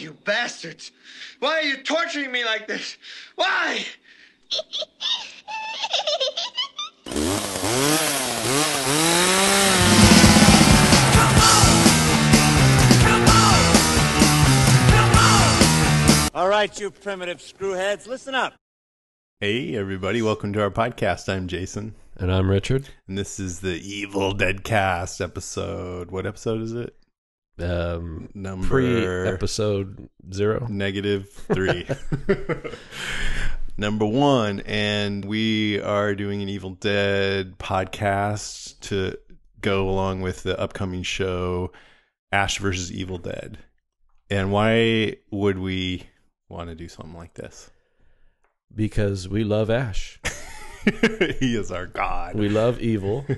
you 0.00 0.12
bastards? 0.24 0.92
Why 1.40 1.58
are 1.58 1.62
you 1.62 1.82
torturing 1.82 2.32
me 2.32 2.44
like 2.44 2.66
this? 2.66 2.96
Why? 3.36 3.84
All 16.34 16.48
right, 16.48 16.78
you 16.78 16.90
primitive 16.92 17.38
screwheads, 17.38 18.06
listen 18.06 18.32
up. 18.32 18.54
Hey, 19.40 19.74
everybody, 19.74 20.22
welcome 20.22 20.52
to 20.52 20.62
our 20.62 20.70
podcast. 20.70 21.28
I'm 21.28 21.48
Jason, 21.48 21.96
And 22.16 22.30
I'm 22.32 22.48
Richard. 22.48 22.88
and 23.08 23.18
this 23.18 23.40
is 23.40 23.58
the 23.58 23.74
Evil 23.74 24.32
Dead 24.34 24.62
Cast 24.62 25.20
episode. 25.20 26.12
What 26.12 26.26
episode 26.26 26.62
is 26.62 26.72
it? 26.74 26.94
Um, 27.60 28.28
Number 28.34 28.66
pre 28.66 29.06
episode 29.26 30.08
zero. 30.32 30.66
negative 30.68 31.30
three. 31.30 31.86
Number 33.76 34.06
one, 34.06 34.60
and 34.60 35.24
we 35.24 35.80
are 35.80 36.14
doing 36.14 36.42
an 36.42 36.48
Evil 36.48 36.70
Dead 36.70 37.58
podcast 37.58 38.80
to 38.80 39.16
go 39.60 39.88
along 39.88 40.20
with 40.20 40.42
the 40.42 40.58
upcoming 40.58 41.02
show 41.02 41.70
Ash 42.32 42.58
versus 42.58 42.92
Evil 42.92 43.18
Dead. 43.18 43.58
And 44.30 44.52
why 44.52 45.16
would 45.30 45.58
we 45.58 46.08
want 46.48 46.70
to 46.70 46.74
do 46.74 46.88
something 46.88 47.14
like 47.16 47.34
this? 47.34 47.70
Because 48.74 49.28
we 49.28 49.44
love 49.44 49.70
Ash. 49.70 50.20
he 51.40 51.56
is 51.56 51.70
our 51.70 51.86
god. 51.86 52.34
We 52.34 52.48
love 52.48 52.80
evil. 52.80 53.24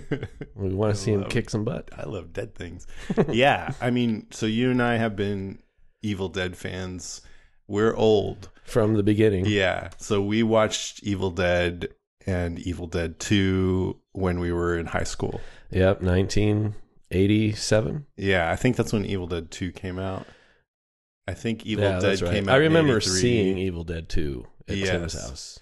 We 0.57 0.75
want 0.75 0.95
to 0.95 1.01
see 1.01 1.13
him 1.13 1.23
love- 1.23 1.31
kick 1.31 1.49
some 1.49 1.65
butt. 1.65 1.89
I 1.97 2.05
love 2.05 2.35
dead 2.35 2.55
things. 2.55 2.87
yeah, 3.31 3.73
I 3.81 3.91
mean, 3.91 4.27
so 4.31 4.45
you 4.45 4.71
and 4.71 4.83
I 4.83 4.97
have 4.97 5.17
been 5.17 5.63
Evil 6.03 6.29
Dead 6.29 6.55
fans. 6.57 7.23
We're 7.67 7.97
old. 7.97 8.51
From 8.65 8.95
the 8.95 9.03
beginning. 9.03 9.47
Yeah, 9.47 9.91
so 9.97 10.21
we 10.21 10.43
watched 10.43 11.03
Evil 11.03 11.31
Dead 11.31 11.89
and 12.27 12.59
Evil 12.59 12.87
Dead 12.87 13.19
2 13.19 13.97
when 14.13 14.41
we 14.41 14.53
were 14.53 14.79
in 14.79 14.87
high 14.87 15.05
school. 15.05 15.41
Yep. 15.71 16.03
1987. 16.03 18.07
Yeah, 18.17 18.51
I 18.51 18.57
think 18.57 18.77
that's 18.77 18.93
when 18.93 19.05
Evil 19.05 19.27
Dead 19.27 19.51
2 19.51 19.73
came 19.73 19.99
out. 19.99 20.27
I 21.27 21.35
think 21.35 21.65
Evil 21.65 21.85
yeah, 21.85 22.01
Dead 22.01 22.21
right. 22.23 22.33
came 22.33 22.49
out. 22.49 22.55
I 22.55 22.59
remember 22.59 22.97
83. 22.97 23.21
seeing 23.21 23.59
Evil 23.59 23.85
Dead 23.85 24.09
2 24.09 24.47
at 24.69 24.75
Tim's 24.75 25.13
house. 25.15 25.59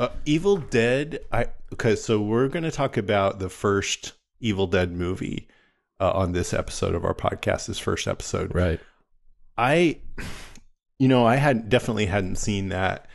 Uh, 0.00 0.08
Evil 0.24 0.56
Dead. 0.56 1.20
I 1.30 1.48
okay. 1.74 1.94
So 1.94 2.20
we're 2.20 2.48
going 2.48 2.62
to 2.62 2.70
talk 2.70 2.96
about 2.96 3.38
the 3.38 3.50
first 3.50 4.14
Evil 4.40 4.66
Dead 4.66 4.90
movie 4.92 5.46
uh, 6.00 6.10
on 6.12 6.32
this 6.32 6.54
episode 6.54 6.94
of 6.94 7.04
our 7.04 7.12
podcast. 7.14 7.66
This 7.66 7.78
first 7.78 8.08
episode. 8.08 8.54
Right. 8.54 8.80
I, 9.58 9.98
you 10.98 11.06
know, 11.06 11.26
I 11.26 11.36
had 11.36 11.68
definitely 11.68 12.06
hadn't 12.06 12.36
seen 12.36 12.70
that 12.70 13.06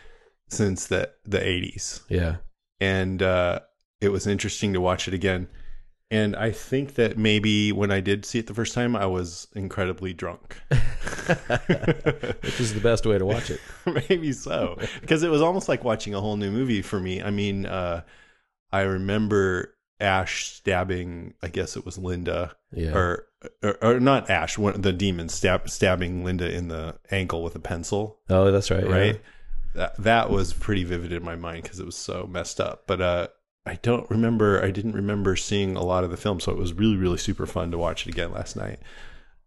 since 0.48 0.86
the 0.86 1.12
the 1.26 1.44
eighties, 1.44 2.02
Yeah. 2.08 2.36
and 2.80 3.20
uh, 3.24 3.62
it 4.00 4.10
was 4.10 4.28
interesting 4.28 4.74
to 4.74 4.80
watch 4.80 5.08
it 5.08 5.16
again. 5.16 5.48
And 6.12 6.36
I 6.36 6.52
think 6.52 6.96
that 6.96 7.18
maybe 7.18 7.72
when 7.72 7.92
I 7.92 8.00
did 8.00 8.26
see 8.26 8.38
it 8.40 8.46
the 8.48 8.54
first 8.54 8.74
time, 8.76 8.96
I 8.96 9.08
was 9.08 9.48
incredibly 9.56 10.14
drunk. 10.14 10.56
Which 10.70 12.60
is 12.60 12.74
the 12.74 12.80
best 12.82 13.06
way 13.06 13.18
to 13.18 13.26
watch 13.26 13.50
it. 13.50 13.60
maybe 14.10 14.32
so, 14.32 14.78
because 15.02 15.24
it 15.24 15.30
was 15.32 15.42
almost 15.42 15.68
like 15.68 15.84
watching 15.84 16.14
a 16.14 16.22
whole 16.22 16.38
new 16.38 16.52
movie 16.52 16.82
for 16.82 17.00
me. 17.00 17.22
I 17.22 17.32
mean, 17.32 17.66
uh, 17.66 18.02
I 18.72 18.82
remember 18.82 19.76
Ash 20.00 20.46
stabbing. 20.54 21.34
I 21.42 21.48
guess 21.48 21.76
it 21.76 21.86
was 21.86 21.98
Linda, 21.98 22.56
Yeah. 22.72 22.94
or, 22.96 23.26
or 23.64 23.78
or 23.84 24.00
not 24.00 24.30
Ash, 24.30 24.58
one 24.58 24.80
the 24.82 24.94
demon 24.94 25.30
stab, 25.30 25.70
stabbing 25.70 26.24
Linda 26.24 26.52
in 26.54 26.68
the 26.68 26.96
ankle 27.12 27.44
with 27.44 27.56
a 27.56 27.60
pencil. 27.60 28.20
oh, 28.30 28.52
that's 28.52 28.70
right. 28.72 28.84
yeah. 28.86 28.92
right? 28.96 29.22
That 29.74 29.96
that 30.04 30.30
was 30.30 30.54
pretty 30.54 30.84
vivid 30.84 31.12
in 31.12 31.24
my 31.24 31.36
mind 31.36 31.64
because 31.64 31.80
it 31.80 31.86
was 31.86 31.98
so 31.98 32.28
messed 32.32 32.60
up. 32.62 32.84
But 32.88 33.02
uh, 33.02 33.28
I 33.66 33.76
don't 33.82 34.10
remember. 34.10 34.64
I 34.64 34.72
didn't 34.72 34.94
remember 34.94 35.36
seeing 35.36 35.76
a 35.76 35.84
lot 35.84 36.04
of 36.04 36.12
the 36.12 36.18
film, 36.18 36.40
so 36.40 36.52
it 36.52 36.58
was 36.58 36.74
really 36.74 36.98
really 36.98 37.18
super 37.18 37.46
fun 37.46 37.72
to 37.72 37.78
watch 37.78 38.06
it 38.08 38.12
again 38.12 38.32
last 38.32 38.56
night. 38.56 38.80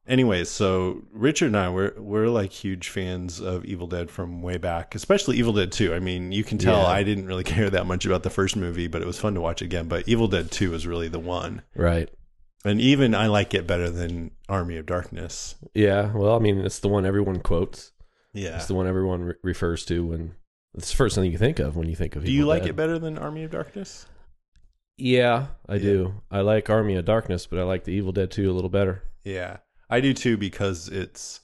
Anyways, 0.07 0.49
so 0.51 1.03
Richard 1.13 1.47
and 1.49 1.57
I 1.57 1.69
we're 1.69 1.93
we're 1.99 2.29
like 2.29 2.51
huge 2.51 2.89
fans 2.89 3.41
of 3.41 3.65
Evil 3.67 3.87
Dead 3.87 4.11
from 4.11 4.41
way 4.41 4.57
back, 4.57 4.95
especially 4.95 5.37
Evil 5.37 5.53
Dead 5.53 5.71
Two. 5.71 5.95
I 5.95 5.99
mean, 6.01 6.33
you 6.33 6.43
can 6.43 6.57
tell 6.59 6.79
Yeah. 6.79 6.87
I 6.87 7.03
didn't 7.03 7.27
really 7.27 7.45
care 7.57 7.69
that 7.71 7.87
much 7.87 8.07
about 8.07 8.23
the 8.23 8.31
first 8.31 8.57
movie, 8.57 8.89
but 8.89 9.03
it 9.03 9.07
was 9.07 9.21
fun 9.21 9.35
to 9.35 9.41
watch 9.41 9.61
again. 9.61 9.87
But 9.87 10.09
Evil 10.09 10.27
Dead 10.27 10.51
Two 10.51 10.73
is 10.75 10.87
really 10.87 11.09
the 11.09 11.19
one, 11.21 11.61
Right. 11.77 12.09
and 12.65 12.81
even 12.81 13.15
I 13.15 13.27
like 13.27 13.53
it 13.53 13.67
better 13.67 13.91
than 13.91 14.31
Army 14.49 14.79
of 14.79 14.87
Darkness. 14.87 15.57
Yeah. 15.75 16.11
Well, 16.15 16.35
I 16.35 16.39
mean, 16.39 16.59
it's 16.59 16.79
the 16.79 16.89
one 16.89 17.05
everyone 17.05 17.41
quotes. 17.41 17.93
Yeah. 18.33 18.57
It's 18.57 18.67
the 18.67 18.75
one 18.75 18.87
everyone 18.87 19.23
re- 19.25 19.35
refers 19.43 19.85
to 19.87 20.07
when 20.07 20.35
it's 20.77 20.91
the 20.91 20.97
first 20.97 21.15
thing 21.17 21.31
you 21.31 21.39
think 21.39 21.59
of 21.59 21.77
when 21.77 21.89
you 21.89 21.97
think 21.97 22.17
of 22.17 22.25
Do 22.25 22.33
you 22.33 22.47
like 22.47 22.63
Dead. 22.63 22.71
it 22.71 22.77
better 22.77 22.99
than 22.99 23.19
Army 23.19 23.45
of 23.45 23.51
Darkness? 23.51 24.07
Yeah, 24.97 25.47
I 25.69 25.79
do. 25.79 26.15
I 26.31 26.41
like 26.41 26.69
Army 26.69 26.97
of 26.97 27.05
Darkness, 27.05 27.47
but 27.47 27.59
I 27.59 27.63
like 27.63 27.85
the 27.85 27.93
Evil 27.93 28.13
Dead 28.13 28.31
2 28.31 28.51
a 28.51 28.53
little 28.53 28.71
better. 28.71 29.05
Yeah, 29.25 29.59
I 29.89 30.01
do 30.01 30.13
too 30.13 30.37
because 30.37 30.89
it's 30.89 31.41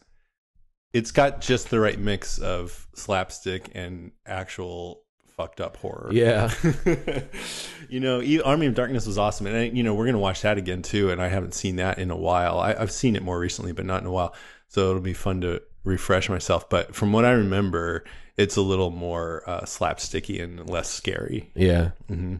it's 0.93 1.11
got 1.13 1.41
just 1.41 1.71
the 1.71 1.81
right 1.81 1.99
mix 1.99 2.39
of 2.39 2.89
slapstick 2.95 3.71
and 3.75 4.13
actual 4.27 5.03
fucked 5.37 5.61
up 5.61 5.77
horror. 5.77 6.09
Yeah. 6.13 6.53
you 7.89 7.99
know, 8.01 8.21
E- 8.23 8.41
Army 8.41 8.67
of 8.67 8.75
Darkness 8.75 9.07
was 9.07 9.19
awesome, 9.19 9.47
and 9.47 9.57
I, 9.57 9.63
you 9.65 9.83
know 9.83 9.95
we're 9.95 10.07
gonna 10.07 10.19
watch 10.19 10.43
that 10.43 10.59
again 10.59 10.83
too. 10.83 11.11
And 11.11 11.21
I 11.23 11.29
haven't 11.29 11.55
seen 11.55 11.77
that 11.77 11.99
in 11.99 12.11
a 12.11 12.17
while. 12.17 12.59
I, 12.59 12.75
I've 12.75 12.93
seen 12.93 13.17
it 13.17 13.23
more 13.23 13.39
recently, 13.39 13.73
but 13.73 13.85
not 13.87 14.01
in 14.01 14.07
a 14.07 14.13
while. 14.13 14.35
So 14.69 14.91
it'll 14.91 15.01
be 15.01 15.15
fun 15.15 15.41
to 15.43 15.63
refresh 15.85 16.29
myself. 16.29 16.69
But 16.69 16.95
from 16.95 17.13
what 17.13 17.25
I 17.25 17.33
remember, 17.33 18.05
it's 18.37 18.57
a 18.57 18.63
little 18.63 18.91
more 18.91 19.43
uh, 19.47 19.63
slapsticky 19.63 20.43
and 20.43 20.69
less 20.69 20.91
scary. 20.91 21.51
Yeah. 21.55 21.91
hmm 22.09 22.37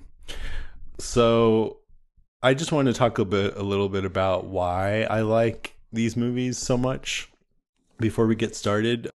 So 0.99 1.79
I 2.43 2.55
just 2.55 2.73
want 2.73 2.89
to 2.89 2.95
talk 2.95 3.19
a 3.19 3.25
bit, 3.25 3.57
a 3.57 3.63
little 3.63 3.89
bit 3.89 4.05
about 4.05 4.47
why 4.47 5.03
I 5.03 5.21
like 5.21 5.77
these 5.93 6.17
movies 6.17 6.59
so 6.59 6.77
much 6.77 7.31
before 7.99 8.27
we 8.27 8.35
get 8.35 8.57
started. 8.57 9.09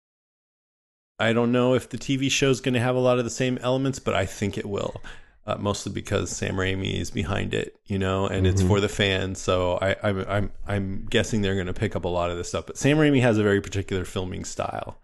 I 1.20 1.34
don't 1.34 1.52
know 1.52 1.74
if 1.74 1.90
the 1.90 1.98
TV 1.98 2.30
show 2.30 2.52
is 2.52 2.62
going 2.62 2.76
to 2.76 2.80
have 2.80 2.96
a 2.96 3.00
lot 3.00 3.18
of 3.18 3.24
the 3.24 3.32
same 3.32 3.58
elements, 3.60 3.98
but 3.98 4.14
I 4.14 4.26
think 4.26 4.58
it 4.58 4.68
will. 4.68 5.02
Uh, 5.48 5.56
mostly 5.58 5.94
because 5.94 6.30
Sam 6.30 6.56
Raimi 6.56 7.00
is 7.00 7.10
behind 7.10 7.54
it, 7.54 7.74
you 7.86 7.98
know, 7.98 8.28
and 8.28 8.46
it's 8.46 8.62
Mhm. 8.62 8.68
for 8.68 8.82
the 8.82 8.90
fans. 8.90 9.40
So 9.40 9.78
I, 9.82 9.96
I'm 10.04 10.26
I'm 10.28 10.52
I'm 10.68 11.08
guessing 11.10 11.42
they're 11.42 11.56
going 11.56 11.68
to 11.68 11.74
pick 11.74 11.96
up 11.96 12.04
a 12.04 12.10
lot 12.10 12.30
of 12.32 12.38
this 12.38 12.50
stuff. 12.50 12.66
But 12.68 12.78
Sam 12.78 12.98
Raimi 12.98 13.22
has 13.22 13.38
a 13.38 13.44
very 13.44 13.62
particular 13.62 14.04
filming 14.04 14.44
style 14.44 15.00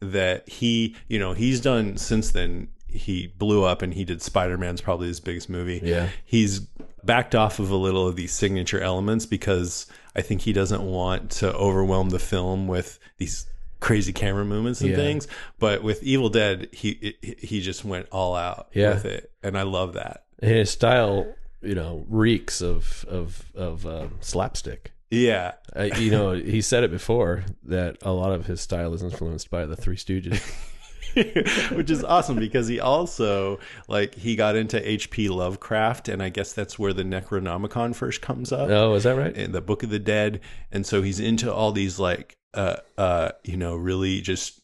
that 0.00 0.48
he, 0.48 0.96
you 1.06 1.18
know, 1.20 1.32
he's 1.32 1.60
done 1.60 1.96
since 1.96 2.32
then. 2.32 2.68
He 2.88 3.26
blew 3.38 3.64
up 3.64 3.82
and 3.82 3.94
he 3.94 4.04
did 4.04 4.20
Spider 4.22 4.56
Man's 4.58 4.80
probably 4.80 5.08
his 5.08 5.20
biggest 5.20 5.48
movie 5.50 5.80
Yeah. 5.84 6.08
he's 6.24 6.60
backed 7.04 7.34
off 7.34 7.58
of 7.60 7.70
a 7.70 7.76
little 7.76 8.08
of 8.08 8.16
these 8.16 8.32
signature 8.32 8.80
elements 8.80 9.26
because 9.26 9.86
I 10.16 10.22
think 10.22 10.40
he 10.40 10.52
doesn't 10.52 10.82
want 10.82 11.30
to 11.32 11.54
overwhelm 11.54 12.08
the 12.10 12.18
film 12.18 12.66
with 12.66 12.98
these 13.18 13.46
crazy 13.80 14.12
camera 14.12 14.44
movements 14.44 14.80
and 14.80 14.90
Yeah. 14.90 14.96
things. 14.96 15.28
But 15.58 15.82
with 15.82 16.02
Evil 16.02 16.28
Dead, 16.28 16.68
he 16.72 16.90
it, 17.22 17.40
he 17.40 17.60
just 17.60 17.84
went 17.84 18.06
all 18.12 18.34
out 18.34 18.68
Yeah. 18.72 18.94
with 18.94 19.04
it, 19.04 19.30
and 19.42 19.56
I 19.58 19.62
love 19.62 19.94
that. 19.94 20.24
And 20.40 20.50
his 20.50 20.70
style, 20.70 21.26
you 21.62 21.74
know, 21.74 22.04
reeks 22.08 22.60
of 22.60 23.04
of 23.08 23.50
of 23.54 23.86
um, 23.86 24.16
slapstick. 24.20 24.92
Yeah, 25.10 25.52
Uh, 25.74 25.84
you 25.96 26.10
know, 26.10 26.32
he 26.54 26.60
said 26.60 26.84
it 26.84 26.90
before 26.90 27.44
that 27.64 27.96
a 28.02 28.12
lot 28.12 28.32
of 28.32 28.46
his 28.46 28.60
style 28.60 28.92
is 28.94 29.02
influenced 29.02 29.50
by 29.50 29.64
the 29.66 29.74
Three 29.76 29.96
Stooges. 29.96 30.40
which 31.72 31.90
is 31.90 32.04
awesome 32.04 32.36
because 32.38 32.68
he 32.68 32.78
also 32.78 33.58
like 33.88 34.14
he 34.14 34.36
got 34.36 34.54
into 34.56 34.86
H.P. 34.88 35.30
Lovecraft, 35.30 36.06
and 36.08 36.22
I 36.22 36.28
guess 36.28 36.52
that's 36.52 36.78
where 36.78 36.92
the 36.92 37.02
Necronomicon 37.02 37.94
first 37.94 38.20
comes 38.20 38.52
up. 38.52 38.68
oh, 38.68 38.94
is 38.94 39.04
that 39.04 39.16
right? 39.16 39.34
in 39.34 39.52
the 39.52 39.62
Book 39.62 39.82
of 39.82 39.88
the 39.90 39.98
Dead, 39.98 40.40
and 40.70 40.84
so 40.86 41.00
he's 41.02 41.18
into 41.18 41.52
all 41.52 41.72
these 41.72 41.98
like 41.98 42.36
uh 42.54 42.76
uh 42.96 43.30
you 43.44 43.56
know 43.56 43.76
really 43.76 44.20
just 44.20 44.60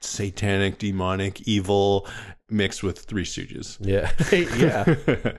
satanic, 0.00 0.78
demonic, 0.78 1.46
evil 1.46 2.06
mixed 2.48 2.82
with 2.82 2.98
Three 2.98 3.24
Stooges. 3.24 3.76
Yeah. 3.80 4.10
yeah. 4.56 5.36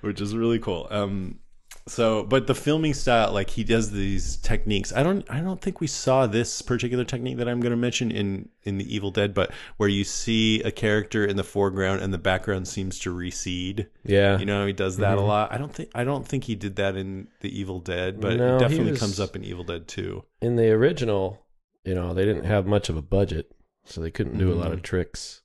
which 0.00 0.20
is 0.20 0.36
really 0.36 0.58
cool. 0.58 0.86
Um, 0.90 1.40
so, 1.88 2.24
but 2.24 2.46
the 2.48 2.54
filming 2.54 2.94
style, 2.94 3.32
like 3.32 3.50
he 3.50 3.62
does 3.62 3.92
these 3.92 4.36
techniques. 4.38 4.92
I 4.92 5.02
don't, 5.04 5.24
I 5.30 5.40
don't 5.40 5.60
think 5.60 5.80
we 5.80 5.86
saw 5.86 6.26
this 6.26 6.60
particular 6.62 7.04
technique 7.04 7.36
that 7.36 7.48
I'm 7.48 7.60
going 7.60 7.70
to 7.70 7.76
mention 7.76 8.10
in 8.10 8.48
in 8.64 8.78
the 8.78 8.94
Evil 8.94 9.10
Dead, 9.12 9.32
but 9.34 9.52
where 9.76 9.88
you 9.88 10.02
see 10.02 10.60
a 10.62 10.72
character 10.72 11.24
in 11.24 11.36
the 11.36 11.44
foreground 11.44 12.02
and 12.02 12.12
the 12.12 12.18
background 12.18 12.66
seems 12.66 12.98
to 13.00 13.12
recede. 13.12 13.86
Yeah. 14.04 14.38
You 14.38 14.46
know, 14.46 14.66
he 14.66 14.72
does 14.72 14.96
that 14.96 15.18
a 15.18 15.20
lot. 15.20 15.52
I 15.52 15.58
don't 15.58 15.72
think, 15.72 15.90
I 15.94 16.02
don't 16.02 16.26
think 16.26 16.44
he 16.44 16.56
did 16.56 16.74
that 16.76 16.96
in 16.96 17.28
the 17.40 17.56
Evil 17.56 17.78
Dead, 17.78 18.20
but 18.20 18.36
No, 18.36 18.56
it 18.56 18.58
definitely 18.58 18.90
was- 18.92 19.00
comes 19.00 19.20
up 19.20 19.36
in 19.36 19.44
Evil 19.44 19.62
Dead 19.62 19.86
2. 19.86 20.24
in 20.42 20.56
the 20.56 20.70
original, 20.70 21.46
you 21.84 21.94
know, 21.94 22.12
they 22.12 22.24
didn't 22.24 22.44
have 22.44 22.66
much 22.66 22.88
of 22.88 22.96
a 22.96 23.02
budget, 23.02 23.52
so 23.84 24.00
they 24.00 24.10
couldn't 24.10 24.38
do 24.38 24.48
a 24.48 24.52
Mm-hmm. 24.54 24.60
lot 24.62 24.72
of 24.72 24.82
tricks. 24.82 25.42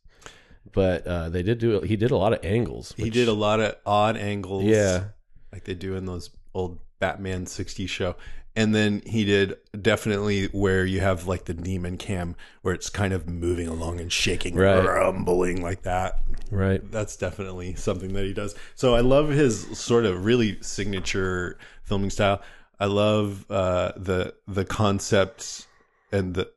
But 0.74 1.06
uh, 1.06 1.30
they 1.30 1.44
did 1.44 1.60
do. 1.60 1.82
He 1.82 1.96
did 1.98 2.10
a 2.12 2.18
lot 2.18 2.34
of 2.34 2.44
angles. 2.46 2.94
He 2.98 3.10
did 3.10 3.28
a 3.28 3.34
lot 3.34 3.60
of 3.60 3.76
odd 3.86 4.16
angles. 4.18 4.64
Yeah. 4.64 5.06
Like 5.52 5.66
they 5.66 5.74
do 5.74 5.96
in 5.96 6.06
those 6.06 6.30
old 6.54 6.80
Batman 7.00 7.46
60 7.46 7.88
show. 7.88 8.16
And 8.54 8.76
then 8.76 9.02
he 9.06 9.24
did 9.24 9.56
definitely 9.82 10.48
where 10.48 10.86
you 10.86 11.00
have 11.00 11.26
like 11.26 11.46
the 11.46 11.54
demon 11.54 11.98
cam 11.98 12.36
where 12.64 12.74
it's 12.74 12.90
kind 12.90 13.14
of 13.14 13.28
moving 13.30 13.68
along 13.70 14.02
and 14.02 14.12
shaking, 14.12 14.56
Right. 14.56 14.84
rumbling 14.86 15.62
like 15.62 15.84
that. 15.84 16.20
Right. 16.52 16.82
That's 16.92 17.16
definitely 17.16 17.76
something 17.76 18.12
that 18.14 18.26
he 18.26 18.34
does. 18.34 18.54
So 18.76 18.94
I 18.94 19.00
love 19.00 19.30
his 19.30 19.78
sort 19.80 20.06
of 20.06 20.26
really 20.26 20.58
signature 20.62 21.58
filming 21.84 22.10
style. 22.10 22.42
I 22.78 22.86
love 22.86 23.46
uh, 23.50 23.94
the 23.96 24.34
the 24.48 24.66
concept 24.66 25.68
and 26.12 26.34
the 26.34 26.52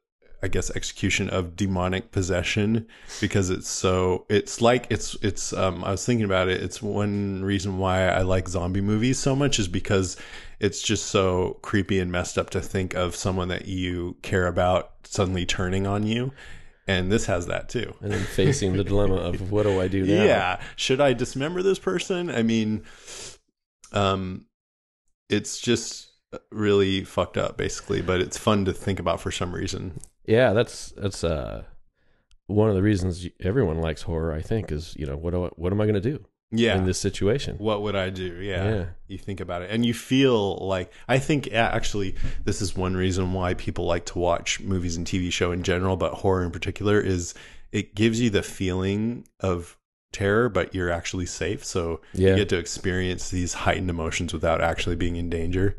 I 0.44 0.48
guess 0.48 0.70
execution 0.70 1.30
of 1.30 1.56
demonic 1.56 2.12
possession 2.12 2.86
because 3.20 3.48
it's 3.48 3.68
so 3.68 4.26
it's 4.28 4.60
like 4.60 4.86
it's 4.90 5.16
it's 5.22 5.52
um 5.54 5.82
I 5.82 5.92
was 5.92 6.04
thinking 6.04 6.26
about 6.26 6.48
it 6.48 6.62
it's 6.62 6.82
one 6.82 7.42
reason 7.42 7.78
why 7.78 8.08
I 8.08 8.20
like 8.22 8.48
zombie 8.48 8.82
movies 8.82 9.18
so 9.18 9.34
much 9.34 9.58
is 9.58 9.68
because 9.68 10.18
it's 10.60 10.82
just 10.82 11.06
so 11.06 11.58
creepy 11.62 11.98
and 11.98 12.12
messed 12.12 12.36
up 12.36 12.50
to 12.50 12.60
think 12.60 12.94
of 12.94 13.16
someone 13.16 13.48
that 13.48 13.66
you 13.66 14.16
care 14.20 14.46
about 14.46 14.92
suddenly 15.04 15.46
turning 15.46 15.86
on 15.86 16.06
you 16.06 16.32
and 16.86 17.10
this 17.10 17.26
has 17.26 17.46
that 17.46 17.68
too. 17.68 17.94
And 18.00 18.12
then 18.12 18.22
facing 18.24 18.76
the 18.76 18.84
dilemma 18.84 19.16
of 19.16 19.50
what 19.50 19.62
do 19.62 19.80
I 19.80 19.88
do 19.88 20.04
now? 20.04 20.22
Yeah. 20.22 20.60
Should 20.76 21.00
I 21.00 21.14
dismember 21.14 21.62
this 21.62 21.78
person? 21.78 22.30
I 22.30 22.42
mean, 22.42 22.84
um, 23.92 24.46
it's 25.30 25.58
just 25.60 26.10
really 26.50 27.04
fucked 27.04 27.38
up, 27.38 27.56
basically. 27.56 28.02
But 28.02 28.20
it's 28.20 28.36
fun 28.36 28.64
to 28.66 28.72
think 28.72 29.00
about 29.00 29.20
for 29.20 29.30
some 29.30 29.54
reason. 29.54 29.98
Yeah, 30.26 30.52
that's 30.52 30.90
that's 30.96 31.22
uh 31.24 31.64
one 32.46 32.68
of 32.68 32.74
the 32.74 32.82
reasons 32.82 33.26
everyone 33.40 33.80
likes 33.80 34.02
horror, 34.02 34.32
I 34.32 34.42
think, 34.42 34.70
is, 34.70 34.94
you 34.98 35.06
know, 35.06 35.16
what 35.16 35.30
do 35.32 35.46
I, 35.46 35.48
what 35.56 35.72
am 35.72 35.80
I 35.80 35.84
going 35.86 35.94
to 35.94 36.00
do 36.12 36.22
Yeah. 36.52 36.76
in 36.76 36.84
this 36.84 36.98
situation? 36.98 37.56
what 37.56 37.80
would 37.82 37.96
I 37.96 38.10
do? 38.10 38.34
Yeah. 38.34 38.64
Yeah. 38.70 38.84
You 39.08 39.16
think 39.18 39.40
about 39.40 39.62
it, 39.62 39.70
and 39.70 39.84
you 39.84 39.94
feel 39.94 40.56
like 40.56 40.92
I 41.08 41.18
think 41.18 41.46
yeah, 41.46 41.68
actually 41.72 42.14
this 42.44 42.60
is 42.60 42.76
one 42.76 42.96
reason 42.96 43.32
why 43.32 43.54
people 43.54 43.86
like 43.86 44.04
to 44.06 44.18
watch 44.18 44.60
movies 44.60 44.96
and 44.96 45.06
TV 45.06 45.32
show 45.32 45.52
in 45.52 45.62
general, 45.62 45.96
but 45.96 46.14
horror 46.14 46.44
in 46.44 46.50
particular 46.50 47.00
is 47.00 47.34
it 47.72 47.94
gives 47.94 48.20
you 48.20 48.30
the 48.30 48.42
feeling 48.42 49.26
of 49.40 49.76
terror, 50.12 50.48
but 50.48 50.74
you're 50.74 50.90
actually 50.90 51.26
safe. 51.26 51.64
So 51.64 52.00
Yeah. 52.12 52.30
you 52.30 52.36
get 52.36 52.48
to 52.50 52.58
experience 52.58 53.30
these 53.30 53.52
heightened 53.54 53.90
emotions 53.90 54.32
without 54.32 54.60
actually 54.60 54.94
being 54.96 55.16
in 55.16 55.28
danger. 55.28 55.76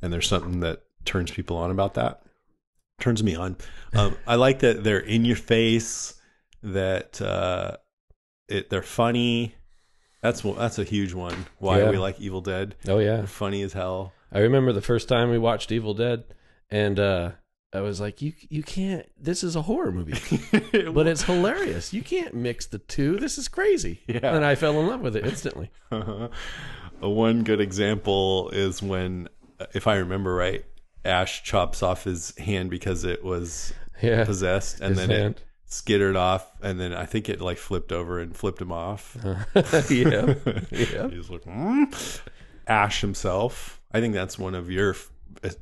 And 0.00 0.10
there's 0.12 0.26
something 0.28 0.60
that 0.60 0.84
turns 1.04 1.30
people 1.32 1.56
on 1.58 1.70
about 1.70 1.94
that. 1.94 2.22
Turns 3.00 3.22
me 3.22 3.34
on. 3.34 3.56
Um, 3.94 4.16
I 4.26 4.36
like 4.36 4.60
that 4.60 4.84
they're 4.84 4.98
in 4.98 5.24
your 5.24 5.36
face. 5.36 6.14
That 6.62 7.20
uh, 7.20 7.76
it 8.48 8.70
they're 8.70 8.82
funny. 8.82 9.54
That's 10.22 10.40
that's 10.40 10.78
a 10.78 10.84
huge 10.84 11.12
one. 11.12 11.46
Why 11.58 11.80
Yeah. 11.80 11.90
we 11.90 11.98
like 11.98 12.18
Evil 12.20 12.40
Dead. 12.40 12.74
Oh 12.88 12.98
yeah. 12.98 13.16
They're 13.18 13.26
funny 13.26 13.60
as 13.62 13.74
hell. 13.74 14.12
I 14.32 14.38
remember 14.38 14.72
the 14.72 14.80
first 14.80 15.08
time 15.08 15.30
we 15.30 15.38
watched 15.38 15.70
Evil 15.70 15.92
Dead 15.94 16.24
and 16.70 16.98
uh 16.98 17.32
I 17.74 17.80
was 17.80 18.00
like, 18.00 18.22
you 18.22 18.32
you 18.48 18.62
can't. 18.62 19.04
This 19.20 19.42
is 19.44 19.56
a 19.56 19.62
horror 19.62 19.90
movie, 19.92 20.14
but 20.92 21.06
it's 21.08 21.24
hilarious. 21.24 21.92
You 21.92 22.02
can't 22.02 22.32
mix 22.32 22.66
the 22.66 22.78
two. 22.78 23.18
This 23.18 23.36
is 23.36 23.48
crazy. 23.48 24.00
Yeah. 24.06 24.34
And 24.34 24.44
I 24.44 24.54
fell 24.54 24.78
in 24.80 24.86
love 24.86 25.00
with 25.00 25.16
it 25.16 25.26
instantly. 25.26 25.70
Uh, 27.02 27.08
One 27.10 27.42
good 27.42 27.60
example 27.60 28.48
is 28.50 28.80
when, 28.80 29.28
if 29.74 29.88
I 29.88 29.96
remember 29.96 30.32
right, 30.34 30.64
Ash 31.04 31.42
chops 31.42 31.82
off 31.82 32.04
his 32.04 32.36
hand 32.38 32.70
because 32.70 33.04
it 33.04 33.22
was 33.24 33.72
Yeah. 34.02 34.24
possessed, 34.24 34.80
and 34.80 34.96
then 34.96 35.10
hand. 35.10 35.34
it 35.36 35.42
skittered 35.66 36.16
off, 36.16 36.50
and 36.62 36.78
then 36.80 36.92
I 36.92 37.04
think 37.06 37.28
it 37.28 37.40
like 37.40 37.58
flipped 37.58 37.92
over 37.92 38.18
and 38.20 38.36
flipped 38.36 38.60
him 38.60 38.72
off. 38.72 39.16
yeah. 39.90 40.34
Yeah. 40.70 41.08
He's 41.10 41.30
like, 41.30 41.44
"Hmm?" 41.44 41.84
Ash 42.66 43.00
himself. 43.00 43.80
I 43.92 44.00
think 44.00 44.14
that's 44.14 44.38
one 44.38 44.54
of 44.54 44.70
your, 44.70 44.96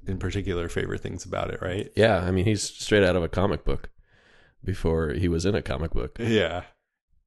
in 0.07 0.19
particular, 0.19 0.69
favorite 0.69 1.01
things 1.01 1.25
about 1.25 1.51
it, 1.51 1.61
right? 1.61 1.91
Yeah. 1.97 2.19
I 2.19 2.31
mean, 2.31 2.45
he's 2.45 2.63
straight 2.63 3.03
out 3.03 3.17
of 3.17 3.23
a 3.23 3.29
comic 3.29 3.65
book 3.65 3.91
before 4.65 5.11
he 5.13 5.29
was 5.29 5.45
in 5.45 5.55
a 5.55 5.63
comic 5.63 5.91
book. 5.93 6.17
Yeah. 6.21 6.63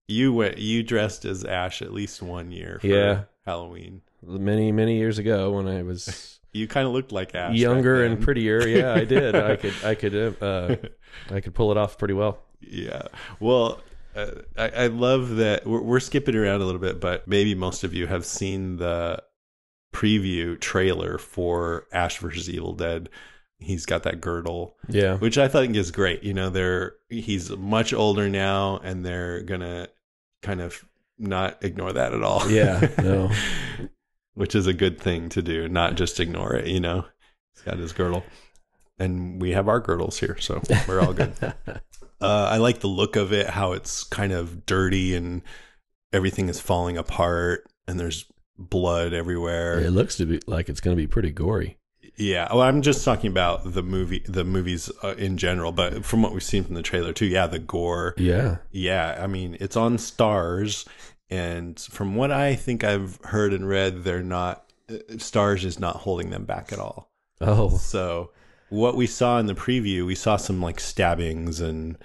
You 0.07 0.33
went. 0.33 0.57
You 0.59 0.81
dressed 0.83 1.25
as 1.25 1.44
Ash 1.44 1.81
at 1.81 1.94
least 1.94 2.21
one 2.21 2.51
year. 2.51 2.77
For 2.79 2.88
Yeah. 2.88 3.23
Halloween. 3.45 4.01
Many, 4.23 4.71
many 4.71 4.97
years 4.97 5.17
ago 5.19 5.51
when 5.51 5.67
I 5.67 5.83
was 5.83 6.39
You 6.56 6.68
kind 6.68 6.88
of 6.88 6.94
looked 6.94 7.12
like 7.12 7.36
Ash. 7.36 7.56
younger 7.56 8.04
and 8.04 8.22
prettier. 8.22 8.66
Yeah, 8.68 8.94
I 8.94 9.04
did. 9.06 9.36
I 9.52 9.56
could, 9.56 9.74
I 9.84 9.96
could, 9.96 10.42
uh, 10.42 10.75
I 11.30 11.42
could 11.42 11.54
pull 11.54 11.72
it 11.72 11.78
off 11.78 11.98
pretty 11.98 12.13
well. 12.13 12.40
Yeah. 12.62 13.04
Well, 13.40 13.81
uh, 14.16 14.31
I, 14.57 14.69
I 14.69 14.88
love 14.88 15.36
that 15.36 15.66
we're, 15.68 15.81
we're 15.81 16.00
skipping 16.00 16.36
around 16.36 16.62
a 16.62 16.66
little 16.66 16.80
bit, 16.81 17.00
but 17.02 17.28
maybe 17.28 17.54
most 17.56 17.84
of 17.84 17.94
you 17.94 18.07
have 18.07 18.25
seen 18.25 18.78
the 18.78 19.22
preview 19.94 20.60
trailer 20.60 21.18
for 21.18 21.88
Ash 21.92 22.18
versus 22.19 22.50
Evil 22.50 22.74
Dead. 22.74 23.10
He's 23.60 23.86
got 23.86 24.04
that 24.04 24.19
girdle, 24.22 24.75
Yeah. 24.90 25.18
which 25.18 25.38
I 25.38 25.48
think 25.48 25.75
is 25.75 25.92
great. 25.92 26.24
You 26.24 26.34
know, 26.34 26.50
they're 26.50 26.96
he's 27.10 27.50
much 27.51 27.94
older 27.94 28.28
now, 28.30 28.78
and 28.84 29.06
they're 29.06 29.42
gonna 29.44 29.88
kind 30.42 30.60
of 30.62 30.84
not 31.18 31.63
ignore 31.63 31.94
that 31.94 32.13
at 32.13 32.22
all. 32.24 32.50
Yeah, 32.51 32.90
no. 33.01 33.31
which 34.36 34.54
is 34.56 34.68
a 34.68 34.74
good 34.74 35.00
thing 35.00 35.28
to 35.30 35.42
do, 35.42 35.68
not 35.68 35.96
just 35.96 36.20
ignore 36.20 36.54
it. 36.56 36.68
You 36.68 36.80
know, 36.80 37.06
he's 37.54 37.64
got 37.64 37.78
his 37.80 37.92
girdle, 37.94 38.24
and 39.00 39.42
we 39.42 39.52
have 39.52 39.68
our 39.68 39.80
girdles 39.80 40.20
here, 40.20 40.38
so 40.40 40.62
we're 40.88 41.02
all 41.02 41.14
good. 41.14 41.34
Uh, 42.22 42.48
I 42.50 42.58
like 42.58 42.80
the 42.80 42.88
look 42.88 43.18
of 43.18 43.34
it, 43.34 43.50
how 43.50 43.74
it's 43.74 44.06
kind 44.06 44.32
of 44.32 44.66
dirty 44.66 45.14
and 45.16 45.42
everything 46.14 46.48
is 46.48 46.62
falling 46.62 46.98
apart, 46.98 47.68
and 47.90 48.00
there's 48.00 48.26
blood 48.58 49.12
everywhere. 49.12 49.80
It 49.82 49.92
looks 49.92 50.16
to 50.18 50.26
be 50.26 50.40
like 50.48 50.70
it's 50.70 50.80
going 50.80 50.96
to 50.96 51.02
be 51.02 51.08
pretty 51.08 51.32
gory. 51.32 51.78
Yeah, 52.16 52.48
well, 52.54 52.62
I'm 52.62 52.82
just 52.82 53.04
talking 53.04 53.30
about 53.30 53.74
the 53.74 53.84
movie, 53.84 54.24
the 54.26 54.46
movies 54.46 54.90
uh, 55.04 55.16
in 55.18 55.36
general, 55.38 55.74
but 55.74 56.06
from 56.06 56.22
what 56.22 56.32
we've 56.32 56.42
seen 56.42 56.64
from 56.64 56.76
the 56.76 56.82
trailer 56.82 57.12
too, 57.12 57.26
yeah, 57.26 57.48
the 57.48 57.60
gore, 57.60 58.14
Yeah. 58.18 58.58
yeah, 58.72 59.20
I 59.22 59.28
mean, 59.28 59.58
it's 59.60 59.76
on 59.76 59.98
Starz, 59.98 60.88
and 61.30 61.80
from 61.80 62.16
what 62.16 62.31
I 62.31 62.56
think 62.56 62.83
I've 62.83 63.19
heard 63.24 63.54
and 63.54 63.68
read, 63.68 64.04
they're 64.04 64.24
not 64.24 64.72
uh, 64.89 64.94
Starz 65.13 65.63
is 65.66 65.80
not 65.80 65.98
holding 65.98 66.30
them 66.30 66.45
back 66.45 66.72
at 66.72 66.80
all. 66.80 67.12
Oh, 67.42 67.69
So 67.77 68.31
what 68.69 68.95
we 68.95 69.07
saw 69.07 69.39
in 69.39 69.45
the 69.48 69.54
preview, 69.56 70.06
we 70.06 70.16
saw 70.16 70.38
some 70.38 70.62
like 70.62 70.80
stabbings 70.80 71.60
and 71.60 71.98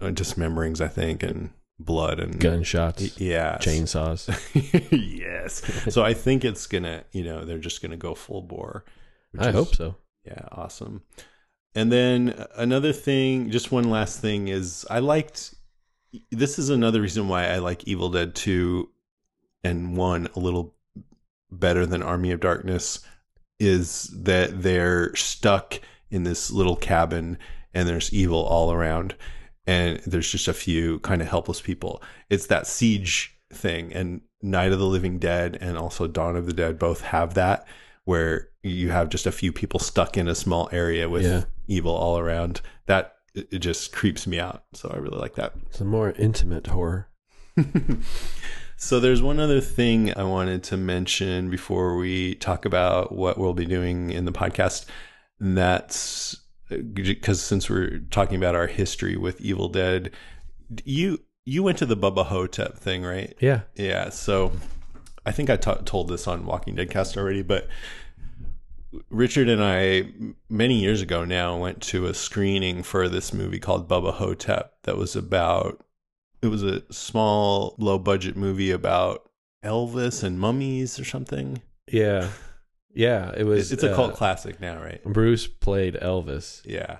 uh, 0.00 0.06
dismemberings, 0.10 0.80
I 0.80 0.88
think, 0.88 1.22
and 1.22 1.50
blood 1.78 2.20
and 2.20 2.38
gunshots, 2.38 3.18
yeah, 3.20 3.58
chainsaws. 3.58 4.28
yes. 4.92 5.62
So 5.92 6.02
I 6.04 6.14
think 6.14 6.44
it's 6.44 6.66
gonna, 6.66 7.04
you 7.12 7.24
know, 7.24 7.44
they're 7.44 7.58
just 7.58 7.82
gonna 7.82 7.96
go 7.96 8.14
full 8.14 8.42
bore. 8.42 8.84
which 9.32 9.42
I 9.42 9.48
is- 9.48 9.54
hope 9.54 9.74
so. 9.74 9.96
Yeah, 10.24 10.46
awesome. 10.52 11.02
And 11.74 11.90
then 11.90 12.46
another 12.56 12.92
thing, 12.92 13.50
just 13.50 13.72
one 13.72 13.90
last 13.90 14.20
thing 14.20 14.48
is 14.48 14.86
I 14.88 15.00
liked 15.00 15.53
this 16.30 16.58
is 16.58 16.70
another 16.70 17.00
reason 17.00 17.28
why 17.28 17.46
I 17.48 17.58
like 17.58 17.84
Evil 17.84 18.08
Dead 18.10 18.34
2 18.34 18.88
and 19.62 19.96
1 19.96 20.28
a 20.34 20.38
little 20.38 20.74
better 21.50 21.86
than 21.86 22.02
Army 22.02 22.30
of 22.32 22.40
Darkness 22.40 23.00
is 23.60 24.10
that 24.14 24.62
they're 24.62 25.14
stuck 25.14 25.80
in 26.10 26.24
this 26.24 26.50
little 26.50 26.76
cabin 26.76 27.38
and 27.72 27.88
there's 27.88 28.12
evil 28.12 28.44
all 28.44 28.72
around 28.72 29.14
and 29.66 29.98
there's 30.06 30.30
just 30.30 30.48
a 30.48 30.52
few 30.54 30.98
kind 31.00 31.22
of 31.22 31.28
helpless 31.28 31.60
people. 31.60 32.02
It's 32.28 32.46
that 32.46 32.66
siege 32.66 33.36
thing 33.52 33.92
and 33.92 34.20
Night 34.42 34.72
of 34.72 34.78
the 34.78 34.86
Living 34.86 35.18
Dead 35.18 35.56
and 35.60 35.78
also 35.78 36.06
Dawn 36.06 36.36
of 36.36 36.46
the 36.46 36.52
Dead 36.52 36.78
both 36.78 37.00
have 37.02 37.34
that 37.34 37.66
where 38.04 38.50
you 38.62 38.90
have 38.90 39.08
just 39.08 39.26
a 39.26 39.32
few 39.32 39.52
people 39.52 39.80
stuck 39.80 40.16
in 40.18 40.28
a 40.28 40.34
small 40.34 40.68
area 40.70 41.08
with 41.08 41.24
Yeah. 41.24 41.44
evil 41.66 41.94
all 41.94 42.18
around. 42.18 42.60
That 42.86 43.13
it 43.34 43.48
it 43.50 43.58
just 43.58 43.92
creeps 43.92 44.26
me 44.26 44.38
out. 44.38 44.64
So 44.72 44.90
I 44.92 44.98
really 44.98 45.18
like 45.18 45.34
that. 45.34 45.52
It's 45.66 45.80
a 45.80 45.84
more 45.84 46.12
intimate 46.12 46.68
horror. 46.68 47.08
So 48.76 49.00
there's 49.00 49.22
one 49.22 49.40
other 49.40 49.60
thing 49.60 50.12
I 50.14 50.24
wanted 50.24 50.62
to 50.64 50.76
mention 50.76 51.48
before 51.48 51.96
we 51.96 52.34
talk 52.34 52.64
about 52.64 53.12
what 53.12 53.38
we'll 53.38 53.54
be 53.54 53.66
doing 53.66 54.10
in 54.10 54.24
the 54.24 54.32
podcast. 54.32 54.84
And 55.40 55.56
that's 55.56 56.36
because 56.92 57.40
since 57.40 57.70
we're 57.70 58.00
talking 58.10 58.36
about 58.36 58.54
our 58.54 58.66
history 58.66 59.16
with 59.16 59.40
Evil 59.40 59.68
Dead, 59.68 60.10
you 60.84 61.20
you 61.46 61.62
went 61.62 61.78
to 61.78 61.86
the 61.86 61.96
Bubba 61.96 62.26
Ho-Tep 62.26 62.76
thing, 62.78 63.04
right? 63.04 63.34
Yeah. 63.40 63.62
Yeah. 63.74 64.08
So 64.10 64.52
I 65.24 65.32
think 65.32 65.50
I 65.50 65.56
told 65.56 66.08
this 66.08 66.26
on 66.26 66.44
Walking 66.44 66.74
Dead 66.74 66.90
cast 66.90 67.16
already, 67.16 67.42
but 67.42 67.68
Richard 69.10 69.48
and 69.48 69.62
I, 69.62 70.10
many 70.48 70.80
years 70.80 71.02
ago 71.02 71.24
now 71.24 71.56
went 71.56 71.82
to 71.84 72.06
a 72.06 72.14
screening 72.14 72.82
for 72.82 73.08
this 73.08 73.32
movie 73.32 73.58
called 73.58 73.88
Bubba 73.88 74.14
Ho-Tep 74.14 74.74
that 74.82 74.96
was 74.96 75.16
about 75.16 75.84
it 76.42 76.48
was 76.48 76.62
a 76.62 76.82
small 76.92 77.74
low 77.78 77.98
budget 77.98 78.36
movie 78.36 78.70
about 78.70 79.30
Elvis 79.64 80.22
and 80.22 80.38
mummies 80.38 80.98
or 81.00 81.04
something. 81.04 81.62
Yeah. 81.90 82.28
Yeah. 82.94 83.32
It 83.36 83.44
was. 83.44 83.72
It's 83.72 83.82
a 83.82 83.92
uh, 83.92 83.96
cult 83.96 84.14
classic 84.14 84.60
now, 84.60 84.80
right? 84.82 85.02
Bruce 85.04 85.46
played 85.46 85.94
Elvis, 85.94 86.60
Yeah. 86.64 86.98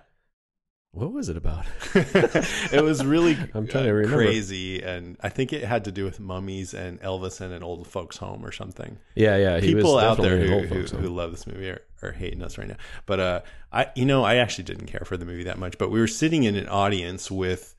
What 0.94 1.12
was 1.12 1.28
it 1.28 1.36
about? 1.36 1.66
it 1.94 2.82
was 2.82 3.04
really 3.04 3.36
I'm 3.52 3.66
trying 3.66 3.84
to 3.84 3.90
uh, 3.90 3.94
remember. 3.94 4.24
crazy, 4.24 4.80
and 4.80 5.16
I 5.20 5.28
think 5.28 5.52
it 5.52 5.64
had 5.64 5.84
to 5.86 5.92
do 5.92 6.04
with 6.04 6.20
mummies 6.20 6.72
and 6.72 7.00
Elvis 7.00 7.40
and 7.40 7.52
an 7.52 7.64
old 7.64 7.88
folks' 7.88 8.16
home 8.16 8.46
or 8.46 8.52
something. 8.52 8.98
yeah, 9.16 9.36
yeah. 9.36 9.58
He 9.58 9.74
People 9.74 9.98
out 9.98 10.18
there 10.18 10.38
who, 10.38 10.60
who, 10.60 10.82
who 10.96 11.08
love 11.08 11.32
this 11.32 11.48
movie 11.48 11.68
are, 11.68 11.82
are 12.00 12.12
hating 12.12 12.42
us 12.42 12.58
right 12.58 12.68
now. 12.68 12.76
But 13.06 13.20
uh, 13.20 13.40
I, 13.72 13.88
you 13.96 14.04
know, 14.04 14.22
I 14.22 14.36
actually 14.36 14.64
didn't 14.64 14.86
care 14.86 15.04
for 15.04 15.16
the 15.16 15.24
movie 15.24 15.44
that 15.44 15.58
much. 15.58 15.78
But 15.78 15.90
we 15.90 15.98
were 15.98 16.06
sitting 16.06 16.44
in 16.44 16.54
an 16.54 16.68
audience 16.68 17.28
with 17.28 17.74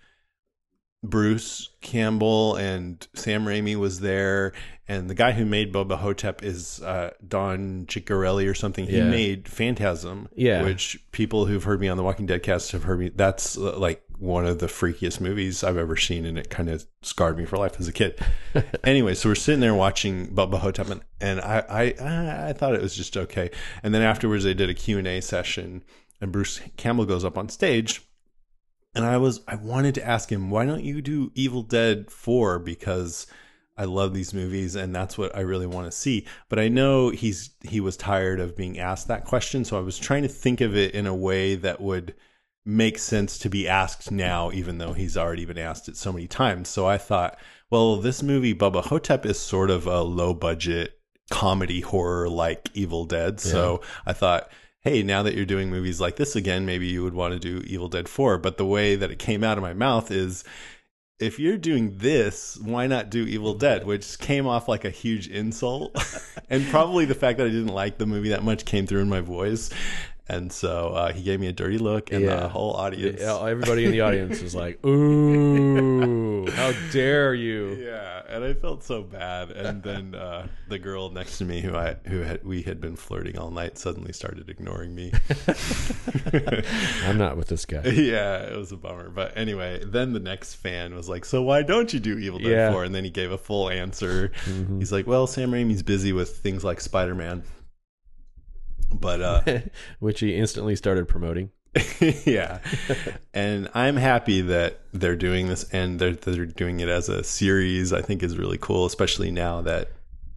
Bruce 1.09 1.69
Campbell 1.81 2.55
and 2.55 3.07
Sam 3.13 3.45
Raimi 3.45 3.75
was 3.75 4.00
there, 4.00 4.53
and 4.88 5.09
the 5.09 5.15
guy 5.15 5.31
who 5.31 5.45
made 5.45 5.74
Bubba 5.74 5.97
Ho-Tep 5.97 6.43
is 6.43 6.81
uh, 6.81 7.12
Don 7.27 7.85
Coscarelli 7.88 8.50
or 8.50 8.53
something. 8.53 8.85
He 8.85 8.97
Yeah. 8.97 9.09
made 9.09 9.47
Phantasm, 9.47 10.27
Yeah. 10.35 10.63
which 10.63 11.00
people 11.12 11.45
who've 11.45 11.63
heard 11.63 11.79
me 11.79 11.88
on 11.88 11.97
the 11.97 12.03
Walking 12.03 12.25
Dead 12.25 12.43
cast 12.43 12.71
have 12.74 12.83
heard 12.83 13.00
me. 13.00 13.09
That's 13.15 13.57
uh, 13.57 13.77
like 13.77 14.01
one 14.17 14.45
of 14.45 14.59
the 14.59 14.67
freakiest 14.67 15.19
movies 15.19 15.63
I've 15.63 15.77
ever 15.77 15.97
seen, 15.97 16.25
and 16.25 16.38
it 16.38 16.50
kind 16.50 16.69
of 16.69 16.85
scarred 17.01 17.38
me 17.38 17.45
for 17.45 17.57
life 17.57 17.79
as 17.79 17.88
a 17.88 17.93
kid. 17.93 18.17
anyway, 18.83 19.13
so 19.13 19.29
we're 19.29 19.35
sitting 19.35 19.59
there 19.59 19.75
watching 19.75 20.27
Bubba 20.33 20.59
Ho-Tep, 20.59 20.89
and, 20.89 21.01
and 21.19 21.41
I, 21.41 21.63
I 21.69 22.50
I 22.50 22.53
thought 22.53 22.75
it 22.75 22.81
was 22.81 22.95
just 22.95 23.17
okay. 23.17 23.50
And 23.83 23.93
then 23.93 24.01
afterwards, 24.01 24.43
they 24.45 24.53
did 24.53 24.69
a 24.69 24.74
Q 24.74 24.97
and 25.00 25.07
A 25.07 25.21
session, 25.21 25.83
and 26.21 26.31
Bruce 26.31 26.62
Campbell 26.77 27.05
goes 27.05 27.25
up 27.25 27.38
on 27.38 27.50
stage, 27.50 28.01
and 28.96 29.06
I 29.06 29.18
was 29.18 29.42
I 29.48 29.56
wanted 29.56 29.96
to 29.96 30.08
ask 30.08 30.32
him, 30.32 30.50
why 30.50 30.66
don't 30.66 30.84
you 30.84 31.02
do 31.02 31.32
Evil 31.36 31.64
Dead 31.64 32.10
Four 32.10 32.60
because 32.60 33.28
I 33.78 33.86
love 33.86 34.14
these 34.14 34.34
movies 34.34 34.75
and 34.75 34.96
that's 34.96 35.18
what 35.18 35.36
I 35.36 35.42
really 35.42 35.68
want 35.68 35.86
to 35.86 35.98
see. 35.98 36.25
But 36.50 36.60
I 36.60 36.70
know 36.70 37.10
he's 37.10 37.52
he 37.64 37.80
was 37.80 37.98
tired 37.98 38.40
of 38.40 38.56
being 38.56 38.80
asked 38.80 39.08
that 39.10 39.25
question, 39.25 39.66
so 39.66 39.78
I 39.78 39.82
was 39.82 39.98
trying 39.98 40.24
to 40.24 40.30
think 40.30 40.62
of 40.62 40.75
it 40.75 40.96
in 40.96 41.08
a 41.08 41.16
way 41.16 41.56
that 41.56 41.82
would 41.82 42.16
make 42.66 42.98
sense 42.98 43.38
to 43.40 43.50
be 43.50 43.68
asked 43.68 44.12
now, 44.12 44.52
even 44.52 44.80
though 44.80 44.94
he's 44.94 45.18
already 45.18 45.46
been 45.46 45.58
asked 45.58 45.88
it 45.88 45.98
so 45.98 46.12
many 46.12 46.28
times. 46.28 46.68
So 46.68 46.88
I 46.88 46.98
thought, 46.98 47.38
well, 47.70 47.98
this 47.98 48.24
movie 48.24 48.56
Bubba 48.56 48.84
Ho-Tep 48.84 49.25
is 49.25 49.38
sort 49.40 49.70
of 49.70 49.86
a 49.86 50.02
low 50.02 50.34
budget 50.34 51.00
comedy 51.30 51.82
horror 51.82 52.28
like 52.30 52.70
Evil 52.74 53.06
Dead. 53.06 53.40
So 53.40 53.82
I 54.06 54.14
thought, 54.14 54.50
hey, 54.86 55.01
now 55.01 55.24
that 55.24 55.34
you're 55.34 55.46
doing 55.46 55.72
movies 55.72 56.00
like 56.00 56.15
this 56.15 56.36
again, 56.36 56.63
maybe 56.63 56.86
you 56.86 57.04
would 57.04 57.15
want 57.15 57.34
to 57.34 57.39
do 57.39 57.65
Evil 57.65 57.89
Dead 57.89 58.08
4. 58.08 58.38
But 58.38 58.58
the 58.58 58.68
way 58.68 58.96
that 58.96 59.10
it 59.10 59.18
came 59.18 59.44
out 59.44 59.58
of 59.58 59.63
my 59.63 59.74
mouth 59.74 60.12
is 60.12 60.44
if 61.20 61.39
you're 61.39 61.58
doing 61.58 61.98
this, 61.98 62.56
why 62.62 62.86
not 62.86 63.10
do 63.10 63.25
Evil 63.25 63.56
Dead? 63.56 63.88
Which 63.88 64.20
came 64.20 64.46
off 64.46 64.68
like 64.68 64.86
a 64.86 64.92
huge 64.92 65.27
insult. 65.27 65.98
and 66.51 66.68
probably 66.68 67.06
the 67.06 67.15
fact 67.15 67.39
that 67.39 67.48
I 67.48 67.50
didn't 67.50 67.74
like 67.74 67.98
the 67.98 68.06
movie 68.06 68.30
that 68.30 68.44
much 68.44 68.63
came 68.63 68.86
through 68.86 69.01
in 69.01 69.10
my 69.10 69.22
voice. 69.22 69.72
And 70.27 70.51
so 70.51 70.88
uh, 70.89 71.13
he 71.13 71.22
gave 71.22 71.39
me 71.39 71.46
a 71.48 71.53
dirty 71.53 71.77
look, 71.77 72.12
and 72.12 72.25
Yeah. 72.25 72.38
the 72.38 72.50
whole 72.50 72.74
audience. 72.74 73.22
Yeah, 73.22 73.39
everybody 73.46 73.86
in 73.86 73.91
the 73.91 74.01
audience 74.08 74.41
was 74.41 74.55
like, 74.55 74.84
"Ooh, 74.84 76.48
how 76.50 76.72
dare 76.91 77.36
you!" 77.36 77.75
Yeah, 77.75 78.24
and 78.27 78.44
I 78.44 78.53
felt 78.55 78.84
so 78.84 79.03
bad. 79.03 79.51
And 79.51 79.84
then 79.84 80.15
uh, 80.15 80.48
the 80.67 80.79
girl 80.79 81.12
next 81.12 81.38
to 81.38 81.46
me, 81.46 81.62
who 81.62 81.75
I 81.75 81.98
who 82.08 82.22
had, 82.22 82.44
we 82.44 82.63
had 82.63 82.82
been 82.82 82.96
flirting 82.96 83.38
all 83.38 83.51
night, 83.51 83.77
suddenly 83.77 84.13
started 84.13 84.50
ignoring 84.50 84.96
me. 84.96 85.12
I'm 87.03 87.17
not 87.17 87.38
with 87.38 87.48
this 87.48 87.65
guy. 87.65 87.84
yeah, 87.86 88.38
it 88.39 88.58
was 88.58 88.72
a 88.72 88.77
bummer. 88.77 89.10
But 89.10 89.34
anyway, 89.38 89.84
then 89.86 90.13
the 90.13 90.20
next 90.20 90.55
fan 90.55 90.96
was 90.96 91.08
like, 91.08 91.25
"So 91.25 91.44
why 91.44 91.62
don't 91.62 91.94
you 91.94 92.00
do 92.00 92.17
Evil 92.17 92.39
Dead 92.39 92.50
Yeah. 92.51 92.72
4? 92.72 92.84
And 92.86 92.96
then 92.96 93.03
he 93.03 93.12
gave 93.12 93.32
a 93.32 93.38
full 93.38 93.70
answer. 93.70 94.32
He's 94.79 94.91
like, 94.91 95.08
"Well, 95.08 95.27
Sam 95.27 95.51
Raimi's 95.51 95.84
busy 95.84 96.13
with 96.13 96.38
things 96.38 96.63
like 96.63 96.82
Spider 96.82 97.15
Man." 97.15 97.44
But 98.94 99.22
uh, 99.22 99.42
Which 100.00 100.20
he 100.22 100.36
instantly 100.36 100.75
started 100.75 101.08
promoting. 101.08 101.51
yeah, 102.25 102.60
and 103.34 103.70
I'm 103.74 103.98
happy 103.98 104.39
that 104.39 104.80
they're 104.94 105.18
doing 105.18 105.48
this 105.48 105.65
and 105.74 106.00
they're 106.00 106.13
they're 106.13 106.46
doing 106.46 106.80
it 106.80 106.88
as 106.88 107.10
a 107.10 107.22
series. 107.22 107.92
I 107.92 108.01
think 108.01 108.24
is 108.24 108.38
really 108.38 108.58
cool, 108.58 108.86
especially 108.86 109.30
now 109.30 109.62
that 109.63 109.89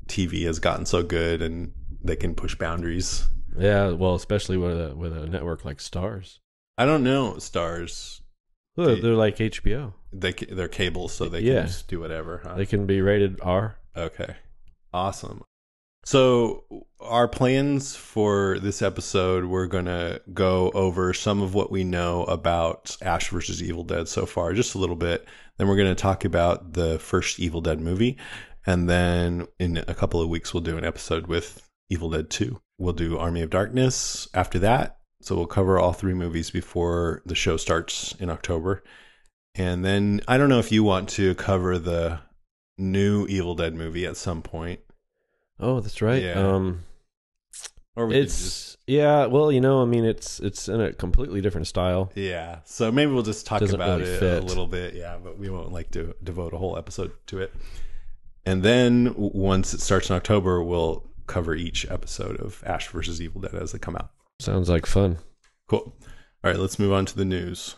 TV 0.09 0.47
has 0.47 0.59
gotten 0.59 0.85
so 0.85 1.05
good 1.05 1.41
and 1.41 1.73
they 2.03 2.17
can 2.17 2.35
push 2.35 2.57
boundaries. 2.57 3.29
Yeah, 3.57 3.91
well, 3.93 4.17
especially 4.17 4.57
with 4.57 4.81
a 4.81 4.97
with 4.97 5.17
a 5.17 5.27
network 5.27 5.65
like 5.65 5.79
Starz. 5.79 6.39
I 6.77 6.85
don't 6.87 7.05
know 7.05 7.35
Starz. 7.35 8.21
They're, 8.77 8.97
they're 8.97 9.15
like 9.15 9.37
HBO. 9.37 9.93
They 10.13 10.33
they're 10.33 10.67
cable, 10.69 11.07
so 11.09 11.29
they 11.29 11.41
Yeah. 11.41 11.59
can 11.61 11.67
just 11.69 11.87
do 11.89 12.01
whatever. 12.01 12.41
Huh? 12.45 12.55
They 12.55 12.67
can 12.67 12.85
be 12.87 13.01
rated 13.01 13.39
R. 13.43 13.77
Okay. 13.97 14.35
Awesome. 14.93 15.43
So, 16.05 16.65
our 17.01 17.29
plans 17.29 17.95
for 17.95 18.59
this 18.61 18.83
episode, 18.83 19.45
we're 19.45 19.67
going 19.67 19.85
to 19.85 20.21
go 20.35 20.71
over 20.73 21.13
some 21.15 21.41
of 21.43 21.55
what 21.55 21.71
we 21.71 21.85
know 21.85 22.25
about 22.25 22.97
Ash 23.03 23.29
versus 23.29 23.63
Evil 23.63 23.85
Dead 23.85 24.09
so 24.09 24.27
far, 24.27 24.53
just 24.53 24.75
a 24.75 24.79
little 24.79 24.97
bit. 24.97 25.27
Then, 25.57 25.69
we're 25.69 25.77
going 25.77 25.95
to 25.95 26.01
talk 26.01 26.25
about 26.25 26.73
the 26.73 26.99
first 26.99 27.39
Evil 27.39 27.61
Dead 27.61 27.81
movie. 27.81 28.19
And 28.67 28.89
then, 28.89 29.47
in 29.59 29.79
a 29.79 29.95
couple 29.95 30.21
of 30.21 30.29
weeks, 30.29 30.53
we'll 30.53 30.63
do 30.63 30.77
an 30.77 30.85
episode 30.85 31.27
with 31.27 31.69
Evil 31.89 32.11
Dead 32.11 32.31
2. 32.31 32.61
We'll 32.79 32.93
do 32.93 33.19
Army 33.19 33.43
of 33.43 33.51
Darkness 33.51 34.29
after 34.35 34.59
that. 34.61 34.99
So, 35.21 35.37
we'll 35.37 35.47
cover 35.47 35.79
all 35.79 35.93
three 35.93 36.15
movies 36.15 36.51
before 36.51 37.23
the 37.27 37.35
show 37.35 37.57
starts 37.57 38.15
in 38.19 38.29
October. 38.29 38.83
And 39.55 39.85
then, 39.85 40.21
I 40.27 40.37
don't 40.37 40.49
know 40.49 40.61
if 40.61 40.73
you 40.73 40.83
want 40.83 41.09
to 41.11 41.35
cover 41.37 41.79
the 41.79 42.21
new 42.77 43.27
Evil 43.29 43.55
Dead 43.55 43.75
movie 43.75 44.07
at 44.07 44.17
some 44.17 44.43
point. 44.43 44.81
Oh, 45.61 45.81
that's 45.81 46.03
right. 46.03 46.23
Yeah. 46.23 46.35
Um, 46.35 46.85
Or 47.99 48.07
we 48.07 48.15
it's 48.15 48.39
just 48.39 48.79
yeah. 48.87 49.27
Well, 49.27 49.51
you 49.51 49.61
know, 49.61 49.83
I 49.83 49.85
mean, 49.85 50.05
it's 50.05 50.39
it's 50.39 50.69
in 50.69 50.81
a 50.81 50.93
completely 50.93 51.41
different 51.41 51.67
style. 51.67 52.13
yeah. 52.15 52.61
So 52.65 52.93
maybe 52.93 53.11
we'll 53.11 53.25
just 53.25 53.45
talk 53.45 53.59
Doesn't 53.59 53.75
about 53.75 53.99
really 53.99 54.13
it 54.13 54.23
a 54.23 54.47
little 54.47 54.69
bit. 54.69 54.95
Yeah, 54.95 55.19
but 55.23 55.37
we 55.37 55.51
won't 55.51 55.73
like 55.73 55.91
to 55.91 56.15
devote 56.23 56.55
a 56.55 56.59
whole 56.59 56.79
episode 56.79 57.11
to 57.27 57.41
it. 57.41 57.53
And 58.47 58.63
then 58.63 59.15
once 59.17 59.75
it 59.75 59.81
starts 59.81 60.11
in 60.11 60.17
October, 60.17 60.63
we'll 60.63 61.05
cover 61.27 61.57
each 61.57 61.91
episode 61.91 62.41
of 62.41 62.63
Ash 62.65 62.87
versus 62.89 63.21
Evil 63.21 63.41
Dead 63.41 63.57
as 63.57 63.73
they 63.73 63.81
come 63.81 63.97
out. 63.97 64.11
Sounds 64.39 64.69
like 64.69 64.87
fun. 64.87 65.19
Cool. 65.69 65.93
All 66.45 66.53
right, 66.53 66.57
let's 66.57 66.79
move 66.79 66.93
on 66.93 67.05
to 67.05 67.17
the 67.17 67.25
news. 67.25 67.75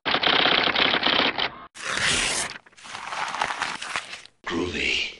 Groovy. 4.47 5.19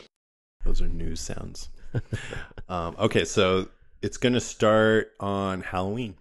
Those 0.62 0.83
are 0.83 0.88
news 0.88 1.21
sounds. 1.21 1.71
um, 2.69 2.95
okay, 2.99 3.25
so 3.25 3.66
it's 4.02 4.16
going 4.16 4.33
to 4.33 4.40
start 4.40 5.12
on 5.21 5.62
Halloween. 5.62 6.16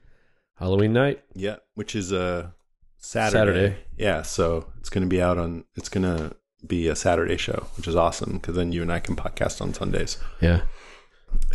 Halloween 0.55 0.93
night. 0.93 1.23
Yeah, 1.33 1.57
which 1.75 1.95
is 1.95 2.11
a 2.11 2.53
Saturday. 2.97 3.31
Saturday. 3.31 3.75
Yeah, 3.97 4.21
so 4.23 4.67
it's 4.79 4.89
going 4.89 5.03
to 5.03 5.09
be 5.09 5.21
out 5.21 5.37
on. 5.37 5.63
It's 5.75 5.89
going 5.89 6.03
to 6.03 6.35
be 6.65 6.87
a 6.87 6.95
Saturday 6.95 7.37
show, 7.37 7.67
which 7.77 7.87
is 7.87 7.95
awesome 7.95 8.33
because 8.33 8.55
then 8.55 8.71
you 8.71 8.81
and 8.81 8.91
I 8.91 8.99
can 8.99 9.15
podcast 9.15 9.61
on 9.61 9.73
Sundays. 9.73 10.17
Yeah. 10.41 10.61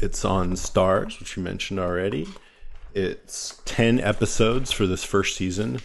It's 0.01 0.25
on 0.25 0.53
Starz, 0.53 1.19
which 1.19 1.37
you 1.37 1.43
mentioned 1.43 1.81
already. 1.81 2.29
It's 2.95 3.61
ten 3.65 4.01
episodes 4.01 4.71
for 4.73 4.87
this 4.87 5.03
first 5.05 5.37
season, 5.37 5.81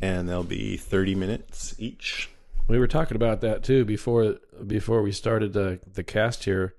and 0.00 0.28
they'll 0.28 0.44
be 0.44 0.76
thirty 0.76 1.14
minutes 1.14 1.74
each. 1.78 2.28
We 2.68 2.78
were 2.78 2.86
talking 2.86 3.16
about 3.16 3.40
that 3.40 3.64
too 3.64 3.84
before 3.84 4.36
before 4.66 5.02
we 5.02 5.10
started 5.10 5.54
the 5.54 5.80
the 5.90 6.04
cast 6.04 6.44
here. 6.44 6.74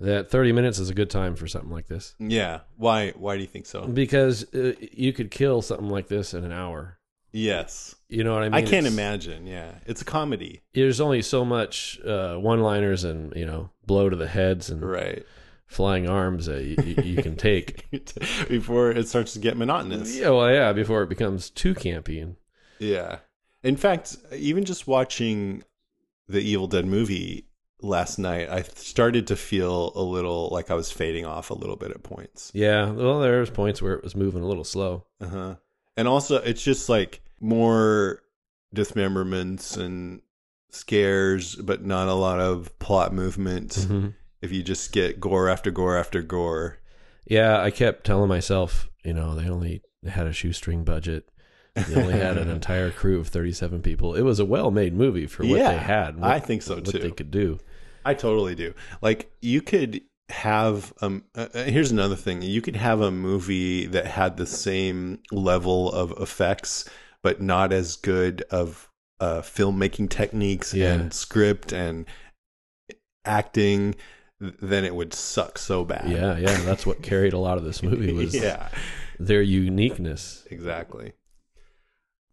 That 0.00 0.30
thirty 0.30 0.52
minutes 0.52 0.78
is 0.78 0.90
a 0.90 0.94
good 0.94 1.10
time 1.10 1.36
for 1.36 1.46
something 1.46 1.70
like 1.70 1.86
this 1.86 2.14
Yeah. 2.18 2.60
Why? 2.76 3.10
Why 3.10 3.36
do 3.36 3.42
you 3.42 3.48
think 3.48 3.66
so? 3.66 3.86
because 3.86 4.44
uh, 4.54 4.72
you 4.92 5.12
could 5.12 5.30
kill 5.30 5.62
something 5.62 5.88
like 5.88 6.08
this 6.08 6.34
in 6.34 6.44
an 6.44 6.52
hour. 6.52 6.98
Yes. 7.32 7.94
You 8.08 8.22
know 8.22 8.32
what 8.34 8.42
I 8.44 8.48
mean? 8.48 8.54
I 8.54 8.60
can't 8.62 8.86
It's- 8.86 8.92
imagine. 8.92 9.46
Yeah, 9.46 9.72
it's 9.86 10.02
a 10.02 10.04
comedy, 10.04 10.62
There's 10.72 11.00
only 11.00 11.20
so 11.22 11.44
much 11.44 12.00
uh, 12.04 12.36
one-liners 12.36 13.02
and 13.04 13.32
you 13.34 13.44
know 13.46 13.70
blow 13.86 14.08
to 14.08 14.16
the 14.16 14.28
heads 14.28 14.70
and 14.70 14.82
right? 14.82 15.24
flying 15.66 16.08
arms 16.08 16.46
that 16.46 16.62
you, 16.64 16.76
you, 16.84 17.02
you 17.16 17.22
can 17.22 17.34
take. 17.36 17.88
Before 18.48 18.90
it 18.92 19.08
starts 19.08 19.32
to 19.32 19.38
get 19.40 19.56
monotonous. 19.56 20.14
yeah, 20.16 20.28
well, 20.30 20.52
yeah, 20.52 20.72
before 20.72 21.02
it 21.02 21.08
becomes 21.08 21.50
too 21.50 21.74
campy. 21.74 22.22
And 22.22 22.36
Yeah. 22.78 23.18
In 23.64 23.76
fact, 23.76 24.16
even 24.32 24.64
just 24.64 24.86
watching 24.86 25.64
the 26.28 26.40
Evil 26.40 26.66
Dead 26.68 26.86
movie 26.86 27.48
last 27.82 28.18
night, 28.18 28.48
I 28.48 28.62
started 28.62 29.26
to 29.28 29.36
feel 29.36 29.92
a 29.94 30.02
little 30.02 30.48
like 30.50 30.70
I 30.70 30.74
was 30.74 30.90
fading 30.90 31.26
off 31.26 31.50
a 31.50 31.54
little 31.54 31.76
bit 31.76 31.90
at 31.90 32.02
points. 32.02 32.50
yeah, 32.54 32.90
well, 32.90 33.20
there 33.20 33.40
was 33.40 33.50
points 33.50 33.82
where 33.82 33.94
it 33.94 34.02
was 34.04 34.14
moving 34.16 34.42
a 34.42 34.46
little 34.46 34.64
slow. 34.64 35.04
Uh-huh. 35.20 35.56
And 35.96 36.08
also, 36.08 36.36
it's 36.36 36.62
just 36.62 36.88
like 36.88 37.20
more 37.40 38.20
dismemberments 38.74 39.76
and 39.76 40.20
scares, 40.70 41.54
but 41.56 41.84
not 41.84 42.08
a 42.08 42.14
lot 42.14 42.40
of 42.40 42.76
plot 42.78 43.12
movement. 43.14 43.70
Mhm. 43.72 44.14
If 44.42 44.52
you 44.52 44.62
just 44.62 44.92
get 44.92 45.20
gore 45.20 45.48
after 45.48 45.70
gore 45.70 45.96
after 45.96 46.20
gore. 46.20 46.78
Yeah, 47.26 47.60
I 47.60 47.70
kept 47.70 48.04
telling 48.04 48.28
myself, 48.28 48.90
you 49.04 49.14
know, 49.14 49.34
they 49.34 49.48
only 49.48 49.82
had 50.06 50.26
a 50.26 50.32
shoestring 50.32 50.84
budget. 50.84 51.28
They 51.88 51.94
only 52.00 52.12
had 52.14 52.38
an 52.38 52.48
entire 52.50 52.90
crew 52.90 53.18
of 53.20 53.28
37 53.28 53.82
people. 53.82 54.14
It 54.14 54.22
was 54.22 54.38
a 54.38 54.44
well-made 54.44 54.94
movie 54.94 55.26
for 55.26 55.44
what 55.44 55.58
Yeah, 55.58 55.72
they 55.72 55.78
had. 55.78 56.18
I 56.22 56.38
think 56.38 56.62
so, 56.62 56.76
what 56.76 56.84
too. 56.86 56.98
they 56.98 57.10
could 57.10 57.30
do. 57.30 57.58
I 58.04 58.14
totally 58.14 58.54
do. 58.54 58.74
Like 59.02 59.32
you 59.42 59.60
could 59.62 60.02
have 60.30 60.92
um 61.02 61.24
uh, 61.34 61.48
uh, 61.54 61.64
here's 61.64 61.90
another 61.90 62.16
thing. 62.16 62.42
You 62.42 62.62
could 62.62 62.76
have 62.76 63.00
a 63.00 63.10
movie 63.10 63.86
that 63.86 64.06
had 64.06 64.36
the 64.36 64.46
same 64.46 65.18
level 65.32 65.90
of 65.92 66.12
effects 66.20 66.88
but 67.22 67.40
not 67.40 67.72
as 67.72 67.96
good 67.96 68.42
of 68.50 68.88
uh, 69.20 69.40
filmmaking 69.40 70.10
techniques 70.10 70.74
Yeah. 70.74 70.92
and 70.94 71.12
script 71.14 71.72
and 71.72 72.04
acting, 73.24 73.94
then 74.40 74.84
it 74.84 74.94
would 74.94 75.14
suck 75.14 75.58
so 75.58 75.84
bad. 75.84 76.08
Yeah, 76.10 76.36
yeah. 76.36 76.56
That's 76.62 76.84
what 76.86 77.02
carried 77.02 77.32
a 77.32 77.38
lot 77.38 77.56
of 77.58 77.64
this 77.64 77.82
movie 77.82 78.12
was 78.24 78.34
yeah, 78.34 78.68
their 79.18 79.42
uniqueness. 79.42 80.46
exactly. 80.50 81.12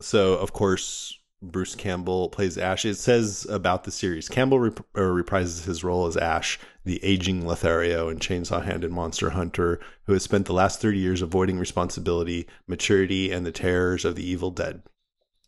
So, 0.02 0.34
of 0.34 0.54
course, 0.54 1.18
Bruce 1.42 1.76
Campbell 1.76 2.30
plays 2.30 2.58
Ash. 2.58 2.86
It 2.86 2.96
says 2.96 3.48
about 3.50 3.84
the 3.84 3.92
series 3.92 4.30
Campbell 4.30 4.60
rep- 4.60 4.86
or 4.94 5.12
reprises 5.12 5.66
his 5.66 5.84
role 5.84 6.06
as 6.06 6.16
Ash, 6.16 6.60
the 6.84 7.04
aging 7.04 7.46
Lothario 7.48 8.10
and 8.10 8.20
chainsaw 8.20 8.64
handed 8.64 8.92
monster 8.92 9.32
hunter 9.32 9.80
who 10.06 10.14
has 10.14 10.24
spent 10.24 10.46
the 10.46 10.54
last 10.54 10.82
30 10.82 11.00
years 11.00 11.22
avoiding 11.22 11.58
responsibility, 11.58 12.48
maturity, 12.68 13.32
and 13.32 13.46
the 13.46 13.52
terrors 13.52 14.06
of 14.06 14.16
the 14.16 14.28
evil 14.28 14.52
dead. 14.52 14.84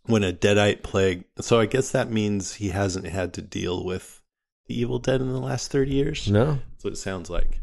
When 0.06 0.24
a 0.24 0.34
deadite 0.34 0.84
plague, 0.84 1.26
so 1.40 1.60
I 1.60 1.66
guess 1.66 1.92
that 1.92 2.12
means 2.12 2.56
he 2.56 2.70
hasn't 2.70 3.06
had 3.06 3.34
to 3.36 3.42
deal 3.42 3.86
with 3.86 4.22
the 4.68 4.80
evil 4.80 5.00
dead 5.00 5.22
in 5.22 5.32
the 5.32 5.40
last 5.40 5.72
30 5.72 5.92
years? 5.92 6.30
No, 6.30 6.60
That's 6.72 6.84
what 6.84 6.94
it 6.94 6.98
sounds 6.98 7.30
like. 7.30 7.60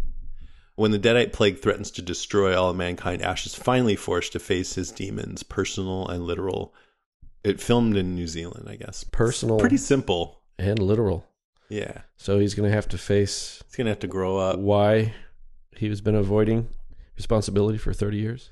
When 0.81 0.93
the 0.93 0.99
Deadite 0.99 1.35
plague 1.35 1.59
threatens 1.59 1.91
to 1.91 2.01
destroy 2.01 2.59
all 2.59 2.71
of 2.71 2.77
mankind, 2.77 3.21
Ash 3.21 3.45
is 3.45 3.55
finally 3.55 3.97
forced 3.97 4.33
to 4.33 4.39
face 4.39 4.77
his 4.77 4.91
demons, 4.91 5.43
personal 5.43 6.09
and 6.09 6.25
literal. 6.25 6.73
It 7.45 7.61
filmed 7.61 7.99
in 7.99 8.15
New 8.15 8.27
Zealand, 8.27 8.67
I 8.67 8.77
guess. 8.77 9.05
personal 9.05 9.59
Pretty 9.59 9.77
simple. 9.77 10.41
and 10.59 10.79
literal. 10.79 11.27
Yeah. 11.69 12.01
So 12.17 12.39
he's 12.39 12.55
going 12.55 12.67
to 12.67 12.75
have 12.75 12.89
to 12.89 12.97
face 12.97 13.63
He's 13.67 13.77
going 13.77 13.85
to 13.85 13.91
have 13.91 13.99
to 13.99 14.07
grow 14.07 14.39
up. 14.39 14.59
why 14.59 15.13
he 15.77 15.87
has 15.91 16.01
been 16.01 16.15
avoiding 16.15 16.71
responsibility 17.15 17.77
for 17.77 17.93
30 17.93 18.17
years. 18.17 18.51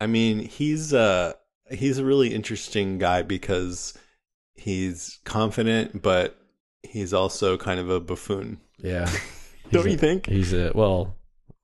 I 0.00 0.08
mean, 0.08 0.40
he's 0.40 0.92
uh 0.92 1.34
he's 1.70 1.98
a 1.98 2.04
really 2.04 2.34
interesting 2.34 2.98
guy 2.98 3.22
because 3.22 3.96
he's 4.56 5.20
confident, 5.24 6.02
but 6.02 6.36
he's 6.82 7.14
also 7.14 7.56
kind 7.56 7.78
of 7.78 7.88
a 7.88 8.00
buffoon. 8.00 8.58
Yeah. 8.78 9.08
Don't 9.70 9.84
He's 9.84 9.92
you 9.92 9.98
think? 9.98 10.26
He's 10.26 10.52
a, 10.52 10.72
well, 10.74 11.14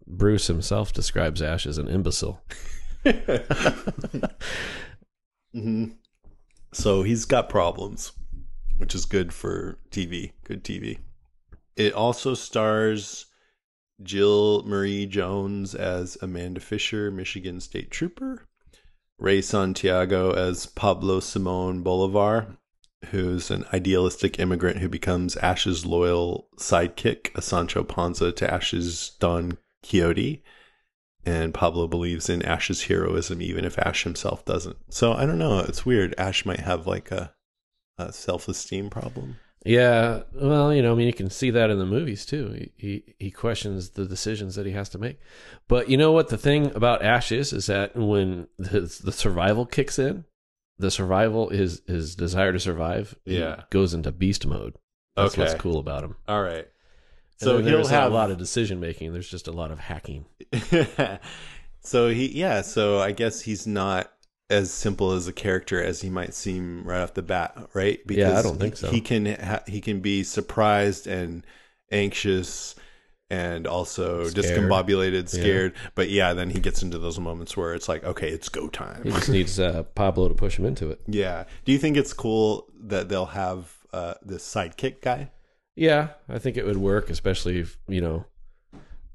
Bruce 0.09 0.47
himself 0.47 0.93
describes 0.93 1.43
Ash 1.43 1.67
as 1.67 1.79
an 1.79 1.89
imbecile. 1.89 2.43
hmm 5.53 5.85
So 6.73 7.03
he's 7.03 7.25
got 7.25 7.49
problems, 7.49 8.13
which 8.79 8.95
is 8.95 9.05
good 9.05 9.33
for 9.33 9.79
TV. 9.91 10.33
Good 10.45 10.65
TV. 10.65 10.99
It 11.77 11.93
also 11.93 12.35
stars 12.35 13.27
Jill 14.03 14.63
Marie 14.65 15.07
Jones 15.07 15.75
as 15.75 16.17
Amanda 16.23 16.61
Fisher, 16.61 17.11
Michigan 17.11 17.61
State 17.61 17.91
Trooper, 17.91 18.47
Ray 19.19 19.41
Santiago 19.43 20.33
as 20.33 20.67
Pablo 20.67 21.21
Simon 21.21 21.83
Bolivar, 21.83 22.57
who's 23.07 23.51
an 23.51 23.65
idealistic 23.73 24.39
immigrant 24.39 24.79
who 24.79 24.89
becomes 24.89 25.37
Ash's 25.37 25.85
loyal 25.85 26.49
sidekick, 26.57 27.35
a 27.35 27.43
Sancho 27.43 27.85
Panza 27.85 28.33
to 28.33 28.53
Ash's 28.53 29.11
Don 29.21 29.59
Quixote 29.89 30.43
and 31.25 31.53
Pablo 31.55 31.87
believes 31.87 32.29
in 32.29 32.43
Ash's 32.43 32.85
heroism 32.85 33.43
even 33.43 33.65
if 33.65 33.79
Ash 33.79 34.05
himself 34.05 34.45
doesn't. 34.45 34.77
So 34.91 35.13
I 35.13 35.27
don't 35.27 35.39
know. 35.39 35.61
It's 35.61 35.87
weird. 35.87 36.15
Ash 36.19 36.45
might 36.45 36.61
have 36.61 36.87
like 36.87 37.11
a, 37.11 37.33
a 37.99 38.13
self-esteem 38.13 38.91
problem. 38.91 39.39
Yeah, 39.65 40.23
well, 40.35 40.73
you 40.73 40.83
know, 40.83 40.93
I 40.93 40.95
mean, 40.95 41.09
you 41.09 41.13
can 41.13 41.31
see 41.31 41.51
that 41.51 41.69
in 41.69 41.79
the 41.79 41.85
movies 41.85 42.25
too. 42.25 42.53
He, 42.53 42.73
he 42.77 43.15
he 43.19 43.31
questions 43.31 43.91
the 43.91 44.07
decisions 44.07 44.55
that 44.55 44.67
he 44.67 44.73
has 44.73 44.89
to 44.91 44.99
make. 44.99 45.19
But 45.67 45.91
you 45.91 45.97
know 45.97 46.13
what 46.13 46.29
the 46.29 46.39
thing 46.39 46.75
about 46.77 47.03
Ash 47.03 47.33
is 47.33 47.53
is 47.53 47.67
that 47.67 47.97
when 47.97 48.47
the, 48.59 48.81
the 49.03 49.13
survival 49.13 49.67
kicks 49.67 49.99
in, 49.99 50.25
the 50.79 50.93
survival 50.93 51.51
is 51.51 51.83
his 51.87 52.15
desire 52.15 52.53
to 52.53 52.61
survive. 52.61 53.17
Yeah. 53.25 53.65
goes 53.71 53.95
into 53.95 54.13
beast 54.13 54.47
mode. 54.47 54.77
That's 55.17 55.37
what's 55.37 55.55
cool 55.55 55.79
about 55.79 56.05
him. 56.05 56.15
All 56.29 56.43
right. 56.43 56.69
So 57.39 57.59
he'll 57.59 57.87
have 57.87 58.11
a 58.11 58.15
lot 58.15 58.31
of 58.31 58.39
decision 58.39 58.81
making. 58.81 59.13
There's 59.13 59.31
just 59.31 59.49
a 59.49 59.53
lot 59.53 59.71
of 59.71 59.79
hacking. 59.79 60.27
so 61.81 62.09
he 62.11 62.29
yeah, 62.39 62.63
so 62.63 62.99
I 63.01 63.13
guess 63.13 63.43
he's 63.43 63.67
not 63.67 64.13
as 64.51 64.71
simple 64.73 65.13
as 65.13 65.29
a 65.29 65.33
character 65.33 65.83
as 65.83 66.01
he 66.01 66.11
might 66.11 66.35
seem 66.35 66.83
right 66.85 67.01
off 67.01 67.15
the 67.15 67.23
bat, 67.23 67.57
right? 67.75 68.01
Yeah, 68.09 68.39
I 68.39 68.43
don't 68.43 68.59
think 68.59 68.77
so. 68.77 68.91
He 68.91 69.01
can 69.01 69.27
ha- 69.27 69.63
he 69.67 69.81
can 69.81 70.01
be 70.01 70.23
surprised 70.25 71.07
and 71.07 71.45
anxious 71.93 72.75
and 73.31 73.67
also 73.67 74.25
Scared. 74.25 74.45
discombobulated, 74.47 75.33
Yeah. 75.35 75.41
scared. 75.43 75.73
But 75.95 76.09
yeah, 76.09 76.33
then 76.33 76.49
he 76.51 76.61
gets 76.61 76.83
into 76.83 76.99
those 76.99 77.19
moments 77.21 77.57
where 77.59 77.75
it's 77.75 77.89
like, 77.89 78.03
okay, 78.03 78.31
it's 78.31 78.49
go 78.49 78.69
time. 78.69 79.03
He 79.05 79.11
just 79.11 79.29
needs 79.29 79.61
uh, 79.61 79.83
Pablo 79.95 80.29
to 80.29 80.35
push 80.35 80.59
him 80.59 80.65
into 80.65 80.91
it. 80.91 81.01
Yeah. 81.07 81.45
Do 81.67 81.73
you 81.73 81.79
think 81.79 81.99
it's 81.99 82.15
cool 82.15 82.67
that 82.81 83.11
they'll 83.11 83.27
have 83.27 83.75
uh, 83.93 84.15
this 84.23 84.43
sidekick 84.51 85.03
guy? 85.03 85.31
Yeah, 85.79 86.09
I 86.29 86.39
think 86.39 86.57
it 86.57 86.67
would 86.67 86.77
work, 86.77 87.09
especially 87.09 87.61
if 87.61 87.79
you 87.87 88.01
know, 88.01 88.25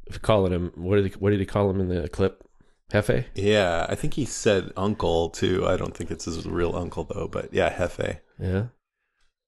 if 0.07 0.21
calling 0.21 0.53
him 0.53 0.71
what 0.75 0.95
did 0.95 1.05
he, 1.05 1.11
what 1.19 1.31
did 1.31 1.39
he 1.39 1.45
call 1.45 1.69
him 1.69 1.81
in 1.81 1.89
the 1.89 2.07
clip? 2.09 2.43
Jefe. 2.91 3.25
Yeah, 3.35 3.85
I 3.89 3.95
think 3.95 4.13
he 4.13 4.25
said 4.25 4.71
uncle 4.77 5.29
too. 5.29 5.67
I 5.67 5.77
don't 5.77 5.95
think 5.95 6.11
it's 6.11 6.25
his 6.25 6.45
real 6.45 6.75
uncle 6.75 7.03
though, 7.03 7.27
but 7.27 7.53
yeah, 7.53 7.77
Jefe. 7.77 8.19
Yeah. 8.39 8.65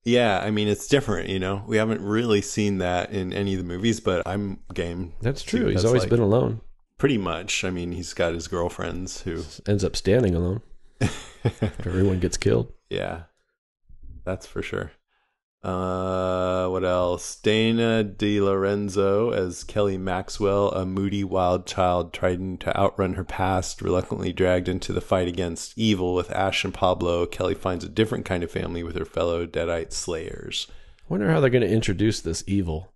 Yeah, 0.04 0.40
I 0.40 0.52
mean 0.52 0.68
it's 0.68 0.88
different, 0.88 1.30
you 1.30 1.40
know. 1.40 1.64
We 1.68 1.78
haven't 1.78 2.02
really 2.02 2.42
seen 2.42 2.80
that 2.80 3.12
in 3.12 3.34
any 3.34 3.54
of 3.54 3.60
the 3.60 3.66
movies, 3.66 4.00
but 4.00 4.22
I'm 4.28 4.60
game. 4.74 5.14
That's 5.22 5.42
true. 5.42 5.68
He's 5.68 5.86
always 5.86 6.04
like. 6.04 6.10
been 6.10 6.20
alone. 6.20 6.62
Pretty 6.98 7.18
much. 7.18 7.64
I 7.64 7.70
mean, 7.70 7.92
he's 7.92 8.14
got 8.14 8.34
his 8.34 8.48
girlfriends 8.48 9.22
who 9.22 9.44
Ends 9.68 9.84
up 9.84 9.96
standing 9.96 10.36
alone. 10.36 10.62
Everyone 11.62 12.20
gets 12.20 12.38
killed. 12.38 12.72
Yeah. 12.90 13.24
That's 14.24 14.46
for 14.48 14.62
sure. 14.62 14.92
Uh, 15.66 16.68
what 16.68 16.84
else? 16.84 17.38
Dana 17.38 18.04
DeLorenzo 18.04 19.36
as 19.36 19.64
Kelly 19.64 19.98
Maxwell, 19.98 20.70
a 20.70 20.86
moody 20.86 21.24
wild 21.24 21.66
child 21.66 22.14
trying 22.14 22.60
to 22.60 22.78
outrun 22.78 23.16
her 23.16 23.24
past, 23.24 23.82
reluctantly 23.82 24.32
dragged 24.32 24.70
into 24.70 24.94
the 24.94 25.02
fight 25.02 25.28
against 25.28 25.76
evil 25.76 26.14
with 26.14 26.30
Ash 26.30 26.64
and 26.64 26.72
Pablo. 26.72 27.26
Kelly 27.26 27.56
finds 27.56 27.84
a 27.84 27.90
different 27.90 28.26
kind 28.26 28.44
of 28.44 28.52
family 28.52 28.84
with 28.84 28.96
her 28.96 29.06
fellow 29.06 29.48
Deadite 29.48 29.92
slayers. 29.92 30.68
I 31.00 31.06
wonder 31.08 31.32
how 31.32 31.40
they're 31.40 31.50
going 31.50 31.68
to 31.68 31.74
introduce 31.74 32.22
this 32.22 32.44
evil. 32.46 32.94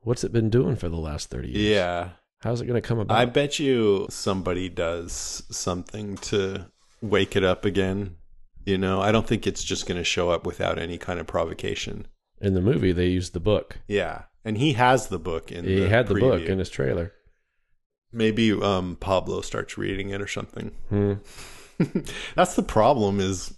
What's 0.00 0.24
it 0.24 0.32
been 0.32 0.48
doing 0.48 0.76
for 0.76 0.88
the 0.88 0.96
last 0.96 1.28
thirty 1.28 1.50
years? 1.50 1.76
Yeah. 1.76 2.08
How's 2.40 2.62
it 2.62 2.66
going 2.66 2.80
to 2.80 2.88
come 2.88 3.00
about? 3.00 3.18
I 3.18 3.26
bet 3.26 3.58
you 3.58 4.06
somebody 4.08 4.70
does 4.70 5.42
something 5.50 6.16
to 6.16 6.68
wake 7.02 7.36
it 7.36 7.44
up 7.44 7.66
again. 7.66 8.16
You 8.64 8.78
know, 8.78 9.00
I 9.00 9.10
don't 9.12 9.26
think 9.26 9.46
it's 9.46 9.64
just 9.64 9.86
going 9.86 9.98
to 9.98 10.04
show 10.04 10.30
up 10.30 10.46
without 10.46 10.78
any 10.78 10.98
kind 10.98 11.18
of 11.20 11.26
provocation. 11.26 12.06
in 12.40 12.54
the 12.54 12.60
movie, 12.60 12.92
they 12.92 13.06
used 13.08 13.32
the 13.32 13.40
book. 13.40 13.78
Yeah, 13.88 14.22
and 14.44 14.58
he 14.58 14.72
has 14.74 15.08
the 15.08 15.18
book 15.18 15.50
in. 15.52 15.64
He 15.64 15.80
the 15.80 15.88
had 15.88 16.06
the 16.08 16.14
book 16.14 16.42
in 16.42 16.58
his 16.58 16.70
trailer. 16.70 17.12
Maybe 18.12 18.52
um, 18.52 18.96
Pablo 19.00 19.40
starts 19.40 19.78
reading 19.78 20.10
it 20.10 20.20
or 20.20 20.26
something. 20.26 20.70
Hmm. 20.90 21.14
That's 22.36 22.54
the 22.56 22.62
problem. 22.62 23.20
Is 23.20 23.54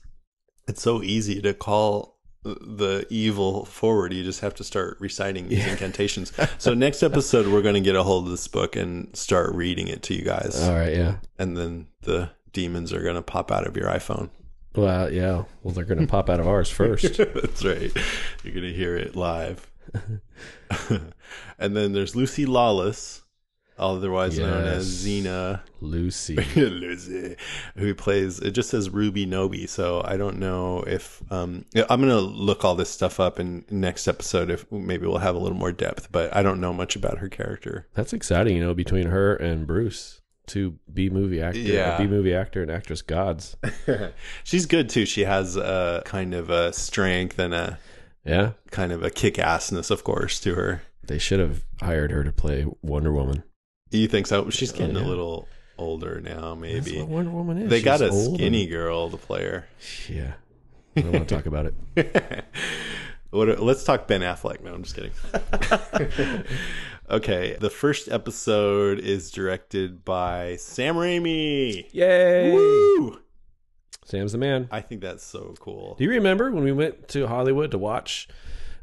it's 0.68 0.80
so 0.82 1.02
easy 1.02 1.42
to 1.42 1.52
call 1.54 2.20
the 2.44 3.06
evil 3.10 3.64
forward. 3.64 4.12
You 4.12 4.22
just 4.22 4.40
have 4.40 4.54
to 4.56 4.64
start 4.64 4.96
reciting 5.00 5.48
these 5.48 5.58
Yeah. 5.58 5.72
incantations. 5.72 6.32
so 6.58 6.72
next 6.74 7.02
episode, 7.02 7.46
we're 7.48 7.62
going 7.62 7.74
to 7.74 7.80
get 7.80 7.96
a 7.96 8.02
hold 8.02 8.26
of 8.26 8.30
this 8.30 8.46
book 8.48 8.76
and 8.76 9.14
start 9.16 9.54
reading 9.54 9.88
it 9.88 10.02
to 10.04 10.14
you 10.14 10.22
guys, 10.22 10.62
All 10.62 10.74
right. 10.74 10.94
Yeah. 10.94 11.16
and 11.38 11.56
then 11.56 11.86
the 12.02 12.30
demons 12.52 12.92
are 12.92 13.02
going 13.02 13.14
to 13.16 13.22
pop 13.22 13.50
out 13.50 13.66
of 13.66 13.76
your 13.76 13.86
iPhone. 13.88 14.28
Well, 14.74 15.12
yeah. 15.12 15.44
Well, 15.62 15.72
they're 15.74 15.84
going 15.84 16.00
to 16.00 16.06
pop 16.06 16.28
out 16.28 16.40
of 16.40 16.48
ours 16.48 16.70
first. 16.80 17.16
That's 17.16 17.64
right. 17.64 17.92
You're 18.42 18.54
going 18.54 18.66
to 18.66 18.72
hear 18.72 18.96
it 18.96 19.14
live. 19.16 19.70
and 21.58 21.76
then 21.76 21.92
there's 21.92 22.16
Lucy 22.16 22.46
Lawless, 22.46 23.22
otherwise 23.78 24.38
known 24.38 24.64
as 24.64 25.06
Yes. 25.06 25.24
Xena. 25.26 25.60
Lucy. 25.80 26.36
Lucy, 26.56 27.36
who 27.76 27.94
plays 27.94 28.40
it 28.40 28.52
just 28.52 28.70
says 28.70 28.88
Ruby 28.90 29.26
Knowby, 29.26 29.66
so 29.66 30.02
I 30.04 30.16
don't 30.16 30.38
know 30.38 30.82
if 30.86 31.22
um 31.30 31.64
I'm 31.76 32.00
gonna 32.00 32.20
look 32.20 32.64
all 32.64 32.74
this 32.74 32.88
stuff 32.90 33.20
up 33.20 33.38
in 33.38 33.64
next 33.70 34.08
episode 34.08 34.50
if 34.50 34.70
maybe 34.72 35.06
we'll 35.06 35.18
have 35.18 35.34
a 35.34 35.38
little 35.38 35.58
more 35.58 35.72
depth, 35.72 36.10
but 36.10 36.34
I 36.34 36.42
don't 36.42 36.60
know 36.60 36.72
much 36.72 36.96
about 36.96 37.18
her 37.18 37.28
character. 37.28 37.86
That's 37.94 38.12
exciting, 38.14 38.56
you 38.56 38.64
know, 38.64 38.74
between 38.74 39.08
her 39.08 39.36
and 39.36 39.66
Bruce, 39.66 40.20
two 40.46 40.78
B 40.92 41.08
movie 41.10 41.40
actor, 41.40 41.58
uh, 41.58 41.62
Yeah. 41.62 41.98
B 41.98 42.06
movie 42.06 42.34
actor 42.34 42.62
and 42.62 42.70
actress 42.70 43.02
gods. 43.02 43.56
She's 44.44 44.66
good 44.66 44.88
too. 44.88 45.06
She 45.06 45.22
has 45.24 45.56
a 45.56 46.02
kind 46.04 46.34
of 46.34 46.50
a 46.50 46.72
strength 46.72 47.38
and 47.38 47.54
a 47.54 47.78
Yeah, 48.24 48.52
kind 48.70 48.92
of 48.92 49.02
a 49.02 49.10
kick 49.10 49.34
assness, 49.34 49.90
of 49.90 50.04
course, 50.04 50.40
to 50.40 50.54
her. 50.54 50.82
they 51.06 51.18
should 51.18 51.40
have 51.40 51.64
hired 51.80 52.10
her 52.10 52.24
to 52.24 52.32
play 52.32 52.66
Wonder 52.82 53.12
Woman. 53.12 53.42
You 53.90 54.08
think 54.08 54.26
so? 54.26 54.50
She's 54.50 54.72
oh, 54.72 54.76
getting 54.78 54.96
Oh, 54.96 55.00
yeah. 55.00 55.06
a 55.06 55.08
little 55.08 55.48
older 55.78 56.20
now, 56.20 56.54
That's 56.54 56.86
maybe. 56.86 56.98
what 56.98 57.08
Wonder 57.08 57.30
Woman 57.30 57.58
is. 57.58 57.70
They 57.70 57.82
got 57.82 58.00
a 58.00 58.12
skinny 58.12 58.66
girl 58.66 59.10
to 59.10 59.16
play 59.16 59.44
her. 59.44 59.66
yeah, 60.08 60.32
I 60.96 61.00
don't 61.02 61.12
want 61.12 61.28
to 61.28 61.34
talk 61.34 61.46
about 61.46 61.72
it. 61.94 62.44
what, 63.30 63.60
let's 63.60 63.84
talk 63.84 64.06
Ben 64.08 64.20
Affleck. 64.22 64.62
No, 64.64 64.74
I'm 64.74 64.82
just 64.82 64.94
kidding. 64.96 65.12
okay, 67.10 67.56
the 67.60 67.70
first 67.70 68.08
episode 68.08 68.98
is 68.98 69.30
directed 69.30 70.04
by 70.04 70.56
Sam 70.56 70.96
Raimi. 70.96 71.86
Yay! 71.92 72.52
Woo! 72.52 73.20
Sam's 74.04 74.32
the 74.32 74.38
man. 74.38 74.68
I 74.70 74.80
think 74.80 75.00
that's 75.00 75.24
so 75.24 75.54
cool. 75.58 75.94
Do 75.96 76.04
you 76.04 76.10
remember 76.10 76.50
when 76.50 76.64
we 76.64 76.72
went 76.72 77.08
to 77.08 77.26
Hollywood 77.26 77.70
to 77.70 77.78
watch 77.78 78.28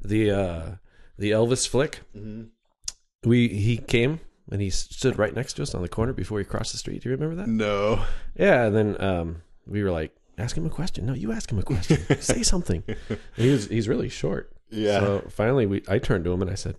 the 0.02 0.32
uh, 0.32 0.72
the 1.18 1.32
Elvis 1.32 1.68
flick? 1.68 2.02
Mm-hmm. 2.16 3.30
We 3.30 3.48
he 3.50 3.78
came 3.78 4.20
and 4.52 4.62
he 4.62 4.70
stood 4.70 5.20
right 5.20 5.34
next 5.34 5.54
to 5.54 5.62
us 5.62 5.76
on 5.76 5.82
the 5.82 5.90
corner 5.90 6.14
before 6.14 6.40
he 6.40 6.46
crossed 6.46 6.72
the 6.72 6.80
street. 6.80 7.04
Do 7.04 7.10
you 7.10 7.16
remember 7.16 7.36
that? 7.36 7.48
No. 7.48 8.04
Yeah. 8.36 8.66
And 8.66 8.76
then 8.76 9.02
um, 9.02 9.42
we 9.68 9.84
were 9.84 9.92
like, 9.92 10.16
ask 10.38 10.58
him 10.58 10.66
a 10.66 10.70
question. 10.70 11.06
No, 11.06 11.14
you 11.14 11.32
ask 11.32 11.52
him 11.52 11.60
a 11.60 11.64
question. 11.64 12.00
Say 12.22 12.42
something. 12.42 12.84
And 12.88 13.20
he 13.36 13.52
was 13.52 13.68
he's 13.68 13.88
really 13.88 14.10
short. 14.10 14.52
Yeah. 14.70 15.00
So 15.00 15.26
finally, 15.30 15.68
we 15.68 15.84
I 15.88 16.00
turned 16.00 16.26
to 16.26 16.34
him 16.34 16.42
and 16.42 16.50
I 16.50 16.56
said, 16.56 16.78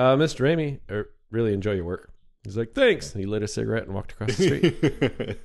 uh, 0.00 0.16
"Mr. 0.16 0.40
Raimi, 0.40 0.80
I 0.90 1.02
really 1.30 1.52
enjoy 1.54 1.72
your 1.72 1.84
work." 1.84 2.12
He's 2.44 2.56
like, 2.56 2.72
"Thanks." 2.74 3.12
And 3.12 3.20
he 3.20 3.26
lit 3.26 3.42
a 3.42 3.48
cigarette 3.48 3.84
and 3.84 3.94
walked 3.94 4.12
across 4.12 4.36
the 4.36 4.44
street. 4.46 5.38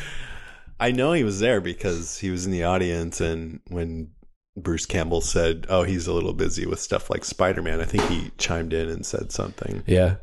I 0.80 0.92
know 0.92 1.12
he 1.12 1.24
was 1.24 1.40
there 1.40 1.60
because 1.60 2.18
he 2.18 2.30
was 2.30 2.46
in 2.46 2.52
the 2.52 2.64
audience, 2.64 3.20
and 3.20 3.60
when 3.68 4.10
Bruce 4.56 4.86
Campbell 4.86 5.20
said, 5.20 5.66
"Oh, 5.68 5.82
he's 5.82 6.06
a 6.06 6.12
little 6.12 6.32
busy 6.32 6.66
with 6.66 6.80
stuff 6.80 7.10
like 7.10 7.24
Spider-Man," 7.24 7.80
I 7.80 7.84
think 7.84 8.02
he 8.04 8.30
chimed 8.38 8.72
in 8.72 8.88
and 8.88 9.04
said 9.04 9.30
something. 9.32 9.82
yeah. 9.86 10.16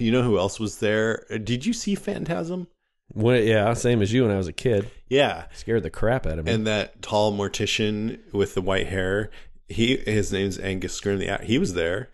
You 0.00 0.10
know 0.10 0.22
who 0.22 0.36
else 0.36 0.58
was 0.58 0.78
there? 0.78 1.24
Did 1.44 1.64
you 1.64 1.72
see 1.72 1.94
Phantasm? 1.94 2.66
Yeah, 3.14 3.72
same 3.74 4.02
as 4.02 4.12
you 4.12 4.22
when 4.24 4.32
I 4.32 4.36
was 4.36 4.48
a 4.48 4.52
kid. 4.52 4.90
Yeah, 5.08 5.44
Scared 5.54 5.84
the 5.84 5.90
crap 5.90 6.26
out 6.26 6.40
of 6.40 6.44
me. 6.46 6.50
and 6.52 6.66
that 6.66 7.02
tall 7.02 7.32
mortician 7.32 8.18
with 8.32 8.54
the 8.54 8.62
white 8.62 8.88
hair. 8.88 9.30
He 9.68 9.96
his 9.98 10.32
name's 10.32 10.58
Angus. 10.58 11.00
The 11.00 11.38
he 11.44 11.58
was 11.58 11.74
there, 11.74 12.08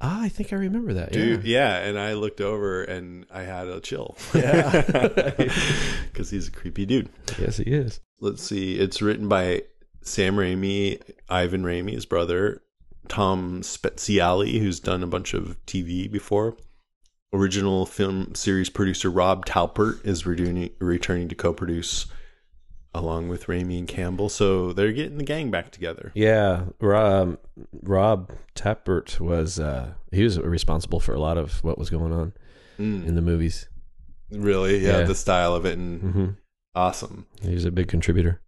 ah, 0.00 0.22
I 0.22 0.28
think 0.28 0.52
I 0.52 0.56
remember 0.56 0.92
that. 0.94 1.12
dude. 1.12 1.44
yeah. 1.44 1.78
Yeah, 1.80 1.88
and 1.88 1.98
I 1.98 2.14
looked 2.14 2.40
over 2.40 2.82
and 2.84 3.26
I 3.30 3.42
had 3.42 3.68
a 3.68 3.80
chill. 3.80 4.16
Yeah. 4.34 4.82
because 6.12 6.30
he's 6.30 6.48
a 6.48 6.52
creepy 6.52 6.86
dude. 6.86 7.08
Yes, 7.38 7.56
he 7.58 7.64
is. 7.64 8.00
let's 8.20 8.42
see. 8.42 8.78
It's 8.78 9.02
written 9.02 9.28
by 9.28 9.62
Sam 10.02 10.36
Raimi, 10.36 11.00
Ivan 11.28 11.62
Raimi, 11.62 11.92
his 11.92 12.06
brother, 12.06 12.62
Tom 13.08 13.62
Spezialy, 13.62 14.60
who's 14.60 14.80
done 14.80 15.02
a 15.02 15.06
bunch 15.06 15.34
of 15.34 15.56
TV 15.66 16.10
before. 16.10 16.56
Original 17.32 17.84
film 17.84 18.34
series 18.34 18.70
producer 18.70 19.10
Rob 19.10 19.44
Tapert 19.46 20.04
is 20.06 20.22
redoing, 20.22 20.72
returning 20.78 21.28
to 21.28 21.34
co-produce 21.34 22.06
along 22.94 23.28
with 23.28 23.46
Raimi 23.46 23.78
and 23.78 23.86
Campbell. 23.88 24.28
So 24.28 24.72
they're 24.72 24.92
getting 24.92 25.18
the 25.18 25.24
gang 25.24 25.50
back 25.50 25.70
together. 25.70 26.10
Yeah, 26.14 26.64
Rob, 26.80 27.38
Rob 27.82 28.32
Tapert 28.54 29.20
was 29.20 29.58
uh, 29.60 29.92
he 30.12 30.22
was 30.24 30.38
responsible 30.38 31.00
for 31.00 31.14
a 31.14 31.20
lot 31.20 31.38
of 31.38 31.62
what 31.64 31.78
was 31.78 31.90
going 31.90 32.12
on 32.12 32.32
in 32.78 33.14
the 33.16 33.22
movies. 33.22 33.68
Really, 34.30 34.78
yeah, 34.78 34.98
Yeah. 34.98 35.04
the 35.04 35.14
style 35.14 35.54
of 35.54 35.64
it 35.66 35.76
and 35.78 36.00
hmm 36.00 36.26
awesome. 36.74 37.26
He 37.42 37.54
was 37.54 37.64
a 37.64 37.70
big 37.72 37.88
contributor. 37.88 38.40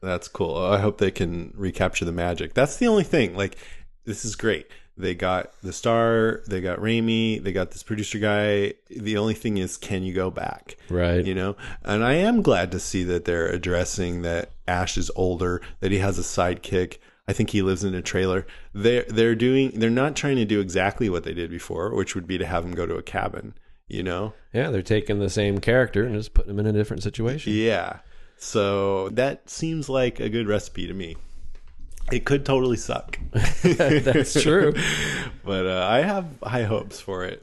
That's 0.00 0.28
cool. 0.28 0.56
I 0.56 0.78
hope 0.78 0.98
they 0.98 1.10
can 1.10 1.52
recapture 1.56 2.04
the 2.04 2.12
magic. 2.12 2.54
That's 2.54 2.76
the 2.76 2.86
only 2.88 3.04
thing. 3.04 3.36
Like, 3.36 3.56
this 4.04 4.24
is 4.24 4.36
great. 4.36 4.66
They 4.96 5.14
got 5.14 5.60
the 5.60 5.72
star, 5.72 6.42
they 6.46 6.60
got 6.60 6.78
Raimi, 6.78 7.42
they 7.42 7.52
got 7.52 7.72
this 7.72 7.82
producer 7.82 8.18
guy. 8.18 8.74
The 8.88 9.16
only 9.16 9.34
thing 9.34 9.58
is, 9.58 9.76
can 9.76 10.04
you 10.04 10.14
go 10.14 10.30
back? 10.30 10.76
Right. 10.88 11.24
You 11.24 11.34
know? 11.34 11.56
And 11.82 12.04
I 12.04 12.14
am 12.14 12.42
glad 12.42 12.70
to 12.72 12.78
see 12.78 13.02
that 13.04 13.24
they're 13.24 13.48
addressing 13.48 14.22
that 14.22 14.50
Ash 14.68 14.96
is 14.96 15.10
older, 15.16 15.60
that 15.80 15.90
he 15.90 15.98
has 15.98 16.18
a 16.18 16.22
sidekick. 16.22 16.98
I 17.26 17.32
think 17.32 17.50
he 17.50 17.62
lives 17.62 17.82
in 17.82 17.94
a 17.94 18.02
trailer. 18.02 18.46
They're 18.72 19.06
they're 19.08 19.34
doing 19.34 19.72
they're 19.74 19.90
not 19.90 20.14
trying 20.14 20.36
to 20.36 20.44
do 20.44 20.60
exactly 20.60 21.08
what 21.08 21.24
they 21.24 21.34
did 21.34 21.50
before, 21.50 21.94
which 21.94 22.14
would 22.14 22.26
be 22.26 22.38
to 22.38 22.46
have 22.46 22.64
him 22.64 22.72
go 22.72 22.86
to 22.86 22.96
a 22.96 23.02
cabin, 23.02 23.54
you 23.88 24.02
know? 24.02 24.34
Yeah, 24.52 24.70
they're 24.70 24.82
taking 24.82 25.18
the 25.18 25.30
same 25.30 25.58
character 25.58 26.04
and 26.04 26.14
just 26.14 26.34
putting 26.34 26.50
him 26.50 26.60
in 26.60 26.66
a 26.66 26.72
different 26.72 27.02
situation. 27.02 27.52
Yeah. 27.54 28.00
So 28.36 29.08
that 29.10 29.48
seems 29.48 29.88
like 29.88 30.20
a 30.20 30.28
good 30.28 30.46
recipe 30.46 30.86
to 30.86 30.94
me. 30.94 31.16
It 32.12 32.24
could 32.24 32.44
totally 32.44 32.76
suck. 32.76 33.18
That's 33.62 34.40
true. 34.42 34.74
but 35.44 35.66
uh, 35.66 35.86
I 35.90 36.00
have 36.02 36.26
high 36.42 36.64
hopes 36.64 37.00
for 37.00 37.24
it. 37.24 37.42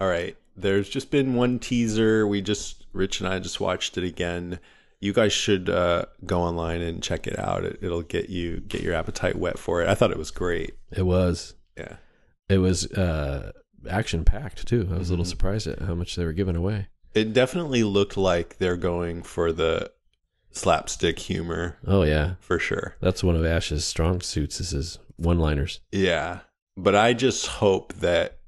All 0.00 0.08
right. 0.08 0.36
There's 0.56 0.88
just 0.88 1.10
been 1.10 1.34
one 1.34 1.58
teaser. 1.58 2.26
We 2.26 2.40
just, 2.42 2.86
Rich 2.92 3.20
and 3.20 3.28
I 3.28 3.38
just 3.38 3.60
watched 3.60 3.96
it 3.98 4.04
again. 4.04 4.58
You 5.00 5.12
guys 5.12 5.32
should 5.32 5.70
uh, 5.70 6.04
go 6.26 6.40
online 6.42 6.82
and 6.82 7.02
check 7.02 7.26
it 7.26 7.38
out. 7.38 7.64
It, 7.64 7.78
it'll 7.82 8.02
get 8.02 8.28
you, 8.28 8.60
get 8.60 8.82
your 8.82 8.94
appetite 8.94 9.36
wet 9.36 9.58
for 9.58 9.82
it. 9.82 9.88
I 9.88 9.94
thought 9.94 10.10
it 10.10 10.18
was 10.18 10.30
great. 10.30 10.74
It 10.92 11.02
was. 11.06 11.54
Yeah. 11.76 11.96
It 12.48 12.58
was 12.58 12.90
uh, 12.92 13.52
action 13.88 14.24
packed 14.24 14.66
too. 14.66 14.88
I 14.92 14.98
was 14.98 15.08
a 15.08 15.12
little 15.12 15.24
Mm-hmm. 15.24 15.30
surprised 15.30 15.66
at 15.66 15.80
how 15.80 15.94
much 15.94 16.16
they 16.16 16.24
were 16.24 16.32
giving 16.34 16.56
away. 16.56 16.88
It 17.14 17.32
definitely 17.32 17.82
looked 17.82 18.16
like 18.16 18.58
they're 18.58 18.76
going 18.76 19.22
for 19.22 19.52
the 19.52 19.90
slapstick 20.52 21.18
humor 21.18 21.76
Oh 21.86 22.02
yeah, 22.02 22.34
for 22.40 22.58
sure. 22.58 22.96
that's 23.00 23.22
one 23.22 23.36
of 23.36 23.44
Ash's 23.44 23.84
strong 23.84 24.20
suits. 24.20 24.60
Is 24.60 24.70
his 24.70 24.98
one-liners. 25.16 25.80
Yeah. 25.92 26.40
But 26.76 26.94
I 26.94 27.12
just 27.12 27.46
hope 27.46 27.92
that 27.94 28.38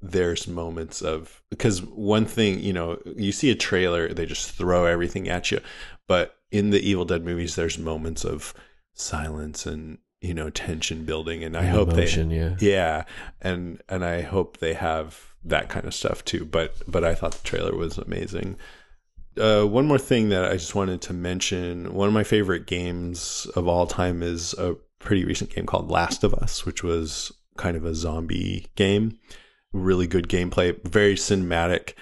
there's 0.00 0.46
moments 0.46 1.02
of 1.02 1.42
because 1.50 1.82
one 1.82 2.24
thing, 2.26 2.60
you 2.60 2.72
know, 2.72 2.98
you 3.16 3.32
see 3.32 3.50
a 3.50 3.54
trailer, 3.54 4.12
they 4.12 4.26
just 4.26 4.50
throw 4.52 4.84
everything 4.84 5.28
at 5.28 5.50
you. 5.50 5.60
But 6.06 6.36
in 6.50 6.70
the 6.70 6.80
Evil 6.80 7.04
Dead 7.04 7.24
movies, 7.24 7.56
there's 7.56 7.78
moments 7.78 8.24
of 8.24 8.54
silence 8.94 9.66
and, 9.66 9.98
you 10.20 10.34
know, 10.34 10.50
tension 10.50 11.04
building. 11.04 11.42
And 11.42 11.56
I 11.56 11.64
hope 11.64 11.92
Emotion, 11.92 12.28
they 12.28 12.36
yeah. 12.36 12.56
Yeah. 12.60 13.04
And 13.40 13.82
and 13.88 14.04
I 14.04 14.20
hope 14.22 14.58
they 14.58 14.74
have 14.74 15.34
that 15.44 15.68
kind 15.68 15.86
of 15.86 15.94
stuff 15.94 16.24
too. 16.24 16.44
But 16.44 16.74
but 16.86 17.04
I 17.04 17.14
thought 17.14 17.32
the 17.32 17.48
trailer 17.48 17.74
was 17.74 17.96
amazing. 17.98 18.56
Uh, 19.38 19.64
one 19.64 19.86
more 19.86 19.98
thing 19.98 20.28
that 20.30 20.44
I 20.44 20.52
just 20.52 20.74
wanted 20.74 21.00
to 21.02 21.12
mention. 21.12 21.94
One 21.94 22.08
of 22.08 22.14
my 22.14 22.24
favorite 22.24 22.66
games 22.66 23.46
of 23.54 23.68
all 23.68 23.86
time 23.86 24.22
is 24.22 24.54
a 24.54 24.76
pretty 24.98 25.24
recent 25.24 25.54
game 25.54 25.66
called 25.66 25.90
Last 25.90 26.24
of 26.24 26.34
Us, 26.34 26.66
which 26.66 26.82
was 26.82 27.32
kind 27.56 27.76
of 27.76 27.84
a 27.84 27.94
zombie 27.94 28.66
game. 28.74 29.18
Really 29.72 30.06
good 30.06 30.28
gameplay, 30.28 30.82
very 30.88 31.14
cinematic, 31.14 31.92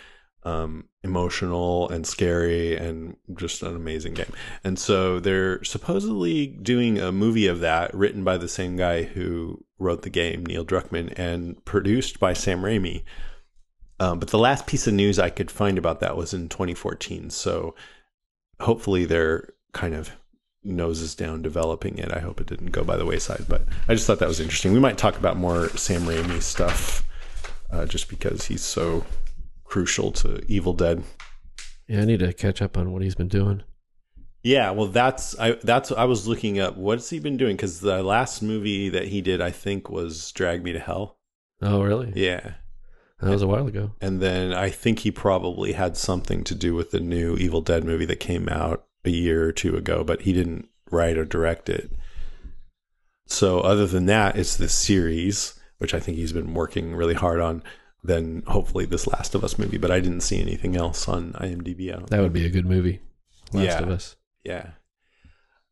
um, 0.44 0.88
emotional 1.02 1.88
and 1.88 2.06
scary, 2.06 2.76
and 2.76 3.16
just 3.34 3.62
an 3.62 3.74
amazing 3.74 4.14
game. 4.14 4.32
And 4.62 4.78
so 4.78 5.18
they're 5.18 5.62
supposedly 5.64 6.46
doing 6.46 6.98
a 6.98 7.10
movie 7.12 7.48
of 7.48 7.60
that, 7.60 7.92
written 7.94 8.22
by 8.24 8.38
the 8.38 8.48
same 8.48 8.76
guy 8.76 9.02
who 9.02 9.64
wrote 9.78 10.02
the 10.02 10.10
game, 10.10 10.46
Neil 10.46 10.64
Druckmann, 10.64 11.12
and 11.16 11.62
produced 11.64 12.20
by 12.20 12.32
Sam 12.32 12.62
Raimi. 12.62 13.02
Um, 13.98 14.18
but 14.18 14.28
the 14.28 14.38
last 14.38 14.66
piece 14.66 14.86
of 14.86 14.94
news 14.94 15.18
I 15.18 15.30
could 15.30 15.50
find 15.50 15.78
about 15.78 16.00
that 16.00 16.16
was 16.16 16.34
in 16.34 16.48
2014. 16.48 17.30
So 17.30 17.74
hopefully 18.60 19.04
they're 19.04 19.54
kind 19.72 19.94
of 19.94 20.10
noses 20.62 21.14
down 21.14 21.42
developing 21.42 21.98
it. 21.98 22.12
I 22.12 22.20
hope 22.20 22.40
it 22.40 22.46
didn't 22.46 22.72
go 22.72 22.84
by 22.84 22.96
the 22.96 23.06
wayside. 23.06 23.46
But 23.48 23.62
I 23.88 23.94
just 23.94 24.06
thought 24.06 24.18
that 24.18 24.28
was 24.28 24.40
interesting. 24.40 24.72
We 24.72 24.80
might 24.80 24.98
talk 24.98 25.16
about 25.16 25.36
more 25.36 25.68
Sam 25.70 26.02
Raimi 26.02 26.42
stuff 26.42 27.06
uh, 27.70 27.86
just 27.86 28.08
because 28.08 28.46
he's 28.46 28.62
so 28.62 29.04
crucial 29.64 30.12
to 30.12 30.44
Evil 30.48 30.72
Dead. 30.72 31.02
Yeah, 31.88 32.02
I 32.02 32.04
need 32.04 32.20
to 32.20 32.32
catch 32.32 32.60
up 32.60 32.76
on 32.76 32.92
what 32.92 33.02
he's 33.02 33.14
been 33.14 33.28
doing. 33.28 33.62
Yeah, 34.42 34.70
well, 34.70 34.86
that's 34.86 35.36
I 35.40 35.52
that's 35.62 35.90
I 35.90 36.04
was 36.04 36.28
looking 36.28 36.60
up 36.60 36.76
what's 36.76 37.10
he 37.10 37.18
been 37.18 37.36
doing 37.36 37.56
because 37.56 37.80
the 37.80 38.02
last 38.02 38.42
movie 38.42 38.88
that 38.88 39.08
he 39.08 39.20
did 39.20 39.40
I 39.40 39.50
think 39.50 39.90
was 39.90 40.30
Drag 40.32 40.62
Me 40.62 40.72
to 40.72 40.78
Hell. 40.78 41.18
Oh, 41.60 41.82
really? 41.82 42.12
Yeah, 42.14 42.52
That 43.20 43.30
was 43.30 43.42
a 43.42 43.46
while 43.46 43.66
ago. 43.66 43.92
And 44.00 44.20
then 44.20 44.52
I 44.52 44.68
think 44.70 44.98
he 45.00 45.10
probably 45.10 45.72
had 45.72 45.96
something 45.96 46.44
to 46.44 46.54
do 46.54 46.74
with 46.74 46.90
the 46.90 47.00
new 47.00 47.36
Evil 47.36 47.62
Dead 47.62 47.82
movie 47.84 48.04
that 48.06 48.20
came 48.20 48.48
out 48.48 48.84
a 49.04 49.10
year 49.10 49.46
or 49.46 49.52
two 49.52 49.76
ago, 49.76 50.04
but 50.04 50.22
he 50.22 50.32
didn't 50.32 50.68
write 50.90 51.16
or 51.16 51.24
direct 51.24 51.68
it. 51.68 51.90
So 53.26 53.60
other 53.60 53.86
than 53.86 54.06
that, 54.06 54.36
it's 54.36 54.56
this 54.56 54.74
series, 54.74 55.58
which 55.78 55.94
I 55.94 56.00
think 56.00 56.16
he's 56.18 56.32
been 56.32 56.54
working 56.54 56.94
really 56.94 57.14
hard 57.14 57.40
on. 57.40 57.62
Then 58.04 58.42
hopefully 58.46 58.84
this 58.84 59.06
Last 59.06 59.34
of 59.34 59.42
Us 59.42 59.58
movie, 59.58 59.78
but 59.78 59.90
I 59.90 59.98
didn't 60.00 60.20
see 60.20 60.40
anything 60.40 60.76
else 60.76 61.08
on 61.08 61.32
IMDb. 61.32 62.08
That 62.08 62.20
would 62.20 62.32
be 62.32 62.46
a 62.46 62.50
good 62.50 62.66
movie. 62.66 63.00
Last 63.52 63.64
Yeah. 63.64 63.82
of 63.82 63.88
Us. 63.88 64.16
yeah. 64.44 64.70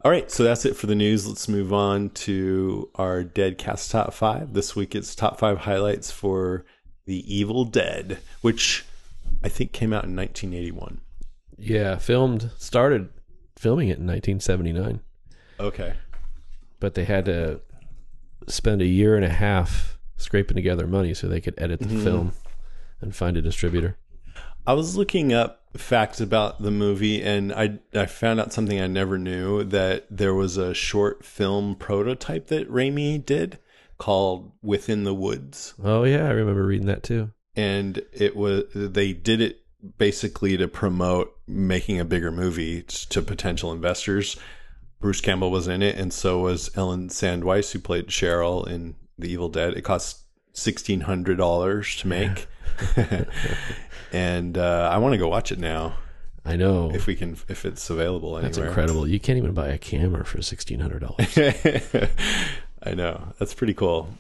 All 0.05 0.11
right, 0.11 0.31
so 0.31 0.45
that's 0.45 0.67
it 0.67 0.77
for 0.77 0.87
the 0.87 0.95
news. 0.95 1.27
Let's 1.27 1.49
move 1.49 1.73
on 1.73 2.11
to 2.11 2.91
our 2.97 3.23
Dead 3.25 3.57
Cast 3.57 3.91
Top 3.91 4.13
5. 4.13 4.53
This 4.53 4.77
week 4.77 4.95
it's 4.95 5.15
top 5.15 5.39
5 5.39 5.59
highlights 5.59 6.11
for 6.11 6.65
The 7.07 7.35
Evil 7.35 7.65
Dead, 7.65 8.19
which 8.41 8.85
I 9.43 9.49
think 9.49 9.73
came 9.73 9.93
out 9.93 10.05
in 10.05 10.17
1981. 10.17 11.01
Yeah, 11.57 11.97
filmed 11.97 12.51
started 12.59 13.11
filming 13.57 13.89
it 13.89 13.99
in 13.99 14.07
1979, 14.07 15.01
Okay. 15.61 15.95
but 16.81 16.95
they 16.95 17.05
had 17.05 17.25
to 17.27 17.61
spend 18.47 18.83
a 18.83 18.87
year 18.87 19.17
and 19.17 19.25
a 19.25 19.31
half 19.31 19.99
scraping 20.17 20.57
together 20.57 20.87
money 20.87 21.15
so 21.15 21.29
they 21.29 21.41
could 21.41 21.55
edit 21.59 21.81
the 21.81 21.87
mm-hmm. 21.87 22.05
film 22.05 22.33
and 23.01 23.15
find 23.15 23.37
a 23.37 23.43
distributor. 23.43 23.97
I 24.67 24.73
was 24.73 24.97
looking 24.97 25.33
up 25.33 25.63
facts 25.77 26.21
about 26.21 26.63
the 26.63 26.71
movie 26.71 27.23
and 27.23 27.53
I 27.53 27.79
I 27.95 28.07
found 28.07 28.41
out 28.41 28.53
something 28.53 28.81
I 28.81 28.87
never 28.87 29.19
knew 29.19 29.65
that 29.65 30.07
there 30.11 30.35
was 30.35 30.57
a 30.57 30.73
short 30.73 31.25
film 31.25 31.75
prototype 31.75 32.47
that 32.47 32.71
Raimi 32.71 33.25
did 33.25 33.59
called 33.99 34.53
Within 34.63 35.05
the 35.05 35.15
Woods 35.15 35.75
Oh 35.83 36.05
yeah, 36.05 36.27
I 36.27 36.31
remember 36.31 36.67
reading 36.67 36.87
that 36.87 37.03
too. 37.03 37.31
and 37.57 38.03
it 38.13 38.35
was 38.37 38.65
they 38.75 39.13
did 39.13 39.41
it 39.41 39.61
basically 39.99 40.57
to 40.57 40.67
promote 40.69 41.37
making 41.47 42.01
a 42.01 42.05
bigger 42.05 42.31
movie 42.31 42.83
to 42.83 43.23
potential 43.23 43.71
investors. 43.73 44.37
Bruce 45.01 45.21
Campbell 45.21 45.51
was 45.51 45.69
in 45.69 45.83
it, 45.83 45.97
and 45.99 46.13
so 46.13 46.39
was 46.41 46.71
Ellen 46.77 47.09
Sandweiss, 47.11 47.73
who 47.73 47.79
played 47.79 48.07
Cheryl 48.07 48.67
in 48.67 48.95
The 49.19 49.31
Evil 49.31 49.51
Dead. 49.51 49.75
It 49.75 49.83
cost 49.83 50.21
sixteen 50.55 51.03
hundred 51.03 51.37
dollars 51.37 51.97
to 51.97 52.09
make, 52.09 52.47
and 54.13 54.57
uh, 54.57 54.89
I 54.91 54.97
want 54.99 55.13
to 55.13 55.19
go 55.19 55.29
watch 55.29 55.53
it 55.53 55.59
now 55.59 55.95
I 56.47 56.57
know. 56.57 56.91
if 56.95 57.07
we 57.07 57.15
can, 57.17 57.37
if 57.49 57.65
it's 57.65 57.89
available 57.91 58.37
anywhere. 58.37 58.43
That's 58.43 58.59
incredible. 58.59 59.07
You 59.07 59.21
can't 59.21 59.39
even 59.39 59.53
buy 59.53 59.69
a 59.69 59.79
camera 59.79 60.25
for 60.25 60.41
sixteen 60.43 60.81
hundred 60.81 61.01
dollars. 61.01 61.37
I 62.85 62.95
know 62.95 63.33
that's 63.39 63.55
pretty 63.55 63.75
cool. 63.75 64.11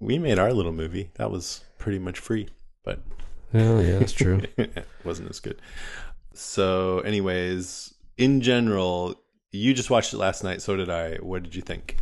We 0.00 0.18
made 0.18 0.38
our 0.38 0.52
little 0.52 0.72
movie. 0.72 1.10
That 1.14 1.30
was 1.30 1.64
pretty 1.78 1.98
much 1.98 2.18
free, 2.18 2.48
but 2.84 3.00
well, 3.52 3.82
yeah, 3.82 3.98
that's 3.98 4.12
true. 4.12 4.42
it 4.56 4.86
wasn't 5.04 5.30
as 5.30 5.40
good. 5.40 5.60
So, 6.34 7.00
anyways, 7.00 7.94
in 8.16 8.40
general, 8.40 9.14
you 9.52 9.74
just 9.74 9.90
watched 9.90 10.12
it 10.12 10.18
last 10.18 10.44
night. 10.44 10.62
So 10.62 10.76
did 10.76 10.90
I. 10.90 11.16
What 11.16 11.42
did 11.42 11.54
you 11.54 11.62
think? 11.62 11.96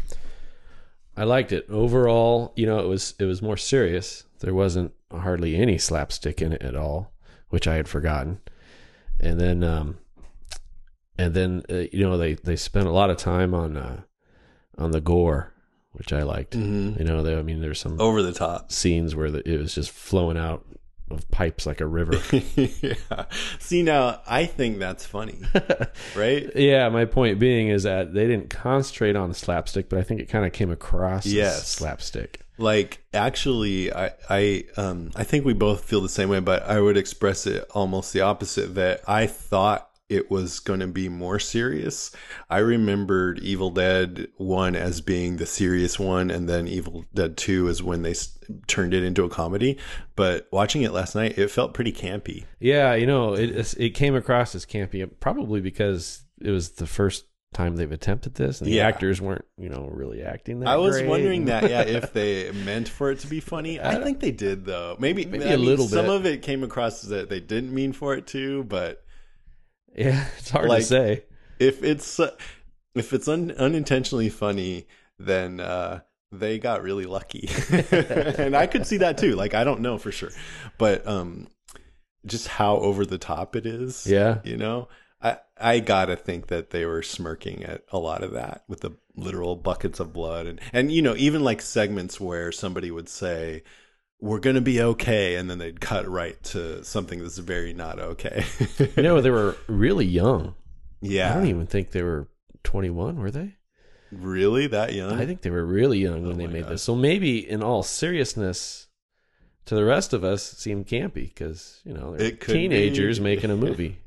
I 1.17 1.25
liked 1.25 1.53
it 1.53 1.67
overall. 1.71 2.53
You 2.57 2.67
know, 2.67 2.79
it 2.81 2.89
was 2.89 3.15
it 3.19 3.25
was 3.25 3.41
more 3.41 3.57
serious. 3.57 4.25
There 4.41 4.55
wasn't 4.55 4.93
hardly 5.11 5.57
any 5.57 5.79
slapstick 5.79 6.43
in 6.43 6.53
it 6.53 6.63
at 6.63 6.77
all, 6.77 7.13
which 7.49 7.67
I 7.67 7.77
had 7.77 7.89
forgotten. 7.89 8.41
And 9.19 9.41
then, 9.41 9.65
um, 9.65 9.99
and 11.17 11.33
then 11.33 11.63
uh, 11.71 11.85
you 11.93 12.01
know 12.01 12.19
they 12.19 12.35
they 12.35 12.57
spent 12.57 12.87
a 12.87 12.93
lot 12.93 13.11
of 13.11 13.17
time 13.17 13.55
on 13.55 13.77
uh, 13.77 14.03
on 14.77 14.91
the 14.91 15.01
gore, 15.01 15.55
which 15.97 16.13
I 16.13 16.23
liked. 16.23 16.53
Mm-hmm. 16.57 16.99
You 17.01 17.05
know, 17.05 17.23
they, 17.23 17.37
I 17.37 17.43
mean, 17.43 17.61
there's 17.61 17.81
some 17.81 18.01
Over 18.01 18.23
the 18.23 18.33
top. 18.33 18.71
scenes 18.73 19.15
where 19.15 19.31
the, 19.31 19.49
it 19.51 19.59
was 19.59 19.75
just 19.75 19.91
flowing 19.91 20.37
out 20.39 20.65
of 21.11 21.29
pipes 21.31 21.67
like 21.67 21.81
a 21.81 21.87
river. 21.87 22.21
yeah. 22.57 23.25
See 23.61 23.83
now, 23.83 24.21
I 24.27 24.45
think 24.47 24.79
that's 24.81 25.07
funny, 25.07 25.39
right? 26.17 26.51
yeah, 26.57 26.89
my 26.89 27.05
point 27.05 27.39
being 27.39 27.69
is 27.69 27.85
that 27.85 28.13
they 28.13 28.27
didn't 28.27 28.51
concentrate 28.51 29.15
on 29.17 29.33
slapstick, 29.33 29.89
but 29.89 29.99
I 29.99 30.03
think 30.03 30.21
it 30.21 30.27
kind 30.29 30.45
of 30.45 30.53
came 30.53 30.71
across 30.71 31.25
Yes. 31.27 31.59
as 31.59 31.67
slapstick. 31.69 32.41
Like 32.59 33.05
actually, 33.13 33.93
I 33.93 34.13
I 34.31 34.65
um 34.79 35.11
I 35.15 35.25
think 35.25 35.45
we 35.45 35.53
both 35.53 35.85
feel 35.85 36.01
the 36.01 36.09
same 36.09 36.31
way, 36.31 36.41
but 36.41 36.63
I 36.65 36.81
would 36.81 36.97
express 36.97 37.47
it 37.47 37.65
almost 37.75 38.13
the 38.15 38.23
opposite. 38.23 38.75
That 38.77 39.03
I 39.07 39.27
thought 39.27 39.89
it 40.09 40.31
was 40.31 40.61
going 40.61 40.81
to 40.81 40.87
be 40.87 41.09
more 41.09 41.39
serious. 41.39 42.11
I 42.49 42.59
remembered 42.59 43.41
Evil 43.41 43.71
Dead 43.71 44.29
one 44.37 44.77
as 44.77 45.01
being 45.01 45.37
the 45.37 45.47
serious 45.47 45.99
one, 45.99 46.31
and 46.31 46.49
then 46.49 46.69
Evil 46.69 47.05
Dead 47.15 47.37
two 47.37 47.67
is 47.69 47.83
when 47.83 48.03
they 48.03 48.13
s- 48.13 48.39
turned 48.69 48.95
it 48.95 49.03
into 49.03 49.25
a 49.25 49.29
comedy. 49.29 49.79
But 50.15 50.47
watching 50.53 50.83
it 50.83 50.93
last 50.93 51.15
night, 51.15 51.37
it 51.39 51.51
felt 51.51 51.75
pretty 51.75 51.93
campy. 51.93 52.45
Yeah, 52.61 52.95
you 52.95 53.07
know, 53.07 53.35
it 53.35 53.75
it 53.79 53.91
came 53.91 54.15
across 54.15 54.55
as 54.55 54.65
campy, 54.65 55.09
probably 55.21 55.61
because 55.61 56.23
it 56.41 56.51
was 56.51 56.71
the 56.73 56.87
first 56.87 57.25
time 57.55 57.77
they've 57.77 57.91
attempted 57.93 58.35
this, 58.35 58.61
and 58.61 58.69
the 58.71 58.75
Yeah. 58.75 58.87
actors 58.87 59.21
weren't, 59.21 59.45
you 59.57 59.69
know, 59.71 59.89
really 59.91 60.23
acting 60.23 60.61
that. 60.61 60.67
Way. 60.67 60.73
I 60.73 60.77
was 60.77 60.97
great. 60.99 61.09
wondering 61.09 61.45
that, 61.47 61.71
yeah, 61.71 61.83
if 61.83 62.13
they 62.13 62.53
meant 62.53 62.87
for 62.89 63.11
it 63.11 63.21
to 63.21 63.27
be 63.27 63.41
funny. 63.41 63.81
I 63.81 64.03
think 64.03 64.21
they 64.21 64.33
did, 64.33 64.67
though. 64.67 64.97
Maybe, 64.99 65.25
Maybe 65.25 65.45
I 65.45 65.53
a 65.53 65.57
mean, 65.57 65.65
little 65.67 65.87
Some 65.89 65.99
bit. 66.03 66.07
Some 66.07 66.15
of 66.15 66.27
it 66.27 66.43
came 66.43 66.63
across 66.63 67.03
as 67.05 67.11
that 67.11 67.31
they 67.31 67.41
didn't 67.41 67.75
mean 67.75 67.93
for 67.93 68.15
it 68.15 68.27
to, 68.29 68.65
but 68.65 69.03
Yeah, 69.97 70.27
it's 70.39 70.51
hard 70.51 70.69
Like- 70.69 70.81
to 70.83 70.87
say. 70.87 71.25
if 71.59 71.83
it's 71.83 72.21
uh, 72.21 72.31
if 72.95 73.13
it's 73.13 73.29
un- 73.29 73.53
unintentionally 73.59 74.29
funny, 74.29 74.87
then 75.19 75.61
uh, 75.61 76.01
they 76.33 76.59
got 76.59 76.83
really 76.83 77.07
lucky, 77.07 77.49
and 77.91 78.57
I 78.57 78.67
could 78.67 78.87
see 78.87 78.99
that 78.99 79.19
too. 79.19 79.35
Like 79.37 79.55
I 79.55 79.65
don't 79.65 79.81
know 79.81 79.97
for 79.99 80.13
sure, 80.13 80.31
but 80.79 81.07
um, 81.07 81.49
just 82.27 82.49
how 82.49 82.77
over 82.77 83.07
the 83.07 83.19
top 83.19 83.57
it 83.57 83.65
is. 83.67 84.07
Yeah. 84.07 84.41
you 84.45 84.57
know, 84.57 84.89
I 85.23 85.39
I 85.59 85.79
gotta 85.81 86.17
think 86.17 86.49
that 86.49 86.71
they 86.71 86.85
were 86.85 87.03
smirking 87.03 87.65
at 87.65 87.83
a 87.91 87.99
lot 87.99 88.23
of 88.23 88.33
that 88.33 88.65
with 88.69 88.81
the 88.81 88.91
literal 89.15 89.57
buckets 89.57 89.99
of 90.01 90.13
blood 90.13 90.47
and 90.47 90.61
and 90.75 90.93
you 90.93 91.01
know 91.01 91.15
even 91.17 91.43
like 91.43 91.63
segments 91.63 92.21
where 92.21 92.53
somebody 92.53 92.91
would 92.91 93.09
say. 93.09 93.63
We're 94.21 94.41
gonna 94.41 94.61
be 94.63 94.81
okay, 94.81 95.37
and 95.37 95.49
then 95.51 95.59
they'd 95.59 95.81
cut 95.81 96.09
right 96.09 96.43
to 96.45 96.83
something 96.85 97.21
that's 97.21 97.39
very 97.39 97.73
not 97.75 97.99
okay. 97.99 98.45
You 98.97 99.03
know, 99.03 99.21
they 99.21 99.31
were 99.31 99.57
really 99.69 100.07
young. 100.07 100.55
yeah, 101.03 101.31
I 101.31 101.35
don't 101.35 101.47
even 101.49 101.67
think 101.67 101.91
they 101.91 102.03
were 102.03 102.29
21, 102.65 103.17
were 103.17 103.31
they? 103.31 103.55
really 104.13 104.69
that 104.69 104.95
young. 104.95 105.13
I 105.21 105.27
think 105.27 105.43
they 105.43 105.51
were 105.51 105.67
really 105.67 105.99
young 105.99 106.23
when 106.23 106.33
Oh 106.35 106.37
they 106.37 106.47
made 106.47 106.63
God. 106.63 106.73
this. 106.73 106.83
So 106.83 106.95
maybe, 106.95 107.39
in 107.49 107.63
all 107.63 107.83
seriousness, 107.83 108.87
to 109.67 109.75
the 109.75 109.85
rest 109.85 110.13
of 110.13 110.23
us, 110.25 110.53
it 110.53 110.59
seemed 110.61 110.87
campy 110.87 111.25
because 111.29 111.81
you 111.85 111.93
know 111.93 112.17
they're 112.17 112.31
teenagers 112.31 113.19
be. 113.19 113.25
making 113.25 113.51
a 113.51 113.57
movie. 113.57 113.99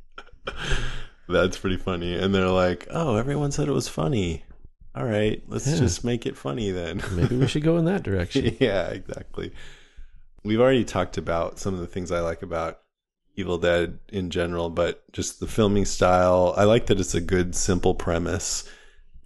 That's 1.28 1.58
pretty 1.60 1.78
funny. 1.78 2.16
And 2.18 2.34
they're 2.34 2.48
like, 2.50 2.88
"Oh, 2.90 3.16
everyone 3.18 3.52
said 3.52 3.68
it 3.68 3.72
was 3.74 3.88
funny. 3.88 4.44
All 4.96 5.06
right, 5.06 5.44
let's 5.48 5.68
Yeah. 5.68 5.78
just 5.78 6.04
make 6.04 6.26
it 6.26 6.36
funny 6.38 6.72
then." 6.72 7.04
maybe 7.12 7.36
we 7.38 7.48
should 7.48 7.64
go 7.64 7.78
in 7.78 7.86
that 7.86 8.02
direction. 8.04 8.56
yeah, 8.60 8.88
exactly. 8.88 9.52
We've 10.44 10.60
already 10.60 10.86
talked 10.86 11.18
about 11.18 11.60
some 11.60 11.74
of 11.74 11.80
the 11.80 11.88
things 11.88 12.12
I 12.12 12.20
like 12.22 12.42
about 12.42 12.80
Evil 13.36 13.58
Dead 13.58 14.00
in 14.10 14.30
general, 14.30 14.70
but 14.70 15.10
just 15.12 15.40
the 15.40 15.48
filming 15.48 15.86
style. 15.86 16.54
I 16.58 16.64
like 16.64 16.88
that 16.88 17.00
it's 17.00 17.16
a 17.16 17.22
good, 17.22 17.56
simple 17.56 17.96
premise. 17.96 18.68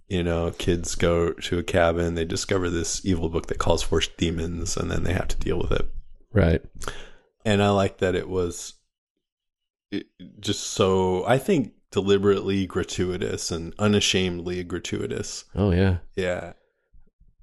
You 0.08 0.22
know, 0.22 0.50
kids 0.52 0.94
go 0.94 1.32
to 1.32 1.58
a 1.58 1.62
cabin, 1.62 2.14
they 2.14 2.24
discover 2.24 2.68
this 2.68 3.04
evil 3.06 3.28
book 3.28 3.46
that 3.46 3.58
calls 3.58 3.82
forth 3.82 4.16
demons, 4.16 4.76
and 4.76 4.90
then 4.90 5.02
they 5.04 5.12
have 5.14 5.28
to 5.28 5.36
deal 5.38 5.58
with 5.58 5.72
it. 5.72 5.88
Right. 6.32 6.62
and 7.44 7.62
I 7.62 7.70
like 7.70 7.98
that 7.98 8.14
it 8.14 8.28
was 8.28 8.74
just 10.40 10.60
so 10.64 11.24
I 11.26 11.38
think 11.38 11.72
deliberately 11.92 12.66
gratuitous 12.66 13.50
and 13.52 13.72
unashamedly 13.78 14.64
gratuitous. 14.64 15.44
Oh 15.54 15.70
yeah, 15.70 15.98
Yeah, 16.16 16.54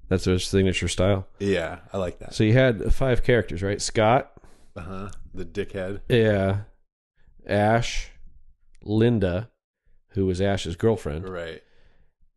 that's 0.08 0.24
their 0.24 0.38
signature 0.38 0.88
style. 0.88 1.26
yeah, 1.38 1.78
I 1.92 1.98
like 1.98 2.18
that. 2.20 2.34
So 2.34 2.44
you 2.44 2.52
had 2.52 2.92
five 2.94 3.22
characters, 3.22 3.62
right? 3.62 3.80
Scott, 3.80 4.32
Uh 4.76 4.80
huh. 4.80 5.08
The 5.34 5.44
dickhead. 5.44 6.00
yeah, 6.08 6.60
Ash, 7.46 8.10
Linda, 8.82 9.50
who 10.10 10.26
was 10.26 10.40
Ash's 10.40 10.76
girlfriend, 10.76 11.28
Right. 11.28 11.62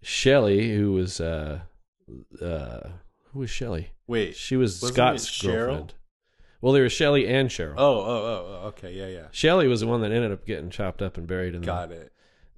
Shelly, 0.02 0.76
who 0.76 0.94
was 0.94 1.20
uh, 1.20 1.62
uh, 2.42 2.80
who 3.34 3.40
was 3.40 3.50
Shelly? 3.50 3.90
Wait. 4.08 4.36
She 4.36 4.56
was 4.56 4.80
Scott's 4.80 5.42
girlfriend. 5.42 5.94
Well, 6.62 6.74
there 6.74 6.84
was 6.84 6.94
Shelly 6.94 7.28
and 7.28 7.50
Cheryl. 7.50 7.74
Oh, 7.78 8.00
oh, 8.00 8.06
oh, 8.06 8.60
oh, 8.64 8.68
okay. 8.70 8.94
Yeah, 8.94 9.08
yeah. 9.08 9.28
Shelly 9.32 9.68
was 9.68 9.82
the 9.82 9.88
one 9.88 10.02
that 10.02 10.12
ended 10.12 10.32
up 10.32 10.46
getting 10.46 10.70
chopped 10.70 11.02
up 11.02 11.18
and 11.18 11.28
buried 11.28 11.54
in 11.56 11.62
the 11.62 11.66
Got 11.68 11.92
it. 11.92 12.12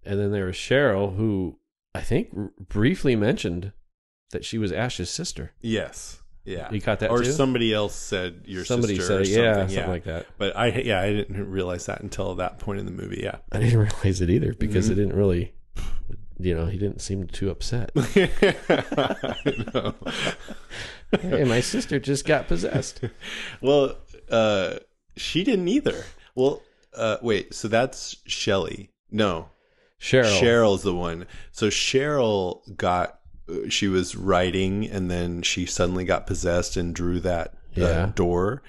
And 0.05 0.19
then 0.19 0.31
there 0.31 0.45
was 0.45 0.55
Cheryl, 0.55 1.15
who 1.17 1.57
I 1.95 2.01
think 2.01 2.29
r- 2.35 2.51
briefly 2.59 3.15
mentioned 3.15 3.71
that 4.31 4.43
she 4.45 4.57
was 4.57 4.71
Ash's 4.71 5.09
sister. 5.09 5.51
Yes. 5.61 6.21
Yeah. 6.45 6.71
You 6.71 6.79
caught 6.79 6.99
that 6.99 7.11
or 7.11 7.23
too? 7.23 7.31
somebody 7.31 7.73
else 7.73 7.93
said 7.95 8.43
your 8.45 8.63
Somebody 8.63 8.95
sister. 8.95 9.25
said 9.25 9.35
or 9.37 9.41
yeah, 9.43 9.53
something. 9.53 9.75
something 9.75 9.91
like 9.91 10.03
that. 10.05 10.25
But 10.37 10.55
I, 10.55 10.67
yeah, 10.67 11.01
I 11.01 11.11
didn't 11.11 11.49
realize 11.51 11.85
that 11.87 11.99
until 12.01 12.35
that 12.35 12.57
point 12.59 12.79
in 12.79 12.85
the 12.85 12.91
movie. 12.91 13.19
Yeah. 13.21 13.37
I 13.51 13.59
didn't 13.59 13.79
realize 14.03 14.21
it 14.21 14.29
either 14.29 14.53
because 14.53 14.85
Mm-hmm. 14.85 14.93
it 14.93 14.95
didn't 14.95 15.15
really, 15.17 15.53
you 16.39 16.55
know, 16.55 16.67
he 16.67 16.77
didn't 16.77 17.01
seem 17.01 17.27
too 17.27 17.49
upset. 17.49 17.91
I 17.95 19.53
know. 19.73 19.95
hey, 21.19 21.43
my 21.43 21.59
sister 21.59 21.99
just 21.99 22.25
got 22.25 22.47
possessed. 22.47 23.01
Well, 23.61 23.95
uh, 24.29 24.75
she 25.15 25.43
didn't 25.43 25.67
either. 25.67 26.05
Well, 26.35 26.61
uh, 26.95 27.17
wait. 27.21 27.53
So 27.53 27.67
that's 27.67 28.17
Shelly. 28.25 28.91
No, 29.11 29.49
Cheryl. 29.99 30.39
Cheryl's 30.39 30.83
the 30.83 30.93
one. 30.95 31.25
So 31.51 31.67
Cheryl 31.67 32.61
got. 32.77 33.19
Uh, 33.49 33.69
She 33.69 33.87
was 33.87 34.15
writing, 34.15 34.85
and 34.87 35.09
then 35.09 35.41
she 35.41 35.65
suddenly 35.65 36.05
got 36.05 36.27
possessed 36.27 36.77
and 36.77 36.93
drew 36.93 37.19
that 37.21 37.53
uh, 37.77 37.81
Yeah. 37.81 38.11
door. 38.15 38.61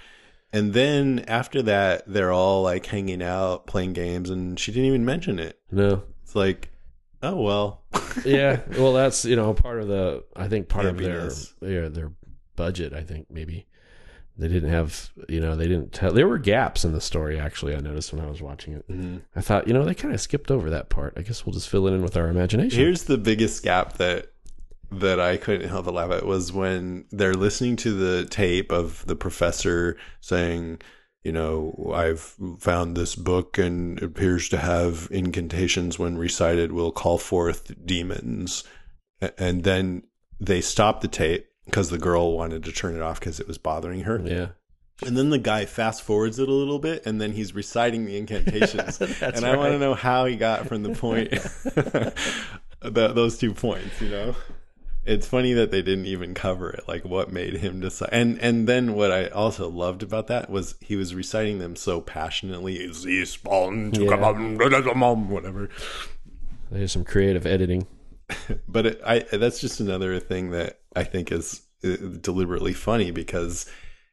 And 0.53 0.73
then 0.73 1.25
after 1.29 1.61
that, 1.63 2.05
they're 2.07 2.33
all 2.33 2.63
like 2.63 2.87
hanging 2.87 3.23
out, 3.23 3.67
playing 3.67 3.93
games, 3.93 4.31
and 4.31 4.59
she 4.59 4.73
didn't 4.73 4.87
even 4.87 5.05
mention 5.05 5.39
it. 5.39 5.59
No. 5.71 6.03
It's 6.23 6.35
like, 6.35 6.71
oh 7.23 7.41
well. 7.43 7.83
Yeah. 8.25 8.61
Well, 8.77 8.93
that's 8.95 9.25
you 9.25 9.37
know 9.37 9.55
part 9.55 9.81
of 9.81 9.87
the. 9.89 10.25
I 10.35 10.49
think 10.49 10.69
part 10.69 10.87
of 10.87 10.97
their 10.99 11.31
their 11.61 11.89
their 11.89 12.13
budget. 12.57 12.93
I 12.93 13.03
think 13.03 13.31
maybe 13.31 13.67
they 14.37 14.49
didn't 14.49 14.71
have. 14.71 15.11
You 15.29 15.41
know, 15.41 15.55
they 15.55 15.69
didn't 15.69 15.93
tell. 15.93 16.13
There 16.13 16.27
were 16.27 16.39
gaps 16.39 16.85
in 16.85 16.93
the 16.93 17.01
story. 17.01 17.39
Actually, 17.39 17.77
I 17.77 17.81
noticed 17.81 18.13
when 18.13 18.25
I 18.25 18.29
was 18.29 18.41
watching 18.43 18.73
it. 18.73 18.89
Mm-hmm. 18.91 19.19
I 19.37 19.41
thought, 19.41 19.69
you 19.69 19.75
know, 19.75 19.85
they 19.85 19.95
kind 19.95 20.13
of 20.15 20.21
skipped 20.21 20.51
over 20.51 20.71
that 20.71 20.89
part. 20.89 21.15
I 21.17 21.23
guess 21.23 21.45
we'll 21.47 21.53
just 21.53 21.69
fill 21.69 21.87
it 21.87 21.93
in 21.93 22.03
with 22.03 22.17
our 22.17 22.29
imagination. 22.29 22.79
Here's 22.81 23.05
the 23.05 23.19
biggest 23.19 23.63
gap 23.63 23.99
that 23.99 24.33
that 24.91 25.21
I 25.21 25.37
couldn't 25.37 25.69
help 25.69 25.85
but 25.85 25.95
laugh 25.95 26.11
at 26.11 26.27
was 26.27 26.53
when 26.53 27.05
they're 27.11 27.35
listening 27.35 27.77
to 27.77 27.93
the 27.93 28.25
tape 28.27 28.73
of 28.73 29.05
the 29.07 29.17
professor 29.17 29.97
saying, 30.21 30.81
you 31.23 31.33
know, 31.33 31.93
I've 31.95 32.35
found 32.59 32.97
this 32.97 33.15
book 33.15 33.59
and 33.59 33.99
it 33.99 34.05
appears 34.05 34.49
to 34.51 34.59
have 34.59 35.09
incantations 35.11 35.99
when 35.99 36.17
recited 36.17 36.73
will 36.73 36.93
call 36.93 37.19
forth 37.19 37.73
demons. 37.85 38.65
And 39.37 39.65
then 39.65 40.05
they 40.41 40.61
stop 40.61 41.01
the 41.01 41.09
tape 41.09 41.47
because 41.67 41.91
the 41.91 41.99
girl 41.99 42.37
wanted 42.37 42.65
to 42.65 42.73
turn 42.73 42.97
it 42.97 43.03
off 43.03 43.21
because 43.21 43.41
it 43.41 43.49
was 43.49 43.59
bothering 43.59 44.03
her. 44.03 44.21
yeah. 44.25 44.49
And 45.07 45.17
then 45.17 45.31
the 45.31 45.39
guy 45.39 45.65
fast 45.65 46.03
forwards 46.03 46.41
it 46.41 46.49
a 46.49 46.53
little 46.53 46.81
bit, 46.81 47.07
and 47.07 47.21
then 47.21 47.31
he's 47.31 47.55
reciting 47.55 48.05
the 48.05 48.17
incantations. 48.17 49.01
and 49.23 49.45
I 49.45 49.57
want 49.57 49.73
to 49.73 49.79
know 49.79 49.95
how 49.95 50.25
he 50.25 50.35
got 50.35 50.67
from 50.67 50.83
the 50.83 50.95
point, 50.95 51.31
the, 52.81 53.13
those 53.13 53.39
two 53.39 53.55
points. 53.55 54.01
You 54.01 54.09
know, 54.09 54.37
it's 55.09 55.27
funny 55.27 55.53
that 55.55 55.71
they 55.71 55.83
didn't 55.83 56.07
even 56.07 56.35
cover 56.35 56.71
it. 56.71 56.87
Like 56.87 57.05
what 57.05 57.33
made 57.33 57.55
him 57.55 57.81
decide. 57.81 58.11
And 58.13 58.39
and 58.41 58.69
then 58.69 58.95
what 58.95 59.11
I 59.11 59.27
also 59.29 59.69
loved 59.69 60.03
about 60.03 60.27
that 60.29 60.51
was 60.51 60.75
he 60.81 60.95
was 60.97 61.15
reciting 61.15 61.59
them 61.59 61.75
so 61.77 62.01
passionately. 62.01 62.93
"Sie 62.93 63.25
spawn 63.25 63.93
to 63.93 64.03
Yeah. 64.05 64.11
come 64.11 65.03
on," 65.03 65.29
whatever. 65.29 65.69
There's 66.71 66.93
some 66.93 67.05
creative 67.05 67.47
editing. 67.47 67.87
but 68.69 68.87
it, 68.87 69.01
I 69.07 69.21
that's 69.33 69.61
just 69.61 69.81
another 69.81 70.21
thing 70.21 70.51
that 70.51 70.81
I 70.95 71.05
think 71.05 71.33
is 71.33 71.63
uh, 71.83 71.97
deliberately 72.21 72.75
funny 72.75 73.11
because 73.11 73.65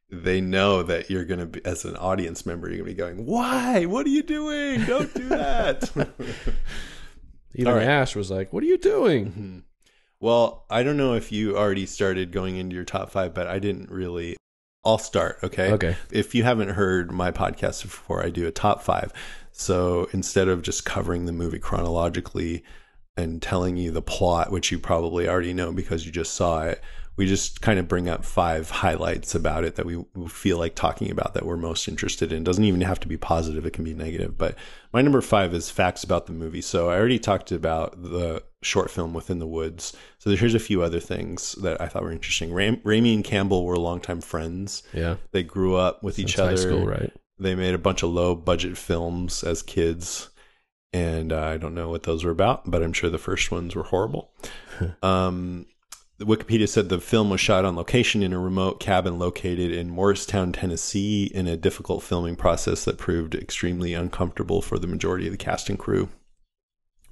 they 0.10 0.40
know 0.40 0.82
that 0.84 1.10
you're 1.10 1.26
going 1.26 1.40
to 1.42 1.46
be 1.48 1.66
as 1.66 1.84
an 1.84 1.96
audience 1.98 2.46
member 2.46 2.68
you're 2.70 2.78
going 2.78 2.88
to 2.88 2.94
be 2.94 2.98
going 2.98 3.26
why 3.26 3.86
what 3.88 4.06
are 4.06 4.10
you 4.10 4.22
doing 4.22 4.86
don't 4.86 5.12
do 5.16 5.28
that 5.30 5.90
Even 7.56 7.74
right. 7.74 7.88
Ash 7.88 8.16
was 8.16 8.30
like, 8.30 8.52
"What 8.54 8.64
are 8.64 8.68
you 8.68 8.78
doing?" 8.78 9.64
Well 10.26 10.66
i 10.70 10.84
don't 10.84 10.98
know 10.98 11.14
if 11.14 11.32
you 11.32 11.58
already 11.58 11.86
started 11.86 12.32
going 12.32 12.58
into 12.58 12.76
your 12.76 12.86
top 12.86 13.10
5 13.10 13.34
but 13.34 13.48
I 13.48 13.60
didn't 13.60 13.90
really 13.90 14.36
I'll 14.84 14.98
start 14.98 15.40
okay 15.44 15.72
Okay. 15.74 15.96
if 16.12 16.36
you 16.36 16.44
haven't 16.44 16.70
heard 16.70 17.12
my 17.12 17.32
podcast 17.32 17.82
before 17.84 18.24
I 18.24 18.30
do 18.30 18.48
a 18.48 18.52
top 18.52 18.84
5 18.84 19.14
so 19.52 20.10
instead 20.12 20.48
of 20.48 20.62
just 20.62 20.84
covering 20.84 21.26
the 21.26 21.32
movie 21.32 21.60
chronologically 21.60 22.64
and 23.18 23.42
telling 23.42 23.78
you 23.78 23.92
the 23.92 24.02
plot, 24.02 24.52
which 24.52 24.72
you 24.72 24.80
probably 24.80 25.28
already 25.28 25.54
know 25.54 25.72
because 25.72 26.06
you 26.06 26.12
just 26.12 26.34
saw 26.34 26.64
it. 26.64 26.82
We 27.18 27.26
just 27.26 27.62
kind 27.62 27.80
of 27.80 27.88
bring 27.88 28.10
up 28.10 28.26
five 28.26 28.70
highlights 28.70 29.34
about 29.34 29.64
it 29.64 29.76
that 29.76 29.86
we 29.86 30.04
feel 30.28 30.58
like 30.58 30.76
talking 30.76 31.10
about 31.10 31.34
that 31.34 31.46
we're 31.46 31.56
most 31.56 31.88
interested 31.88 32.34
in. 32.34 32.40
It 32.40 32.44
doesn't 32.44 32.66
even 32.66 32.82
have 32.82 33.00
to 33.00 33.08
be 33.08 33.16
positive, 33.16 33.66
it 33.66 33.72
can 33.72 33.86
be 33.86 33.94
negative. 33.94 34.38
But 34.38 34.56
my 34.92 35.02
number 35.02 35.22
five 35.22 35.54
is 35.54 35.70
facts 35.70 36.04
about 36.04 36.26
the 36.26 36.34
movie. 36.34 36.62
So 36.62 36.90
I 36.90 36.98
already 36.98 37.20
talked 37.20 37.54
about 37.54 38.04
the 38.04 38.44
short 38.66 38.90
film 38.92 39.14
Within 39.14 39.40
the 39.40 39.48
Woods. 39.48 39.96
So 40.20 40.30
here's 40.36 40.56
a 40.56 40.60
few 40.60 40.82
other 40.82 41.00
things 41.00 41.54
that 41.62 41.80
I 41.80 41.88
thought 41.88 42.04
were 42.04 42.12
interesting. 42.12 42.54
Ram- 42.54 42.78
Raimi 42.78 43.14
and 43.14 43.24
Campbell 43.24 43.66
were 43.66 43.78
longtime 43.78 44.22
friends. 44.22 44.84
Yeah, 44.94 45.16
They 45.32 45.44
grew 45.44 45.76
up 45.76 46.04
with 46.04 46.18
each 46.20 46.36
Since 46.36 46.40
high 46.40 46.48
other. 46.54 46.58
school, 46.58 46.86
right? 46.86 47.14
They 47.38 47.56
made 47.56 47.74
a 47.74 47.78
bunch 47.80 48.02
of 48.04 48.10
low 48.12 48.34
budget 48.36 48.78
films 48.78 49.44
as 49.44 49.62
kids, 49.62 50.30
and 50.94 51.34
uh, 51.34 51.42
I 51.44 51.58
don't 51.58 51.76
know 51.76 51.90
what 51.90 52.04
those 52.04 52.24
were 52.24 52.32
about, 52.32 52.70
but 52.70 52.82
I'm 52.82 52.94
sure 52.94 53.10
the 53.10 53.18
first 53.18 53.52
ones 53.52 53.76
were 53.76 53.84
horrible. 53.84 54.32
um, 55.04 55.66
the 56.18 56.26
Wikipedia 56.26 56.68
said 56.70 56.88
the 56.88 57.02
film 57.02 57.30
was 57.30 57.42
shot 57.42 57.66
on 57.66 57.76
location 57.76 58.24
in 58.24 58.32
a 58.32 58.40
remote 58.40 58.80
cabin 58.80 59.20
located 59.20 59.72
in 59.72 59.90
Morristown, 59.90 60.54
Tennessee, 60.54 61.26
in 61.26 61.46
a 61.46 61.58
difficult 61.58 62.04
filming 62.04 62.38
process 62.38 62.86
that 62.86 62.98
proved 62.98 63.36
extremely 63.36 63.94
uncomfortable 63.94 64.62
for 64.62 64.80
the 64.80 64.88
majority 64.88 65.26
of 65.28 65.34
the 65.34 65.38
cast 65.38 65.70
and 65.70 65.78
crew. 65.78 66.08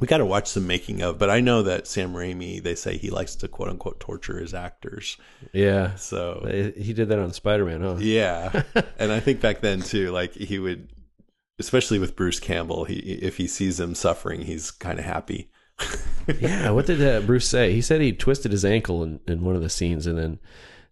We 0.03 0.07
got 0.07 0.17
to 0.17 0.25
watch 0.25 0.47
some 0.49 0.67
making 0.67 1.01
of, 1.01 1.17
but 1.17 1.29
I 1.29 1.39
know 1.39 1.63
that 1.63 1.87
Sam 1.87 2.11
Raimi, 2.11 2.61
they 2.61 2.75
say 2.75 2.97
he 2.97 3.09
likes 3.09 3.35
to 3.35 3.47
quote 3.47 3.69
unquote 3.69 4.01
torture 4.01 4.37
his 4.37 4.53
actors. 4.53 5.15
Yeah, 5.53 5.95
So 5.95 6.73
he 6.75 6.91
did 6.91 7.07
that 7.07 7.19
on 7.19 7.31
Spider 7.31 7.63
Man, 7.63 7.81
huh? 7.81 7.95
yeah, 7.99 8.63
and 8.99 9.13
I 9.13 9.21
think 9.21 9.39
back 9.39 9.61
then 9.61 9.79
too, 9.79 10.11
like 10.11 10.33
he 10.33 10.59
would, 10.59 10.91
especially 11.57 11.99
with 11.99 12.17
Bruce 12.17 12.41
Campbell, 12.41 12.83
he 12.83 12.95
if 12.95 13.37
he 13.37 13.47
sees 13.47 13.79
him 13.79 13.95
suffering, 13.95 14.41
he's 14.41 14.71
kind 14.71 14.99
of 14.99 15.05
happy. 15.05 15.49
yeah. 16.41 16.71
What 16.71 16.85
did 16.85 17.01
uh, 17.01 17.25
Bruce 17.25 17.47
say? 17.47 17.71
He 17.71 17.81
said 17.81 18.01
he 18.01 18.11
twisted 18.11 18.51
his 18.51 18.65
ankle 18.65 19.03
in, 19.03 19.21
in 19.25 19.45
one 19.45 19.55
of 19.55 19.61
the 19.61 19.69
scenes, 19.69 20.05
and 20.05 20.17
then 20.17 20.37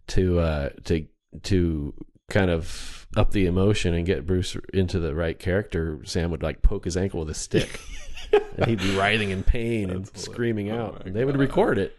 to 0.06 0.38
uh, 0.38 0.68
to 0.84 1.06
to 1.42 1.92
kind 2.30 2.50
of 2.50 3.06
up 3.16 3.32
the 3.32 3.46
emotion 3.46 3.94
and 3.94 4.06
get 4.06 4.26
Bruce 4.26 4.56
into 4.72 4.98
the 4.98 5.14
right 5.14 5.38
character, 5.38 6.00
Sam 6.04 6.30
would 6.30 6.42
like 6.42 6.62
poke 6.62 6.86
his 6.86 6.96
ankle 6.96 7.20
with 7.20 7.30
a 7.30 7.34
stick, 7.34 7.78
and 8.32 8.64
he'd 8.66 8.78
be 8.80 8.94
writhing 8.96 9.30
in 9.30 9.42
pain 9.42 9.90
and 9.90 10.04
That's 10.06 10.22
screaming 10.24 10.66
hilarious. 10.66 10.88
out. 10.88 10.94
Oh 10.94 10.98
my 11.00 11.06
and 11.06 11.16
they 11.16 11.24
would 11.24 11.34
God. 11.34 11.40
record 11.40 11.78
it. 11.78 11.96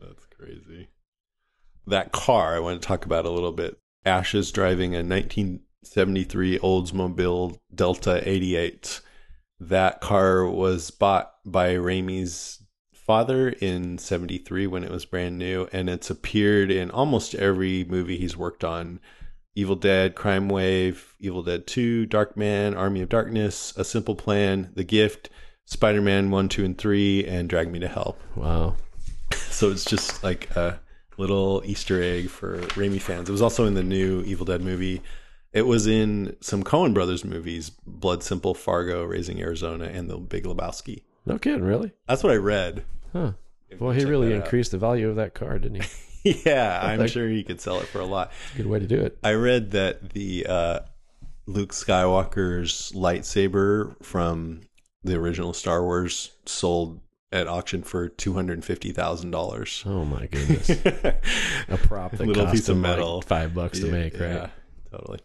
That's 0.00 0.26
crazy. 0.36 0.88
That 1.86 2.12
car 2.12 2.56
I 2.56 2.60
want 2.60 2.80
to 2.80 2.86
talk 2.86 3.04
about 3.04 3.24
a 3.26 3.30
little 3.30 3.52
bit. 3.52 3.78
Ash 4.04 4.34
is 4.34 4.50
driving 4.52 4.94
a 4.94 4.98
1973 5.04 6.58
Oldsmobile 6.58 7.58
Delta 7.74 8.28
88. 8.28 9.00
That 9.60 10.00
car 10.00 10.46
was 10.46 10.90
bought 10.90 11.32
by 11.44 11.74
Raimi's 11.74 12.62
father 12.92 13.48
in 13.50 13.98
73 13.98 14.66
when 14.68 14.84
it 14.84 14.90
was 14.90 15.04
brand 15.04 15.36
new 15.38 15.68
and 15.72 15.90
it's 15.90 16.08
appeared 16.10 16.70
in 16.70 16.90
almost 16.90 17.34
every 17.34 17.84
movie 17.84 18.16
he's 18.16 18.36
worked 18.36 18.64
on. 18.64 19.00
Evil 19.54 19.76
Dead, 19.76 20.14
Crime 20.14 20.48
Wave, 20.48 21.14
Evil 21.20 21.42
Dead 21.42 21.66
2, 21.66 22.06
Dark 22.06 22.36
Man, 22.36 22.74
Army 22.74 23.02
of 23.02 23.08
Darkness, 23.08 23.74
A 23.76 23.84
Simple 23.84 24.14
Plan, 24.14 24.70
The 24.74 24.84
Gift, 24.84 25.28
Spider-Man 25.66 26.30
1, 26.30 26.48
2 26.48 26.64
and 26.64 26.78
3 26.78 27.26
and 27.26 27.48
Drag 27.48 27.70
Me 27.70 27.78
to 27.78 27.88
Hell. 27.88 28.16
Wow. 28.36 28.76
So 29.34 29.70
it's 29.70 29.84
just 29.84 30.24
like 30.24 30.50
a 30.56 30.80
little 31.18 31.62
Easter 31.64 32.02
egg 32.02 32.30
for 32.30 32.58
Raimi 32.58 33.00
fans. 33.00 33.28
It 33.28 33.32
was 33.32 33.42
also 33.42 33.64
in 33.66 33.74
the 33.74 33.82
new 33.82 34.22
Evil 34.22 34.44
Dead 34.44 34.60
movie. 34.60 35.02
It 35.52 35.66
was 35.66 35.86
in 35.86 36.36
some 36.40 36.64
Coen 36.64 36.92
Brothers 36.92 37.24
movies: 37.24 37.70
Blood 37.86 38.22
Simple, 38.22 38.54
Fargo, 38.54 39.04
Raising 39.04 39.40
Arizona, 39.40 39.84
and 39.84 40.10
The 40.10 40.16
Big 40.16 40.44
Lebowski. 40.44 41.02
No 41.26 41.38
kidding, 41.38 41.62
really? 41.62 41.92
That's 42.08 42.22
what 42.24 42.32
I 42.32 42.36
read. 42.36 42.84
Huh. 43.12 43.32
Well, 43.78 43.92
he 43.92 44.04
really 44.04 44.30
that 44.30 44.36
out. 44.36 44.44
increased 44.44 44.72
the 44.72 44.78
value 44.78 45.08
of 45.08 45.16
that 45.16 45.34
car, 45.34 45.58
didn't 45.58 45.82
he? 45.82 45.88
yeah, 46.24 46.80
I'm 46.82 46.98
Like- 47.00 47.10
sure 47.10 47.28
he 47.28 47.42
could 47.44 47.60
sell 47.60 47.80
it 47.80 47.86
for 47.86 48.00
a 48.00 48.04
lot. 48.06 48.32
Good 48.56 48.66
way 48.66 48.78
to 48.78 48.86
do 48.86 49.00
it. 49.00 49.18
I 49.22 49.32
read 49.32 49.72
that 49.72 50.10
the 50.10 50.46
uh, 50.46 50.78
Luke 51.46 51.72
Skywalker's 51.72 52.92
lightsaber 52.94 53.94
from 54.04 54.60
the 55.04 55.16
original 55.16 55.52
Star 55.52 55.82
Wars 55.82 56.32
sold 56.46 57.00
at 57.32 57.46
auction 57.48 57.82
for 57.82 58.08
two 58.08 58.34
hundred 58.34 58.54
and 58.54 58.64
fifty 58.64 58.92
thousand 58.92 59.30
dollars. 59.30 59.82
Oh 59.86 60.04
my 60.04 60.26
goodness. 60.26 60.68
A 60.70 61.76
prop 61.78 62.12
that 62.12 62.20
Little 62.26 62.46
piece 62.46 62.68
of 62.68 62.76
him, 62.76 62.82
like, 62.82 62.90
metal. 62.92 63.22
five 63.22 63.54
bucks 63.54 63.80
to 63.80 63.86
Yeah, 63.86 63.92
make, 63.92 64.12
right? 64.20 64.30
Yeah, 64.30 64.46
totally. 64.90 65.18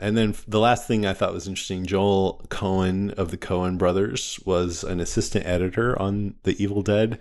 And 0.00 0.16
then 0.16 0.34
the 0.46 0.60
last 0.60 0.86
thing 0.86 1.06
I 1.06 1.12
thought 1.12 1.32
was 1.32 1.48
interesting 1.48 1.84
Joel 1.86 2.44
Coen 2.48 3.12
of 3.14 3.30
the 3.30 3.36
Coen 3.38 3.78
brothers 3.78 4.38
was 4.44 4.84
an 4.84 5.00
assistant 5.00 5.44
editor 5.46 6.00
on 6.00 6.34
The 6.42 6.60
Evil 6.62 6.82
Dead. 6.82 7.18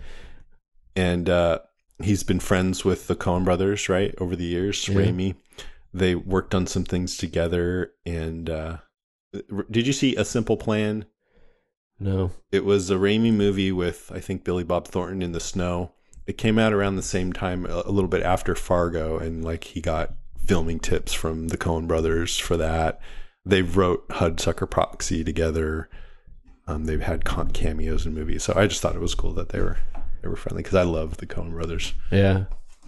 And 0.96 1.30
uh, 1.30 1.60
he's 2.02 2.24
been 2.24 2.40
friends 2.40 2.86
with 2.86 3.08
the 3.08 3.16
Coen 3.16 3.44
brothers, 3.44 3.90
right, 3.90 4.14
over 4.20 4.36
the 4.36 4.46
years, 4.46 4.88
Yeah. 4.88 4.96
Raimi. 4.96 5.36
They 5.94 6.16
worked 6.16 6.54
on 6.54 6.68
some 6.68 6.84
things 6.84 7.18
together. 7.18 7.92
And 8.06 8.50
uh, 8.50 8.78
did 9.72 9.88
you 9.88 9.94
see 9.94 10.16
A 10.16 10.26
Simple 10.26 10.58
Plan? 10.58 11.06
No. 12.00 12.32
It 12.52 12.66
was 12.66 12.92
a 12.92 12.96
Raimi 12.96 13.34
movie 13.34 13.72
with, 13.72 14.12
I 14.14 14.20
think, 14.20 14.44
Billy 14.44 14.64
Bob 14.64 14.88
Thornton 14.88 15.22
in 15.22 15.32
the 15.32 15.40
snow. 15.40 15.94
It 16.28 16.38
came 16.38 16.60
out 16.60 16.74
around 16.74 16.98
the 16.98 17.02
same 17.02 17.32
time, 17.34 17.66
a 17.66 17.84
a 17.86 17.92
little 17.92 18.10
bit 18.10 18.22
after 18.22 18.54
Fargo, 18.54 19.18
and 19.18 19.44
like 19.44 19.64
he 19.64 19.82
got 19.82 20.14
filming 20.46 20.80
tips 20.80 21.14
from 21.14 21.48
the 21.48 21.58
Coen 21.58 21.88
brothers 21.88 22.38
for 22.38 22.58
that. 22.58 23.00
They 23.46 23.62
wrote 23.62 24.08
Hudsucker 24.10 24.70
Proxy 24.70 25.24
together. 25.24 25.90
Um, 26.68 26.84
they've 26.84 27.02
had 27.02 27.24
cameos 27.54 28.06
in 28.06 28.14
movies, 28.14 28.44
so 28.44 28.54
I 28.58 28.68
just 28.68 28.82
thought 28.82 28.96
it 28.96 29.02
was 29.02 29.16
cool 29.16 29.32
that 29.34 29.50
they 29.50 29.62
were 29.62 29.78
were 30.24 30.36
friendly 30.36 30.64
because 30.64 30.76
I 30.76 30.84
love 30.84 31.18
the 31.18 31.26
Coen 31.28 31.52
brothers. 31.52 31.94
Yeah. 32.12 32.46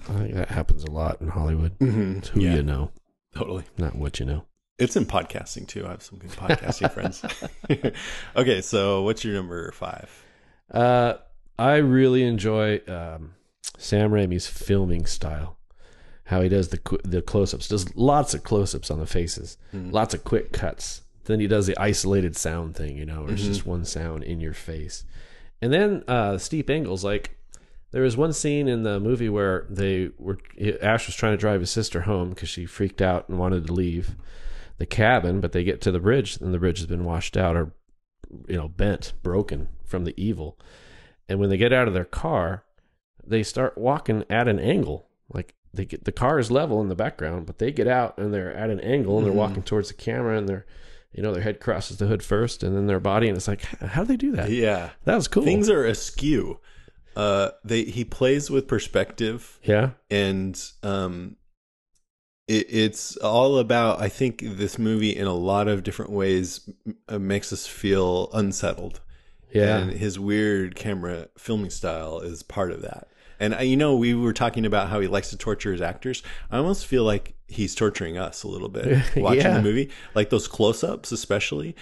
I 0.07 0.13
think 0.13 0.33
that 0.35 0.49
happens 0.49 0.83
a 0.83 0.91
lot 0.91 1.21
in 1.21 1.27
Hollywood. 1.27 1.73
It's 1.79 2.29
who 2.29 2.39
Yeah. 2.41 2.55
you 2.55 2.63
know, 2.63 2.91
Totally. 3.35 3.63
not 3.77 3.95
what 3.95 4.19
you 4.19 4.25
know. 4.25 4.45
It's 4.77 4.95
in 4.95 5.05
podcasting 5.05 5.67
too. 5.67 5.85
I 5.85 5.89
have 5.89 6.01
some 6.01 6.19
good 6.19 6.31
podcasting 6.31 6.91
friends. 6.93 7.23
okay, 8.35 8.61
so 8.61 9.01
what's 9.03 9.23
your 9.25 9.33
number 9.35 9.71
five? 9.73 10.09
Uh, 10.71 11.15
I 11.57 11.75
really 11.77 12.23
enjoy 12.23 12.79
um, 12.87 13.33
Sam 13.77 14.11
Raimi's 14.11 14.47
filming 14.47 15.05
style. 15.05 15.57
How 16.25 16.41
he 16.41 16.47
does 16.49 16.69
the 16.69 16.79
the 17.03 17.21
close 17.23 17.53
ups. 17.53 17.67
Does 17.67 17.93
lots 17.95 18.33
of 18.35 18.43
close 18.43 18.73
ups 18.75 18.89
on 18.91 18.99
the 18.99 19.07
faces, 19.07 19.57
lots 19.73 20.13
of 20.13 20.23
quick 20.23 20.53
cuts. 20.53 21.01
Then 21.25 21.39
he 21.39 21.47
does 21.47 21.67
the 21.67 21.77
isolated 21.79 22.35
sound 22.37 22.75
thing, 22.75 22.95
you 22.97 23.05
know, 23.05 23.23
where 23.23 23.33
it's 23.33 23.43
just 23.43 23.65
one 23.65 23.83
sound 23.83 24.23
in 24.23 24.39
your 24.39 24.53
face. 24.53 25.03
And 25.61 25.73
then 25.73 26.03
uh, 26.07 26.37
Steve 26.37 26.69
Engels, 26.69 27.03
like 27.03 27.37
there 27.91 28.03
was 28.03 28.15
one 28.15 28.33
scene 28.33 28.67
in 28.67 28.83
the 28.83 28.99
movie 28.99 29.29
where 29.29 29.65
they 29.69 30.11
were 30.17 30.37
Ash 30.81 31.07
was 31.07 31.15
trying 31.15 31.33
to 31.33 31.37
drive 31.37 31.59
his 31.59 31.71
sister 31.71 32.01
home 32.01 32.29
because 32.29 32.49
she 32.49 32.65
freaked 32.65 33.01
out 33.01 33.27
and 33.27 33.39
wanted 33.39 33.67
to 33.67 33.73
leave 33.73 34.15
the 34.77 34.85
cabin, 34.85 35.41
but 35.41 35.51
they 35.51 35.63
get 35.63 35.81
to 35.81 35.91
the 35.91 35.99
bridge 35.99 36.37
and 36.37 36.53
the 36.53 36.60
bridge 36.60 36.77
has 36.79 36.87
been 36.87 37.03
washed 37.03 37.35
out 37.35 37.55
or 37.55 37.73
you 38.47 38.55
know 38.55 38.67
bent, 38.67 39.13
broken 39.23 39.69
from 39.85 40.05
the 40.05 40.13
evil. 40.21 40.57
And 41.27 41.39
when 41.39 41.49
they 41.49 41.57
get 41.57 41.73
out 41.73 41.87
of 41.87 41.93
their 41.93 42.05
car, 42.05 42.63
they 43.25 43.43
start 43.43 43.77
walking 43.77 44.23
at 44.29 44.47
an 44.47 44.60
angle. 44.60 45.07
Like 45.31 45.55
they 45.73 45.85
get 45.85 46.05
the 46.05 46.12
car 46.12 46.39
is 46.39 46.49
level 46.49 46.81
in 46.81 46.89
the 46.89 46.95
background, 46.95 47.45
but 47.45 47.60
they 47.60 47.71
get 47.71 47.87
out 47.87 48.17
and 48.17 48.33
they're 48.33 48.53
at 48.53 48.69
an 48.69 48.79
angle 48.79 49.17
and 49.17 49.25
they're 49.25 49.33
walking 49.33 49.63
towards 49.63 49.89
the 49.89 49.93
camera 49.95 50.37
and 50.37 50.47
they're 50.47 50.65
you 51.12 51.23
know 51.23 51.33
their 51.33 51.41
head 51.43 51.60
crosses 51.60 51.97
the 51.97 52.05
hood 52.07 52.21
first 52.23 52.63
and 52.63 52.75
then 52.75 52.87
their 52.87 52.99
body 52.99 53.27
and 53.27 53.35
it's 53.37 53.47
like 53.47 53.62
how 53.81 54.01
do 54.03 54.07
they 54.07 54.17
do 54.17 54.31
that? 54.33 54.49
Yeah, 54.51 54.91
That 55.05 55.15
was 55.15 55.27
cool. 55.27 55.43
things 55.43 55.69
are 55.69 55.85
askew. 55.85 56.60
Uh, 57.15 57.49
they 57.65 57.83
he 57.83 58.05
plays 58.05 58.49
with 58.49 58.67
perspective 58.67 59.60
yeah. 59.63 59.91
and 60.10 60.62
um 60.83 61.35
it, 62.47 62.65
it's 62.69 63.15
all 63.17 63.60
about. 63.60 64.01
I 64.01 64.10
think 64.10 64.41
this 64.43 64.79
movie, 64.79 65.15
in 65.15 65.27
a 65.27 65.35
lot 65.35 65.67
of 65.67 65.83
different 65.83 66.10
ways, 66.12 66.67
uh, 67.07 67.19
makes 67.19 67.53
us 67.53 67.67
feel 67.67 68.29
unsettled. 68.33 69.01
Yeah. 69.51 69.77
and 69.77 69.91
his 69.91 70.19
weird 70.19 70.75
camera 70.75 71.27
filming 71.37 71.69
style 71.71 72.19
is 72.19 72.41
part 72.43 72.71
of 72.71 72.81
that. 72.83 73.07
And 73.39 73.53
uh, 73.55 73.60
you 73.60 73.77
know, 73.77 73.95
we 73.95 74.13
were 74.13 74.33
talking 74.33 74.65
about 74.65 74.89
how 74.89 74.99
he 74.99 75.07
likes 75.07 75.29
to 75.31 75.37
torture 75.37 75.71
his 75.71 75.81
actors. 75.81 76.21
I 76.51 76.57
almost 76.57 76.85
feel 76.87 77.03
like 77.03 77.35
he's 77.50 77.75
torturing 77.75 78.17
us 78.17 78.43
a 78.43 78.47
little 78.47 78.69
bit 78.69 79.04
watching 79.17 79.41
Yeah. 79.41 79.56
the 79.58 79.62
movie. 79.63 79.89
Like 80.15 80.29
those 80.29 80.47
close-ups, 80.47 81.12
especially, 81.12 81.75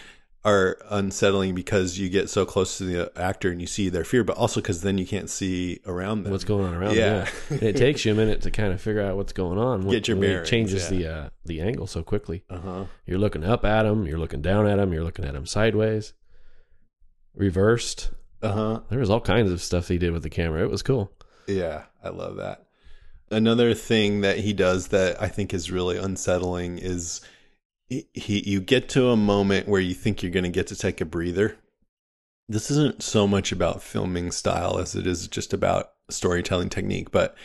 are 0.45 0.77
unsettling 0.89 1.53
because 1.55 1.99
you 1.99 2.07
get 2.07 2.29
so 2.29 2.45
close 2.45 2.77
to 2.77 2.85
the 2.85 3.11
actor 3.19 3.51
and 3.51 3.59
you 3.59 3.67
see 3.67 3.89
their 3.89 4.05
fear, 4.05 4.23
but 4.23 4.37
also 4.37 4.61
because 4.61 4.81
then 4.81 4.97
you 4.97 5.05
can't 5.05 5.29
see 5.29 5.81
around 5.85 6.23
them. 6.23 6.31
what's 6.31 6.45
going 6.45 6.65
on 6.65 6.73
around 6.73 6.95
Yeah. 6.95 7.27
yeah, 7.49 7.57
it 7.61 7.75
takes 7.75 8.05
you 8.05 8.13
a 8.13 8.15
minute 8.15 8.41
to 8.43 8.51
kind 8.51 8.71
of 8.71 8.79
figure 8.79 9.01
out 9.01 9.17
what's 9.17 9.33
going 9.33 9.57
on 9.57 9.85
Get 9.89 10.07
your 10.07 10.15
when 10.15 10.29
it 10.29 10.31
bearings, 10.33 10.49
changes 10.49 10.89
yeah. 10.91 10.97
the 10.97 11.07
uh, 11.25 11.29
the 11.45 11.59
angle 11.61 11.85
so 11.87 12.01
quickly 12.01 12.43
Uh 12.49 12.59
huh. 12.59 12.85
you're 13.05 13.19
looking 13.19 13.43
up 13.43 13.65
at 13.65 13.85
him 13.85 14.05
you're 14.05 14.19
looking 14.19 14.41
down 14.41 14.67
at 14.67 14.79
him 14.79 14.93
you're 14.93 15.03
looking 15.03 15.25
at 15.25 15.35
him 15.35 15.45
sideways 15.45 16.13
reversed 17.33 18.11
Uh 18.41 18.51
huh. 18.51 18.79
there 18.89 18.99
was 18.99 19.09
all 19.09 19.21
kinds 19.21 19.51
of 19.51 19.61
stuff 19.61 19.87
he 19.87 19.97
did 19.97 20.11
with 20.11 20.23
the 20.23 20.29
camera 20.29 20.63
it 20.63 20.69
was 20.71 20.81
cool 20.83 21.11
Yeah, 21.47 21.83
I 22.03 22.09
love 22.09 22.37
that. 22.37 22.66
Another 23.29 23.73
thing 23.73 24.21
that 24.21 24.39
he 24.39 24.53
does 24.53 24.87
that 24.89 25.21
I 25.21 25.27
think 25.27 25.53
is 25.53 25.71
really 25.71 25.97
unsettling 25.97 26.77
is 26.77 27.21
he, 27.89 28.07
he 28.13 28.49
you 28.49 28.61
get 28.61 28.89
to 28.89 29.09
a 29.09 29.17
moment 29.17 29.67
where 29.67 29.81
you 29.81 29.93
think 29.93 30.21
you're 30.21 30.31
going 30.31 30.43
to 30.43 30.49
get 30.49 30.67
to 30.67 30.75
take 30.75 31.01
a 31.01 31.05
breather. 31.05 31.57
This 32.49 32.71
isn't 32.71 33.03
so 33.03 33.27
much 33.27 33.51
about 33.51 33.83
filming 33.83 34.31
style 34.31 34.77
as 34.77 34.95
it 34.95 35.05
is 35.05 35.27
just 35.27 35.53
about 35.53 35.89
storytelling 36.09 36.69
technique, 36.69 37.11
but 37.11 37.35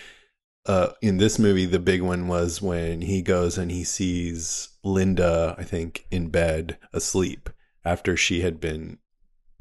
uh, 0.66 0.91
in 1.03 1.16
this 1.16 1.41
movie, 1.41 1.66
the 1.66 1.80
big 1.80 2.03
one 2.03 2.28
was 2.28 2.62
when 2.62 3.01
he 3.01 3.20
goes 3.20 3.59
and 3.59 3.72
he 3.72 3.83
sees 3.83 4.68
Linda, 4.85 5.57
I 5.59 5.64
think, 5.64 6.07
in 6.12 6.28
bed 6.28 6.78
asleep 6.93 7.51
after 7.85 8.16
she 8.16 8.43
had 8.43 8.61
been 8.61 8.99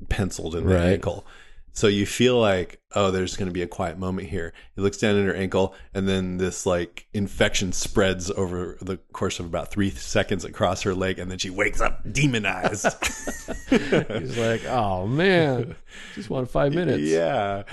penciled 0.09 0.55
in 0.55 0.67
the 0.67 0.76
Right. 0.76 0.93
ankle. 0.93 1.26
So 1.74 1.88
you 1.88 2.05
feel 2.05 2.38
like, 2.38 2.82
oh, 2.95 3.11
there's 3.11 3.38
going 3.38 3.47
to 3.47 3.53
be 3.53 3.61
a 3.61 3.67
quiet 3.67 3.97
moment 3.97 4.28
here. 4.28 4.53
He 4.76 4.82
looks 4.82 4.97
down 4.97 5.17
at 5.17 5.26
her 5.26 5.34
ankle, 5.34 5.74
and 5.93 6.07
then 6.07 6.38
this 6.38 6.65
like 6.65 7.07
infection 7.13 7.72
spreads 7.72 8.30
over 8.30 8.78
the 8.82 8.97
course 9.13 9.39
of 9.39 9.45
about 9.45 9.72
three 9.72 9.89
seconds 9.89 10.43
across 10.43 10.82
her 10.82 10.93
leg, 10.93 11.17
and 11.17 11.32
then 11.32 11.38
she 11.38 11.49
wakes 11.49 11.80
up 11.80 12.01
demonized. 12.11 12.86
he's 13.69 14.38
like 14.38 14.65
oh 14.65 15.07
man 15.07 15.76
just 16.15 16.30
want 16.30 16.49
five 16.49 16.74
minutes 16.74 17.03
Yeah. 17.03 17.63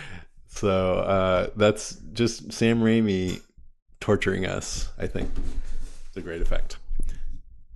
So 0.47 0.95
uh, 0.95 1.51
that's 1.57 1.97
just 2.13 2.53
Sam 2.53 2.81
Raimi 2.81 3.41
torturing 4.01 4.47
us. 4.47 4.91
I 4.99 5.07
think 5.07 5.31
it's 6.07 6.17
a 6.17 6.21
great 6.21 6.43
effect. 6.43 6.79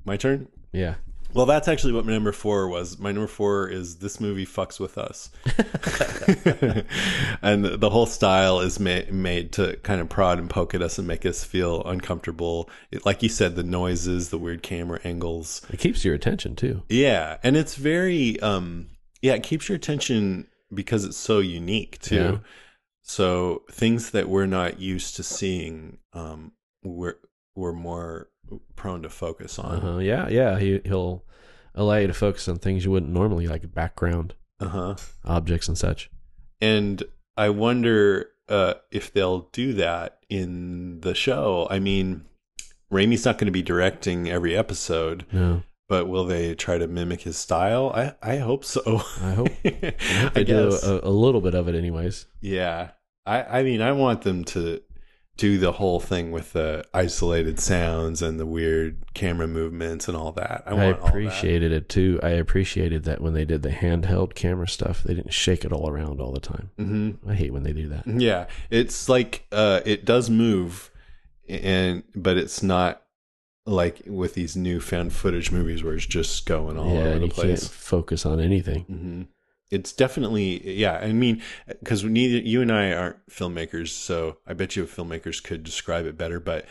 My 0.05 0.17
turn. 0.17 0.49
yeah 0.73 0.95
Well, 1.35 1.47
that's 1.47 1.69
actually 1.69 1.93
what 1.93 2.05
my 2.05 2.13
number 2.13 2.33
four 2.33 2.69
was. 2.69 2.99
My 2.99 3.13
number 3.13 3.27
four 3.29 3.69
is 3.69 3.97
this 3.97 4.21
movie 4.21 4.47
fucks 4.47 4.79
with 4.79 4.99
us, 4.99 5.31
and 7.43 7.65
the 7.65 7.91
whole 7.91 8.07
style 8.07 8.61
is 8.61 8.79
ma- 8.79 9.01
made 9.11 9.53
to 9.53 9.77
kind 9.83 10.01
of 10.01 10.09
prod 10.09 10.39
and 10.39 10.49
poke 10.51 10.75
at 10.75 10.83
us 10.83 10.99
and 10.99 11.07
make 11.09 11.25
us 11.25 11.45
feel 11.45 11.83
uncomfortable. 11.85 12.69
It, 12.91 13.07
like 13.07 13.23
you 13.23 13.29
said, 13.29 13.57
the 13.57 13.63
noises, 13.63 14.31
the 14.31 14.39
weird 14.39 14.63
camera 14.63 15.01
angles. 15.05 15.63
it 15.71 15.79
keeps 15.79 16.05
your 16.05 16.15
attention 16.15 16.57
too 16.57 16.83
Yeah, 16.89 17.39
and 17.43 17.57
it's 17.57 17.75
very 17.77 18.39
um 18.41 18.89
yeah, 19.21 19.35
it 19.35 19.43
keeps 19.43 19.69
your 19.69 19.77
attention 19.77 20.49
because 20.73 21.05
it's 21.05 21.17
so 21.17 21.39
unique 21.39 22.01
too. 22.01 22.17
Yeah. 22.17 22.39
So 23.03 23.63
things 23.71 24.11
that 24.11 24.29
we're 24.29 24.47
not 24.47 24.81
used 24.81 25.17
to 25.17 25.23
seeing 25.23 25.99
um 26.13 26.53
we're 26.83 27.17
we're 27.55 27.73
more 27.73 28.29
prone 28.77 29.03
to 29.03 29.09
focus 29.09 29.59
on. 29.59 29.77
uh-huh. 29.77 29.99
yeah 29.99 30.29
yeah 30.29 30.59
he, 30.59 30.81
he'll 30.85 31.25
allow 31.75 31.97
you 31.97 32.07
to 32.07 32.15
focus 32.15 32.49
on 32.49 32.57
things 32.59 32.85
you 32.85 32.91
wouldn't 32.91 33.13
normally 33.13 33.47
like 33.47 33.73
background 33.75 34.35
Uh-huh. 34.61 34.95
objects 35.25 35.69
and 35.69 35.79
such 35.79 36.11
And 36.61 37.03
I 37.37 37.49
wonder 37.51 38.29
uh 38.49 38.75
if 38.91 39.13
they'll 39.13 39.49
do 39.53 39.73
that 39.75 40.19
in 40.29 41.01
the 41.01 41.15
show. 41.15 41.67
I 41.71 41.79
mean, 41.79 42.25
Raimi's 42.93 43.25
not 43.25 43.39
going 43.39 43.47
to 43.47 43.53
be 43.53 43.63
directing 43.63 44.29
every 44.29 44.57
episode, 44.57 45.25
no 45.33 45.63
but 45.89 46.09
will 46.09 46.25
they 46.25 46.55
try 46.55 46.79
to 46.79 46.87
mimic 46.87 47.23
his 47.23 47.37
style? 47.37 47.91
I 47.95 48.15
I 48.23 48.37
hope 48.39 48.65
so. 48.65 49.03
I 49.23 49.33
hope 49.35 49.49
I, 49.65 49.95
I 50.01 50.13
hope 50.23 50.33
they 50.35 50.45
do 50.45 50.71
a, 50.73 51.01
a 51.03 51.11
little 51.11 51.41
bit 51.41 51.55
of 51.55 51.69
it 51.69 51.75
anyways 51.75 52.27
Yeah. 52.41 52.91
I 53.27 53.43
I 53.61 53.63
mean 53.63 53.81
I 53.81 53.93
want 53.93 54.23
them 54.23 54.45
to 54.53 54.81
do 55.39 55.57
the 55.59 55.73
whole 55.73 55.99
thing 55.99 56.31
with 56.31 56.53
the 56.53 56.85
isolated 56.93 57.59
sounds 57.59 58.21
and 58.21 58.39
the 58.39 58.47
weird 58.47 59.03
camera 59.15 59.47
movements 59.49 60.07
and 60.07 60.17
all 60.17 60.31
that. 60.33 60.63
I, 60.67 60.71
I, 60.71 60.75
want 60.75 60.99
all 60.99 61.07
that. 61.07 61.09
appreciated 61.09 61.73
it 61.73 61.89
too. 61.89 62.21
I 62.23 62.31
appreciated 62.31 63.05
that 63.05 63.21
when 63.21 63.33
they 63.33 63.45
did 63.45 63.63
the 63.63 63.71
handheld 63.71 64.35
camera 64.35 64.69
stuff, 64.69 65.03
they 65.03 65.15
didn't 65.15 65.33
shake 65.33 65.65
it 65.65 65.73
all 65.73 65.89
around 65.89 66.21
all 66.21 66.33
the 66.33 66.41
time. 66.41 66.71
Mhm. 66.79 67.17
I 67.27 67.35
hate 67.35 67.53
when 67.53 67.63
they 67.63 67.73
do 67.73 67.89
that. 67.89 68.07
Yeah. 68.07 68.47
It's 68.71 69.09
like 69.09 69.47
uh 69.51 69.81
it 69.87 70.05
does 70.05 70.29
move 70.29 70.91
and 71.49 72.03
but 72.15 72.37
it's 72.37 72.63
not 72.63 73.03
like 73.65 74.03
with 74.07 74.35
these 74.35 74.57
new 74.57 74.81
found 74.81 75.13
footage 75.13 75.51
movies 75.51 75.83
where 75.83 75.95
it's 75.95 76.07
just 76.07 76.47
going 76.47 76.77
all 76.77 76.93
yeah, 76.95 77.01
over 77.05 77.19
the 77.21 77.27
you 77.27 77.33
place. 77.33 77.61
can't 77.63 77.73
focus 77.73 78.27
on 78.27 78.39
anything. 78.41 78.83
hmm 78.83 79.23
It's 79.73 79.93
definitely 79.93 80.77
yeah. 80.79 80.99
I 80.99 81.13
mean, 81.13 81.43
because 81.67 82.05
neither 82.05 82.39
you 82.39 82.61
and 82.61 82.71
I 82.71 82.93
aren't 82.93 83.27
filmmakers, 83.29 83.89
so 83.89 84.37
I 84.47 84.53
bet 84.53 84.77
you 84.77 84.85
filmmakers 84.85 85.43
could 85.43 85.65
describe 85.65 86.05
it 86.05 86.19
better. 86.19 86.39
But 86.39 86.67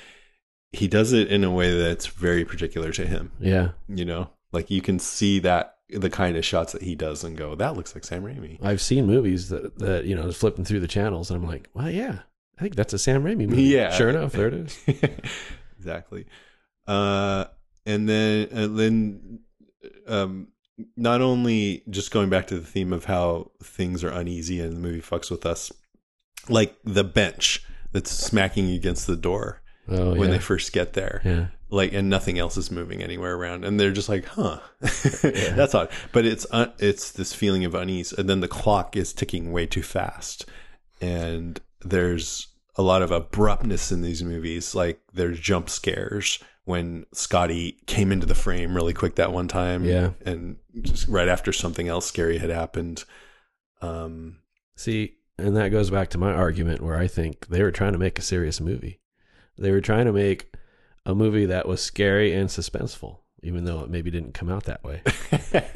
he 0.71 0.87
does 0.87 1.11
it 1.11 1.29
in 1.31 1.43
a 1.43 1.51
way 1.51 1.77
that's 1.77 2.05
very 2.05 2.45
particular 2.45 2.91
to 2.93 3.05
him. 3.05 3.31
Yeah, 3.39 3.71
You 3.89 4.05
know, 4.05 4.29
like 4.51 4.69
you 4.69 4.81
can 4.81 4.99
see 4.99 5.39
that 5.39 5.77
the 5.89 6.09
kind 6.09 6.37
of 6.37 6.45
shots 6.45 6.71
that 6.73 6.83
he 6.83 6.95
does 6.95 7.23
and 7.23 7.35
go, 7.35 7.55
that 7.55 7.75
looks 7.75 7.93
like 7.93 8.05
Sam 8.05 8.23
Raimi. 8.23 8.63
I've 8.63 8.81
seen 8.81 9.07
movies 9.07 9.49
that 9.49 9.79
that 9.79 10.05
you 10.05 10.15
know 10.15 10.31
flipping 10.31 10.63
through 10.63 10.81
the 10.81 10.87
channels, 10.87 11.31
and 11.31 11.41
I'm 11.41 11.49
like, 11.49 11.69
well, 11.73 11.89
yeah, 11.89 12.19
I 12.57 12.61
think 12.61 12.75
that's 12.75 12.93
a 12.93 12.99
Sam 12.99 13.23
Raimi 13.23 13.47
movie. 13.47 13.63
Yeah. 13.63 13.91
sure 13.91 14.09
enough, 14.09 14.33
there 14.33 14.47
it 14.47 14.53
is. 14.53 14.79
exactly. 15.77 16.27
Uh, 16.87 17.45
and 17.85 18.07
then 18.07 18.47
and 18.51 18.79
then 18.79 19.39
um, 20.07 20.47
not 20.95 21.21
only 21.21 21.83
just 21.89 22.11
going 22.11 22.29
back 22.29 22.47
to 22.47 22.59
the 22.59 22.65
theme 22.65 22.91
of 22.93 23.05
how 23.05 23.51
things 23.63 24.03
are 24.03 24.09
uneasy 24.11 24.59
and 24.59 24.73
the 24.75 24.79
movie 24.79 25.01
fucks 25.01 25.29
with 25.29 25.45
us, 25.45 25.71
like 26.49 26.75
the 26.83 27.03
bench 27.03 27.63
that's 27.91 28.09
smacking 28.11 28.71
against 28.71 29.05
the 29.07 29.15
door 29.17 29.61
Oh 29.87 30.11
when 30.15 30.29
yeah, 30.29 30.35
they 30.37 30.39
first 30.39 30.71
get 30.73 30.93
there. 30.93 31.21
yeah. 31.25 31.47
Like 31.69 31.93
and 31.93 32.09
nothing 32.09 32.37
else 32.37 32.57
is 32.57 32.69
moving 32.69 33.01
anywhere 33.01 33.33
around, 33.35 33.63
and 33.63 33.79
they're 33.79 33.93
just 33.93 34.09
like, 34.09 34.25
"Huh, 34.25 34.59
that's 34.81 35.73
odd." 35.73 35.89
But 36.11 36.25
it's 36.25 36.45
un- 36.51 36.73
it's 36.79 37.11
this 37.13 37.33
feeling 37.33 37.63
of 37.63 37.73
unease, 37.73 38.11
and 38.11 38.29
then 38.29 38.41
the 38.41 38.49
clock 38.49 38.97
is 38.97 39.13
ticking 39.13 39.53
way 39.53 39.65
too 39.67 39.81
fast, 39.81 40.45
and 40.99 41.61
there's 41.81 42.47
a 42.75 42.81
lot 42.81 43.01
of 43.01 43.11
abruptness 43.11 43.89
in 43.91 44.01
these 44.01 44.21
movies. 44.21 44.75
Like 44.75 44.99
there's 45.13 45.39
jump 45.39 45.69
scares 45.69 46.39
when 46.65 47.05
Scotty 47.13 47.77
came 47.87 48.11
into 48.11 48.25
the 48.27 48.35
frame 48.35 48.75
really 48.75 48.93
quick 48.93 49.15
that 49.15 49.31
one 49.33 49.47
time, 49.47 49.83
Yeah. 49.83 50.11
and 50.25 50.57
just 50.81 51.07
right 51.07 51.27
after 51.27 51.51
something 51.51 51.87
else 51.87 52.05
scary 52.05 52.37
had 52.37 52.49
happened. 52.49 53.03
Um, 53.81 54.37
See, 54.75 55.17
and 55.37 55.55
that 55.57 55.69
goes 55.69 55.89
back 55.89 56.09
to 56.11 56.17
my 56.17 56.31
argument 56.31 56.81
where 56.81 56.97
I 56.97 57.07
think 57.07 57.47
they 57.47 57.61
were 57.63 57.71
trying 57.71 57.93
to 57.93 57.97
make 57.99 58.17
a 58.19 58.21
serious 58.23 58.59
movie. 58.61 58.99
They 59.57 59.71
were 59.71 59.81
trying 59.81 60.05
to 60.05 60.13
make 60.13 60.55
a 61.05 61.13
movie 61.15 61.45
that 61.47 61.67
was 61.67 61.81
scary 61.81 62.33
and 62.33 62.47
suspenseful, 62.49 63.17
even 63.43 63.65
though 63.65 63.81
it 63.81 63.89
maybe 63.89 64.11
didn't 64.11 64.33
come 64.33 64.49
out 64.49 64.63
that 64.65 64.83
way. 64.83 65.01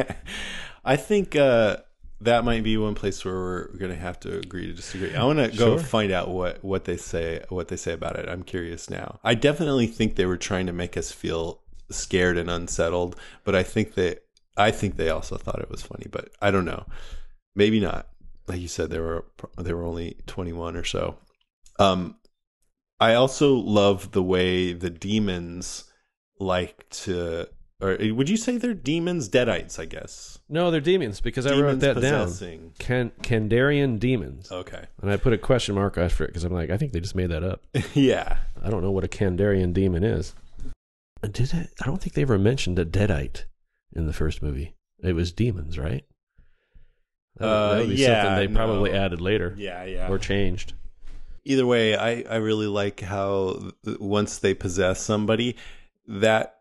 I 0.86 0.96
think 0.96 1.36
uh, 1.36 1.78
that 2.22 2.46
might 2.46 2.64
be 2.64 2.78
one 2.78 2.96
place 2.96 3.24
where 3.26 3.34
we're 3.34 3.68
going 3.78 3.92
to 3.92 3.98
have 3.98 4.20
to 4.22 4.38
agree 4.38 4.68
to 4.68 4.74
disagree. 4.74 5.14
I 5.16 5.24
want 5.26 5.40
to 5.40 5.58
go 5.58 5.78
Sure. 5.78 5.80
find 5.86 6.12
out 6.12 6.30
what 6.30 6.64
what 6.64 6.86
they 6.86 6.98
say 6.98 7.44
what 7.50 7.68
they 7.68 7.76
say 7.76 7.94
about 7.94 8.16
it. 8.18 8.30
I'm 8.30 8.44
curious 8.44 8.90
now. 8.90 9.20
I 9.24 9.36
definitely 9.36 9.88
think 9.88 10.16
they 10.16 10.26
were 10.26 10.38
trying 10.38 10.66
to 10.68 10.74
make 10.74 10.96
us 10.98 11.12
feel 11.12 11.62
scared 11.92 12.38
and 12.38 12.50
unsettled, 12.50 13.16
but 13.44 13.54
I 13.56 13.64
think 13.64 13.96
that 13.96 14.24
I 14.58 14.72
think 14.72 14.96
they 14.96 15.10
also 15.10 15.36
thought 15.38 15.60
it 15.60 15.70
was 15.70 15.82
funny, 15.82 16.08
but 16.10 16.30
I 16.42 16.50
don't 16.52 16.66
know. 16.66 16.86
Maybe 17.56 17.80
not. 17.80 18.08
Like 18.48 18.62
you 18.62 18.68
said, 18.68 18.90
they 18.92 19.00
were 19.00 19.26
they 19.58 19.74
were 19.74 19.84
only 19.84 20.18
21 20.28 20.76
or 20.78 20.84
so. 20.84 21.18
Um, 21.80 22.16
I 23.00 23.16
also 23.16 23.54
love 23.56 24.12
the 24.12 24.24
way 24.24 24.72
the 24.72 24.90
demons 24.90 25.86
like 26.40 26.88
to. 26.90 27.50
Or 27.82 27.98
would 28.14 28.30
you 28.30 28.38
say 28.38 28.58
they're 28.58 28.74
demons, 28.74 29.28
deadites? 29.30 29.78
I 29.80 29.86
guess. 29.86 30.40
No, 30.48 30.72
they're 30.72 30.80
demons 30.80 31.20
because 31.20 31.46
I 31.46 31.60
wrote 31.60 31.80
that 31.82 31.96
possessing. 31.96 32.60
down. 32.60 32.72
Can 32.80 33.12
Kandarian 33.22 34.00
demons. 34.00 34.50
Okay. 34.52 34.86
And 35.02 35.12
I 35.12 35.18
put 35.18 35.34
a 35.34 35.38
question 35.38 35.76
mark 35.76 35.98
after 35.98 36.24
it 36.24 36.28
because 36.28 36.46
I'm 36.46 36.54
like, 36.54 36.70
I 36.70 36.78
think 36.78 36.94
they 36.94 37.02
just 37.02 37.16
made 37.16 37.32
that 37.32 37.44
up. 37.44 37.64
yeah. 37.94 38.38
I 38.64 38.70
don't 38.70 38.82
know 38.82 38.92
what 38.92 39.04
a 39.04 39.10
Kandarian 39.10 39.74
demon 39.74 40.04
is. 40.06 40.34
Uh, 41.22 41.28
Did 41.28 41.54
it? 41.54 41.70
I 41.82 41.86
don't 41.86 42.02
think 42.02 42.14
they 42.14 42.22
ever 42.22 42.38
mentioned 42.40 42.80
a 42.80 42.86
deadite 42.86 43.44
in 43.94 44.08
the 44.08 44.14
first 44.14 44.42
movie. 44.42 44.74
It 45.04 45.14
was 45.14 45.34
demons, 45.34 45.78
right? 45.78 46.06
That 47.38 47.46
Uh, 47.48 47.84
would 47.88 48.00
yeah, 48.00 48.24
something 48.24 48.48
they 48.50 48.56
probably 48.56 48.92
no. 48.92 48.98
added 48.98 49.20
later 49.20 49.54
Yeah, 49.58 49.84
yeah. 49.84 50.08
or 50.10 50.18
changed. 50.18 50.74
either 51.44 51.66
way, 51.66 51.96
I 51.98 52.22
I 52.30 52.36
really 52.38 52.68
like 52.68 53.02
how 53.02 53.72
th- 53.84 54.00
once 54.00 54.38
they 54.38 54.54
possess 54.54 55.02
somebody, 55.02 55.58
that 56.08 56.55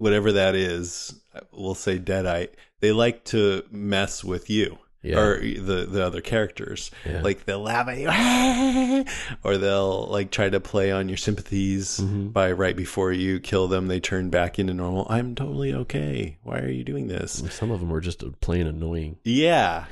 whatever 0.00 0.32
that 0.32 0.54
is, 0.56 1.14
we'll 1.52 1.74
say 1.74 1.98
deadite, 1.98 2.50
they 2.80 2.90
like 2.92 3.22
to 3.26 3.62
mess 3.70 4.24
with 4.24 4.50
you. 4.50 4.78
Yeah. 5.02 5.18
Or 5.18 5.38
the 5.40 5.86
the 5.90 6.04
other 6.04 6.20
characters, 6.20 6.90
Yeah. 7.06 7.22
like 7.22 7.46
they'll 7.46 7.62
laugh 7.62 7.88
at 7.88 7.96
you, 7.98 9.04
or 9.44 9.56
they'll 9.56 10.06
like 10.08 10.30
try 10.30 10.50
to 10.50 10.60
play 10.60 10.92
on 10.92 11.08
your 11.08 11.16
sympathies 11.16 12.00
Mhm. 12.00 12.34
by 12.34 12.52
right 12.52 12.76
before 12.76 13.10
you 13.10 13.40
kill 13.40 13.66
them, 13.66 13.88
they 13.88 13.98
turn 13.98 14.28
back 14.28 14.58
into 14.58 14.74
normal. 14.74 15.06
I'm 15.08 15.34
totally 15.34 15.72
okay. 15.72 16.36
Why 16.42 16.58
are 16.58 16.68
you 16.70 16.84
doing 16.84 17.06
this? 17.06 17.42
Some 17.50 17.70
of 17.70 17.80
them 17.80 17.90
are 17.94 18.00
just 18.02 18.22
plain 18.42 18.66
annoying. 18.66 19.16
Yeah. 19.24 19.86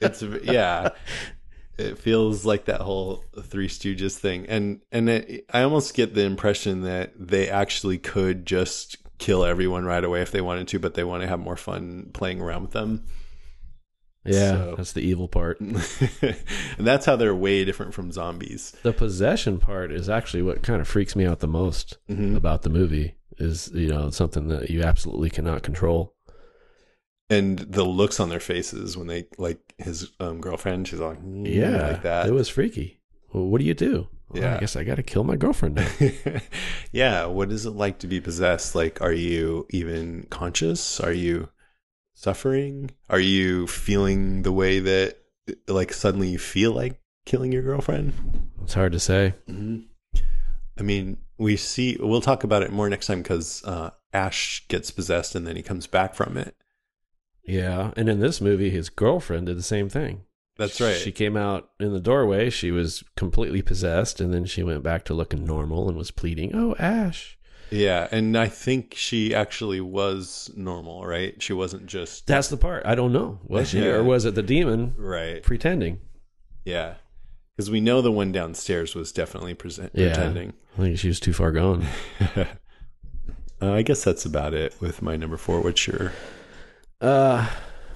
It's 0.00 0.22
yeah. 0.42 0.90
It 1.76 1.98
feels 1.98 2.46
like 2.46 2.64
that 2.64 2.80
whole 2.80 3.24
Three 3.42 3.68
Stooges 3.68 4.16
thing, 4.16 4.46
and 4.48 4.80
and 4.90 5.10
it, 5.10 5.44
I 5.52 5.60
almost 5.62 5.92
get 5.92 6.14
the 6.14 6.24
impression 6.24 6.82
that 6.84 7.12
they 7.18 7.50
actually 7.50 7.98
could 7.98 8.46
just 8.46 8.96
kill 9.18 9.44
everyone 9.44 9.84
right 9.84 10.02
away 10.04 10.22
if 10.22 10.30
they 10.30 10.40
wanted 10.40 10.68
to, 10.68 10.78
but 10.78 10.94
they 10.94 11.04
want 11.04 11.22
to 11.22 11.28
have 11.28 11.40
more 11.40 11.56
fun 11.56 12.10
playing 12.12 12.40
around 12.40 12.62
with 12.62 12.70
them. 12.72 13.04
Yeah, 14.24 14.50
So- 14.52 14.74
that's 14.76 14.92
the 14.92 15.00
evil 15.00 15.28
part. 15.28 15.60
and 15.60 16.36
that's 16.78 17.06
how 17.06 17.16
they're 17.16 17.34
way 17.34 17.64
different 17.64 17.94
from 17.94 18.12
zombies. 18.12 18.74
The 18.82 18.92
possession 18.92 19.58
part 19.58 19.90
is 19.92 20.08
actually 20.08 20.42
what 20.42 20.62
kind 20.62 20.80
of 20.80 20.88
freaks 20.88 21.16
me 21.16 21.24
out 21.24 21.40
the 21.40 21.48
most 21.48 21.98
Mhm. 22.10 22.36
about 22.36 22.62
the 22.62 22.70
movie. 22.70 23.14
Is 23.40 23.70
you 23.72 23.86
know 23.88 24.10
something 24.10 24.48
that 24.48 24.68
you 24.68 24.82
absolutely 24.82 25.30
cannot 25.30 25.62
control. 25.62 26.16
And 27.30 27.58
the 27.60 27.84
looks 27.84 28.18
on 28.18 28.30
their 28.30 28.40
faces 28.40 28.96
when 28.96 29.06
they 29.06 29.26
like 29.38 29.60
his 29.78 30.10
um, 30.18 30.40
girlfriend, 30.40 30.88
she's 30.88 30.98
like, 30.98 31.22
"Mm," 31.22 31.46
Yeah, 31.54 31.88
like 31.88 32.02
that. 32.02 32.26
It 32.26 32.32
was 32.32 32.48
freaky. 32.48 33.00
Well, 33.32 33.44
what 33.46 33.60
do 33.60 33.64
you 33.66 33.74
do? 33.74 34.08
Well, 34.30 34.42
Yeah. 34.42 34.56
I 34.56 34.60
guess 34.60 34.76
I 34.76 34.84
got 34.84 34.96
to 34.96 35.02
kill 35.02 35.24
my 35.24 35.36
girlfriend 35.36 35.76
now. 35.76 35.88
yeah 36.92 37.24
what 37.26 37.50
is 37.50 37.66
it 37.66 37.70
like 37.70 37.98
to 38.00 38.06
be 38.06 38.20
possessed 38.20 38.74
like 38.74 39.00
are 39.00 39.12
you 39.12 39.66
even 39.70 40.26
conscious 40.30 41.00
are 41.00 41.12
you 41.12 41.48
suffering 42.14 42.90
are 43.08 43.20
you 43.20 43.66
feeling 43.66 44.42
the 44.42 44.52
way 44.52 44.80
that 44.80 45.18
like 45.66 45.92
suddenly 45.92 46.28
you 46.28 46.38
feel 46.38 46.72
like 46.72 47.00
killing 47.24 47.52
your 47.52 47.62
girlfriend 47.62 48.12
it's 48.62 48.74
hard 48.74 48.92
to 48.92 48.98
say. 49.00 49.34
mm-hmm. 49.48 49.80
i 50.78 50.82
mean 50.82 51.16
we 51.38 51.56
see 51.56 51.96
we'll 52.00 52.20
talk 52.20 52.42
about 52.44 52.62
it 52.62 52.72
more 52.72 52.88
next 52.88 53.06
time 53.06 53.22
because 53.22 53.62
uh, 53.64 53.90
ash 54.12 54.66
gets 54.68 54.90
possessed 54.90 55.34
and 55.34 55.46
then 55.46 55.54
he 55.56 55.62
comes 55.62 55.86
back 55.86 56.14
from 56.14 56.36
it 56.36 56.54
Yeah, 57.44 57.92
and 57.96 58.08
in 58.10 58.20
this 58.20 58.40
movie, 58.42 58.68
his 58.70 58.90
girlfriend 58.90 59.46
did 59.46 59.56
the 59.56 59.62
same 59.62 59.88
thing. 59.88 60.24
That's 60.58 60.80
right 60.80 60.96
She 60.96 61.12
came 61.12 61.36
out 61.36 61.70
in 61.80 61.92
the 61.92 62.00
doorway. 62.00 62.50
She 62.50 62.70
was 62.70 63.02
completely 63.16 63.62
possessed, 63.62 64.20
and 64.20 64.34
then 64.34 64.44
she 64.44 64.62
went 64.62 64.82
back 64.82 65.04
to 65.06 65.14
looking 65.14 65.44
normal 65.44 65.88
and 65.88 65.96
was 65.96 66.10
pleading, 66.10 66.50
"Oh, 66.54 66.74
Ash." 66.78 67.36
yeah 67.70 68.08
and 68.10 68.34
i 68.34 68.48
think 68.48 68.94
she 68.96 69.34
actually 69.34 69.78
was 69.78 70.50
normal 70.56 71.04
right 71.04 71.42
she 71.42 71.52
wasn't 71.52 71.84
just 71.84 72.26
That's 72.26 72.48
the 72.48 72.56
part. 72.56 72.82
I 72.86 72.94
don't 72.94 73.12
know. 73.12 73.40
Was 73.46 73.68
she, 73.68 73.80
Yeah. 73.80 73.96
or 73.96 74.02
was 74.02 74.24
it 74.24 74.34
the 74.34 74.42
demon 74.42 74.94
right 74.96 75.42
pretending? 75.42 76.00
yeah 76.64 76.94
because 77.54 77.70
we 77.70 77.82
know 77.82 78.00
the 78.00 78.10
one 78.10 78.32
downstairs 78.32 78.94
was 78.94 79.12
definitely 79.12 79.52
present- 79.52 79.90
Yeah. 79.94 80.14
pretending 80.14 80.54
I 80.78 80.80
think 80.82 80.98
she 80.98 81.08
was 81.08 81.20
too 81.20 81.34
far 81.34 81.52
gone. 81.52 81.84
Uh, 83.60 83.72
I 83.72 83.82
guess 83.82 84.04
that's 84.04 84.24
about 84.24 84.54
it 84.54 84.74
with 84.80 85.02
my 85.02 85.16
number 85.16 85.36
four. 85.36 85.60
What's 85.60 85.84
your? 85.88 86.12
Uh, 87.00 87.48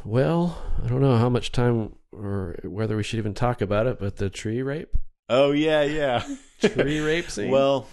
well, 0.05 0.61
I 0.85 0.89
don't 0.89 1.01
know 1.01 1.17
how 1.17 1.29
much 1.29 1.53
time 1.53 1.95
or 2.13 2.57
whether 2.65 2.97
we 2.97 3.03
should 3.03 3.19
even 3.19 3.35
talk 3.35 3.61
about 3.61 3.87
it, 3.87 3.99
but 3.99 4.17
the 4.17 4.31
tree 4.31 4.63
rape, 4.63 4.97
Oh 5.29 5.53
yeah, 5.53 5.83
yeah. 5.83 6.25
tree 6.61 7.01
rape 7.01 7.31
scene. 7.31 7.51
well, 7.51 7.87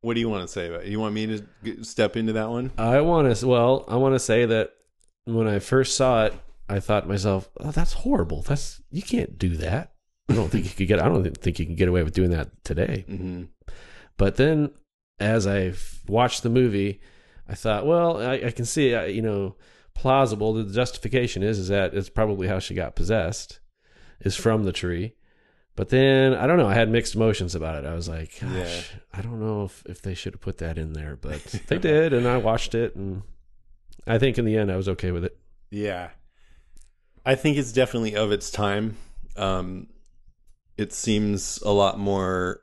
what 0.00 0.14
do 0.14 0.20
you 0.20 0.28
want 0.28 0.42
to 0.42 0.48
say 0.48 0.68
about? 0.68 0.82
it? 0.84 0.88
You 0.88 1.00
want 1.00 1.14
me 1.14 1.26
to 1.64 1.84
step 1.84 2.16
into 2.16 2.34
that 2.34 2.48
one? 2.50 2.70
I 2.78 3.00
want 3.00 3.34
to. 3.34 3.46
Well, 3.46 3.84
I 3.88 3.96
want 3.96 4.14
to 4.14 4.20
say 4.20 4.46
that 4.46 4.70
when 5.24 5.48
I 5.48 5.58
first 5.58 5.96
saw 5.96 6.26
it, 6.26 6.34
I 6.68 6.80
thought 6.80 7.00
to 7.00 7.08
myself, 7.08 7.48
"Oh, 7.60 7.72
that's 7.72 7.94
horrible. 7.94 8.42
That's 8.42 8.80
you 8.90 9.02
can't 9.02 9.38
do 9.38 9.56
that. 9.56 9.92
I 10.28 10.34
don't 10.34 10.50
think 10.50 10.66
you 10.66 10.70
could 10.70 10.88
get. 10.88 11.00
I 11.00 11.08
don't 11.08 11.24
think 11.36 11.58
you 11.58 11.66
can 11.66 11.74
get 11.74 11.88
away 11.88 12.02
with 12.02 12.14
doing 12.14 12.30
that 12.30 12.50
today." 12.64 13.04
Mm-hmm. 13.08 13.44
But 14.16 14.36
then, 14.36 14.70
as 15.18 15.46
I 15.46 15.72
watched 16.06 16.42
the 16.42 16.50
movie, 16.50 17.00
I 17.48 17.54
thought, 17.54 17.86
well, 17.86 18.20
I, 18.20 18.34
I 18.34 18.50
can 18.50 18.64
see, 18.64 18.94
uh, 18.94 19.04
you 19.04 19.22
know, 19.22 19.56
plausible. 19.98 20.54
The 20.54 20.64
justification 20.64 21.42
is 21.42 21.58
is 21.58 21.68
that 21.68 21.92
it's 21.94 22.08
probably 22.08 22.48
how 22.48 22.58
she 22.58 22.74
got 22.74 22.94
possessed, 22.96 23.60
is 24.20 24.36
from 24.36 24.64
the 24.64 24.72
tree. 24.72 25.14
But 25.76 25.90
then 25.90 26.34
I 26.34 26.46
don't 26.46 26.56
know. 26.56 26.66
I 26.68 26.74
had 26.74 26.90
mixed 26.90 27.14
emotions 27.14 27.54
about 27.54 27.84
it. 27.84 27.86
I 27.86 27.94
was 27.94 28.08
like, 28.08 28.40
gosh, 28.40 28.50
Yeah. 28.52 28.80
I 29.12 29.22
don't 29.22 29.38
know 29.40 29.64
if, 29.64 29.84
if 29.86 30.02
they 30.02 30.14
should 30.14 30.34
have 30.34 30.40
put 30.40 30.58
that 30.58 30.76
in 30.78 30.92
there, 30.92 31.16
but 31.16 31.40
they 31.68 31.78
did, 31.90 32.12
and 32.12 32.26
I 32.26 32.36
watched 32.38 32.74
it, 32.74 32.96
and 32.96 33.22
I 34.06 34.18
think 34.18 34.38
in 34.38 34.44
the 34.44 34.56
end 34.56 34.72
I 34.72 34.76
was 34.76 34.88
okay 34.88 35.12
with 35.12 35.24
it. 35.24 35.36
Yeah, 35.70 36.10
I 37.24 37.34
think 37.34 37.58
it's 37.58 37.72
definitely 37.72 38.16
of 38.16 38.32
its 38.32 38.50
time. 38.50 38.96
Um, 39.36 39.88
it 40.76 40.92
seems 40.92 41.60
a 41.62 41.70
lot 41.70 41.98
more 41.98 42.60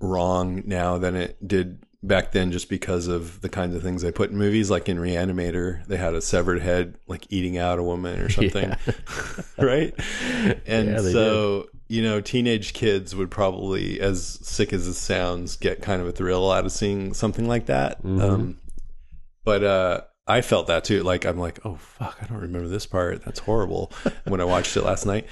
wrong 0.00 0.62
now 0.64 0.96
than 0.96 1.16
it 1.16 1.46
did 1.46 1.84
back 2.06 2.32
then, 2.32 2.52
just 2.52 2.68
because 2.68 3.06
of 3.08 3.40
the 3.40 3.48
kinds 3.48 3.74
of 3.74 3.82
things 3.82 4.02
they 4.02 4.12
put 4.12 4.30
in 4.30 4.36
movies. 4.36 4.70
Like 4.70 4.88
in 4.88 4.98
Reanimator, 4.98 5.84
they 5.86 5.96
had 5.96 6.14
a 6.14 6.20
severed 6.20 6.62
head, 6.62 6.96
like 7.06 7.26
eating 7.30 7.58
out 7.58 7.78
a 7.78 7.82
woman 7.82 8.20
or 8.20 8.28
something, 8.28 8.74
right? 9.58 9.94
And 10.66 10.88
Yeah, 10.88 10.98
so 10.98 11.68
you 11.88 12.02
know, 12.02 12.20
teenage 12.20 12.72
kids 12.72 13.14
would 13.14 13.30
probably, 13.30 14.00
as 14.00 14.24
sick 14.42 14.72
as 14.72 14.86
it 14.86 14.94
sounds, 14.94 15.56
get 15.56 15.82
kind 15.82 16.00
of 16.00 16.08
a 16.08 16.12
thrill 16.12 16.50
out 16.50 16.64
of 16.64 16.72
seeing 16.72 17.12
something 17.14 17.46
like 17.46 17.66
that. 17.66 18.02
Mhm. 18.02 18.22
Um, 18.22 18.58
but 19.44 19.62
uh, 19.62 20.00
I 20.26 20.40
felt 20.40 20.66
that 20.68 20.84
too. 20.84 21.02
Like 21.02 21.24
I'm 21.24 21.38
like, 21.38 21.60
oh 21.64 21.76
fuck, 21.76 22.18
I 22.22 22.26
don't 22.26 22.40
remember 22.40 22.68
this 22.68 22.86
part. 22.86 23.24
That's 23.24 23.40
horrible. 23.40 23.92
when 24.24 24.40
I 24.40 24.44
watched 24.44 24.76
it 24.76 24.82
last 24.82 25.06
night, 25.06 25.26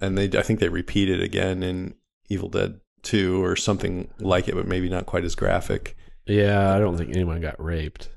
and 0.00 0.16
they, 0.16 0.38
I 0.38 0.42
think 0.42 0.60
they 0.60 0.68
repeat 0.68 1.10
it 1.10 1.22
again 1.22 1.62
in 1.62 1.94
Evil 2.28 2.48
Dead 2.48 2.80
Two 3.02 3.42
or 3.42 3.56
something 3.56 4.10
like 4.18 4.48
it, 4.48 4.54
but 4.54 4.66
maybe 4.66 4.88
not 4.88 5.06
quite 5.06 5.24
as 5.24 5.34
graphic. 5.34 5.96
Yeah, 6.30 6.74
I 6.74 6.78
don't 6.78 6.96
think 6.96 7.10
anyone 7.10 7.40
got 7.40 7.62
raped. 7.62 8.08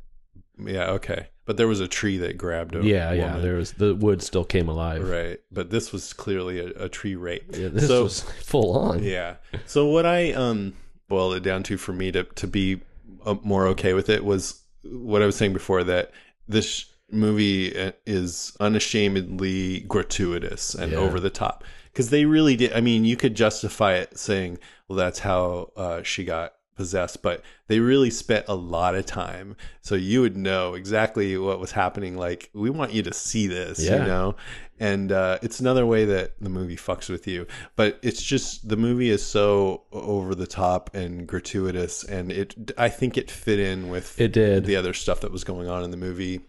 Yeah, 0.60 0.92
okay. 0.92 1.28
But 1.46 1.58
there 1.58 1.68
was 1.68 1.80
a 1.82 1.88
tree 1.88 2.18
that 2.20 2.38
grabbed 2.38 2.76
a 2.76 2.84
yeah, 2.84 3.12
yeah. 3.12 3.38
There 3.38 3.56
was 3.56 3.74
the 3.74 3.96
wood 3.96 4.22
still 4.22 4.46
came 4.46 4.70
alive. 4.70 5.08
right. 5.08 5.40
But 5.52 5.70
this 5.72 5.92
was 5.92 6.14
clearly 6.14 6.60
a, 6.60 6.68
a 6.86 6.90
tree 6.90 7.16
rape. 7.16 7.46
Yeah, 7.58 7.68
this 7.70 7.88
So- 7.88 8.04
was 8.04 8.22
full 8.42 8.78
on. 8.78 9.04
Yeah. 9.04 9.36
So 9.66 9.88
what 9.88 10.06
I 10.06 10.32
um 10.34 10.74
boiled 11.10 11.36
it 11.36 11.44
down 11.44 11.64
to 11.64 11.78
for 11.78 11.92
me 11.94 12.12
to 12.12 12.24
to 12.24 12.48
be 12.48 12.82
uh, 13.26 13.36
more 13.44 13.68
okay 13.68 13.94
with 13.94 14.10
it 14.10 14.24
was 14.24 14.62
what 14.84 15.22
I 15.22 15.26
was 15.26 15.36
saying 15.36 15.54
before 15.54 15.84
that 15.84 16.12
this 16.48 16.86
movie 17.12 17.78
uh, 17.78 17.92
is 18.06 18.56
unashamedly 18.60 19.82
gratuitous 19.82 20.76
and 20.76 20.92
Yeah. 20.94 20.98
over 21.00 21.20
the 21.20 21.30
top 21.30 21.64
because 21.92 22.10
they 22.10 22.26
really 22.26 22.56
did. 22.56 22.74
I 22.74 22.82
mean, 22.82 23.06
you 23.06 23.16
could 23.18 23.36
justify 23.36 23.94
it 23.96 24.18
saying, 24.18 24.60
"Well, 24.88 24.98
that's 24.98 25.20
how 25.20 25.72
uh, 25.76 26.04
she 26.04 26.24
got." 26.24 26.54
Possessed 26.76 27.22
but 27.22 27.42
they 27.68 27.80
really 27.80 28.10
spent 28.10 28.46
a 28.48 28.56
lot 28.56 28.96
of 28.96 29.06
time 29.06 29.56
so 29.82 29.96
you 29.96 30.22
would 30.22 30.36
know 30.38 30.74
exactly 30.74 31.38
what 31.38 31.60
was 31.60 31.72
happening 31.72 32.18
like 32.18 32.50
we 32.54 32.70
want 32.70 32.92
you 32.94 33.02
to 33.04 33.14
see 33.14 33.48
this 33.48 33.80
Yeah. 33.84 34.02
you 34.02 34.08
know 34.08 34.36
and 34.80 35.12
uh, 35.12 35.38
it's 35.44 35.60
another 35.60 35.86
way 35.86 36.04
that 36.06 36.34
the 36.42 36.50
movie 36.50 36.76
fucks 36.76 37.08
with 37.10 37.28
you 37.28 37.46
but 37.76 38.00
it's 38.02 38.22
just 38.22 38.68
the 38.68 38.76
movie 38.76 39.10
is 39.12 39.24
so 39.24 39.84
over 39.92 40.34
the 40.36 40.48
top 40.48 40.94
and 40.96 41.28
gratuitous 41.28 42.04
and 42.04 42.32
it 42.32 42.72
i 42.78 42.90
think 42.90 43.18
it 43.18 43.30
fit 43.32 43.60
in 43.60 43.90
with 43.90 44.20
It 44.20 44.34
did. 44.34 44.66
the 44.66 44.76
other 44.76 44.94
stuff 44.94 45.22
that 45.22 45.32
was 45.32 45.44
going 45.44 45.68
on 45.68 45.84
in 45.84 45.92
the 45.92 45.98
movie 45.98 46.42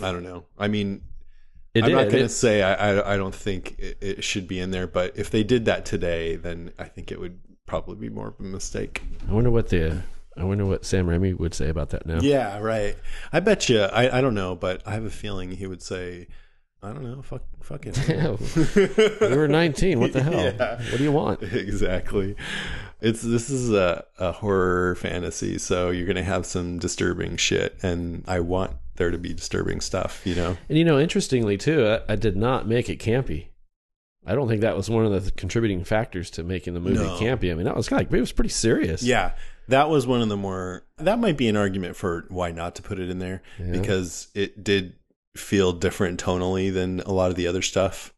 i 0.00 0.12
don't 0.12 0.22
know 0.24 0.44
i 0.58 0.68
mean 0.68 1.02
It 1.74 1.82
i'm 1.84 1.90
did. 1.90 1.96
not 1.96 2.10
going 2.10 2.22
to 2.24 2.28
say 2.28 2.62
I, 2.62 2.74
I 2.98 3.14
i 3.14 3.16
don't 3.16 3.34
think 3.34 3.76
it, 3.78 3.96
it 4.00 4.24
should 4.24 4.46
be 4.46 4.60
in 4.60 4.70
there 4.70 4.86
but 4.86 5.16
if 5.16 5.30
they 5.30 5.42
did 5.42 5.64
that 5.64 5.84
today 5.86 6.36
then 6.36 6.72
i 6.78 6.84
think 6.84 7.10
it 7.10 7.18
would 7.18 7.38
probably 7.72 7.96
be 7.96 8.10
more 8.14 8.28
of 8.28 8.34
a 8.38 8.42
mistake 8.42 9.00
I 9.28 9.32
wonder 9.32 9.50
what 9.50 9.68
the 9.70 10.02
I 10.36 10.44
wonder 10.44 10.64
what 10.66 10.84
Sam 10.84 11.06
Raimi 11.06 11.38
would 11.38 11.54
say 11.54 11.68
about 11.70 11.88
that 11.90 12.04
now. 12.06 12.18
yeah 12.20 12.58
right 12.58 12.96
i 13.32 13.40
bet 13.40 13.68
you 13.70 13.80
I, 13.80 14.18
I 14.18 14.20
don't 14.20 14.34
know 14.34 14.54
but 14.54 14.82
i 14.86 14.90
have 14.92 15.04
a 15.04 15.10
feeling 15.10 15.50
he 15.52 15.66
would 15.66 15.80
say 15.82 16.26
i 16.82 16.88
don't 16.92 17.02
know 17.02 17.22
fuck 17.22 17.42
fuck 17.62 17.86
it 17.86 17.96
Yeah, 18.08 18.26
oh. 18.36 19.28
we 19.30 19.36
were 19.36 19.48
19. 19.48 20.00
What 20.00 20.12
the 20.12 20.22
hell? 20.28 20.34
Yeah. 20.34 20.76
What 20.90 20.98
do 20.98 21.04
you 21.04 21.12
want? 21.12 21.42
exactly. 21.70 22.34
It's 23.00 23.22
this 23.22 23.48
is 23.50 23.70
a, 23.72 24.04
a 24.18 24.32
horror 24.32 24.94
fantasy, 24.96 25.58
so 25.58 25.90
you're 25.90 26.06
gonna 26.08 26.24
have 26.24 26.44
some 26.44 26.78
disturbing 26.80 27.36
shit, 27.36 27.78
and 27.82 28.24
I 28.26 28.40
want 28.40 28.72
there 28.96 29.10
to 29.12 29.18
be 29.18 29.32
disturbing 29.32 29.80
stuff. 29.80 30.20
You 30.26 30.34
know? 30.34 30.56
And 30.68 30.76
you 30.76 30.84
know, 30.84 30.98
interestingly 30.98 31.56
too, 31.56 31.86
I, 32.08 32.12
I 32.12 32.16
did 32.16 32.36
not 32.36 32.66
make 32.68 32.88
it 32.90 32.98
campy. 32.98 33.46
I 34.24 34.34
don't 34.34 34.48
think 34.48 34.60
that 34.60 34.76
was 34.76 34.88
one 34.88 35.04
of 35.04 35.24
the 35.24 35.30
contributing 35.32 35.82
factors 35.84 36.30
to 36.32 36.44
making 36.44 36.74
the 36.74 36.80
movie 36.80 36.96
No. 37.04 37.18
campy. 37.18 37.50
I 37.50 37.54
mean, 37.54 37.64
that 37.64 37.76
was 37.76 37.88
kind 37.88 38.06
of, 38.06 38.14
it 38.14 38.20
was 38.20 38.30
pretty 38.32 38.50
serious. 38.50 39.02
Yeah, 39.02 39.32
that 39.68 39.88
was 39.90 40.06
one 40.06 40.22
of 40.22 40.28
the 40.28 40.36
more. 40.36 40.84
That 40.98 41.18
might 41.18 41.36
be 41.36 41.48
an 41.48 41.56
argument 41.56 41.96
for 41.96 42.24
why 42.28 42.52
not 42.52 42.76
to 42.76 42.82
put 42.82 42.98
it 43.00 43.10
in 43.10 43.18
there 43.18 43.42
Yeah. 43.58 43.72
because 43.72 44.28
it 44.34 44.62
did 44.62 44.94
feel 45.36 45.72
different 45.72 46.22
tonally 46.22 46.72
than 46.72 47.00
a 47.00 47.10
lot 47.12 47.30
of 47.30 47.36
the 47.36 47.46
other 47.48 47.62
stuff. 47.62 48.12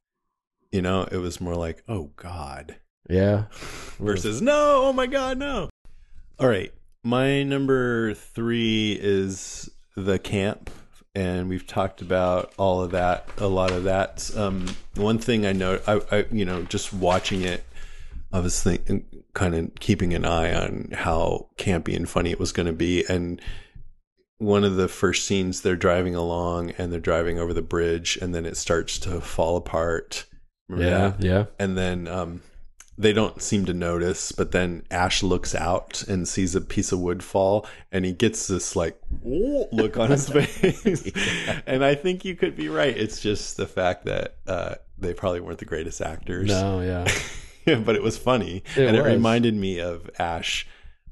You 0.73 0.83
know, 0.83 1.09
it 1.11 1.17
was 1.19 1.41
more 1.41 1.55
like, 1.55 1.83
oh 1.89 2.11
god, 2.17 2.77
Yeah. 3.09 3.45
versus 3.99 4.43
no, 4.43 4.83
oh 4.87 4.93
my 4.93 5.07
god, 5.07 5.39
no. 5.39 5.71
All 6.39 6.49
right, 6.49 6.73
my 7.05 7.45
number 7.45 8.13
three 8.15 8.99
is 9.01 9.71
the 9.97 10.19
camp, 10.19 10.69
and 11.15 11.49
we've 11.49 11.67
talked 11.67 12.01
about 12.03 12.53
all 12.57 12.83
of 12.83 12.91
that, 12.93 13.29
a 13.39 13.47
lot 13.47 13.71
of 13.73 13.85
that. 13.85 14.31
Um, 14.37 14.67
one 14.97 15.19
thing 15.19 15.47
I 15.47 15.53
know, 15.53 15.81
I, 15.87 16.01
I 16.11 16.27
you 16.31 16.45
know, 16.45 16.63
just 16.63 16.93
watching 16.93 17.43
it, 17.43 17.65
I 18.33 18.41
was 18.41 18.63
thinking, 18.63 19.05
kind 19.33 19.55
of 19.55 19.75
keeping 19.81 20.13
an 20.15 20.25
eye 20.25 20.55
on 20.55 20.91
how 20.93 21.49
campy 21.57 21.95
and 21.97 22.09
funny 22.09 22.31
it 22.31 22.41
was 22.41 22.53
going 22.53 22.67
to 22.67 22.73
be, 22.73 23.05
and 23.09 23.41
one 24.39 24.65
of 24.65 24.75
the 24.77 24.89
first 24.89 25.25
scenes 25.25 25.61
they're 25.63 25.77
driving 25.77 26.15
along 26.17 26.71
and 26.73 26.93
they're 26.93 26.99
driving 27.01 27.39
over 27.39 27.55
the 27.55 27.63
bridge 27.63 28.19
and 28.21 28.35
then 28.35 28.45
it 28.45 28.57
starts 28.57 28.99
to 28.99 29.21
fall 29.21 29.57
apart 29.57 30.27
Remember 30.69 30.91
Yeah. 30.91 31.09
that? 31.11 31.23
Yeah. 31.25 31.45
and 31.59 31.79
then 31.79 32.09
um, 32.09 32.43
they 32.97 33.13
don't 33.13 33.43
seem 33.43 33.65
to 33.65 33.75
notice 33.75 34.31
but 34.33 34.53
then 34.53 34.83
ash 34.91 35.23
looks 35.23 35.55
out 35.55 36.03
and 36.09 36.29
sees 36.29 36.55
a 36.55 36.61
piece 36.61 36.93
of 36.93 37.01
wood 37.01 37.23
fall 37.23 37.67
and 37.91 38.05
he 38.05 38.13
gets 38.13 38.47
this 38.47 38.77
like 38.77 38.99
look 39.25 39.97
on 39.97 40.11
his 40.11 40.29
face 40.33 41.11
and 41.67 41.85
i 41.85 41.95
think 41.95 42.25
you 42.25 42.37
could 42.37 42.55
be 42.57 42.69
right 42.69 42.97
it's 42.97 43.21
just 43.21 43.57
the 43.57 43.67
fact 43.67 44.05
that 44.05 44.37
uh, 44.47 44.75
they 44.97 45.13
probably 45.13 45.41
weren't 45.41 45.59
the 45.59 45.65
greatest 45.65 46.01
actors 46.01 46.49
No. 46.49 46.81
Yeah. 46.81 47.05
but 47.85 47.97
it 47.97 48.03
was 48.03 48.17
funny 48.17 48.63
It 48.77 48.87
and 48.87 48.97
it 48.97 49.03
reminded 49.03 49.55
me 49.55 49.81
of 49.81 50.09
ash 50.19 50.67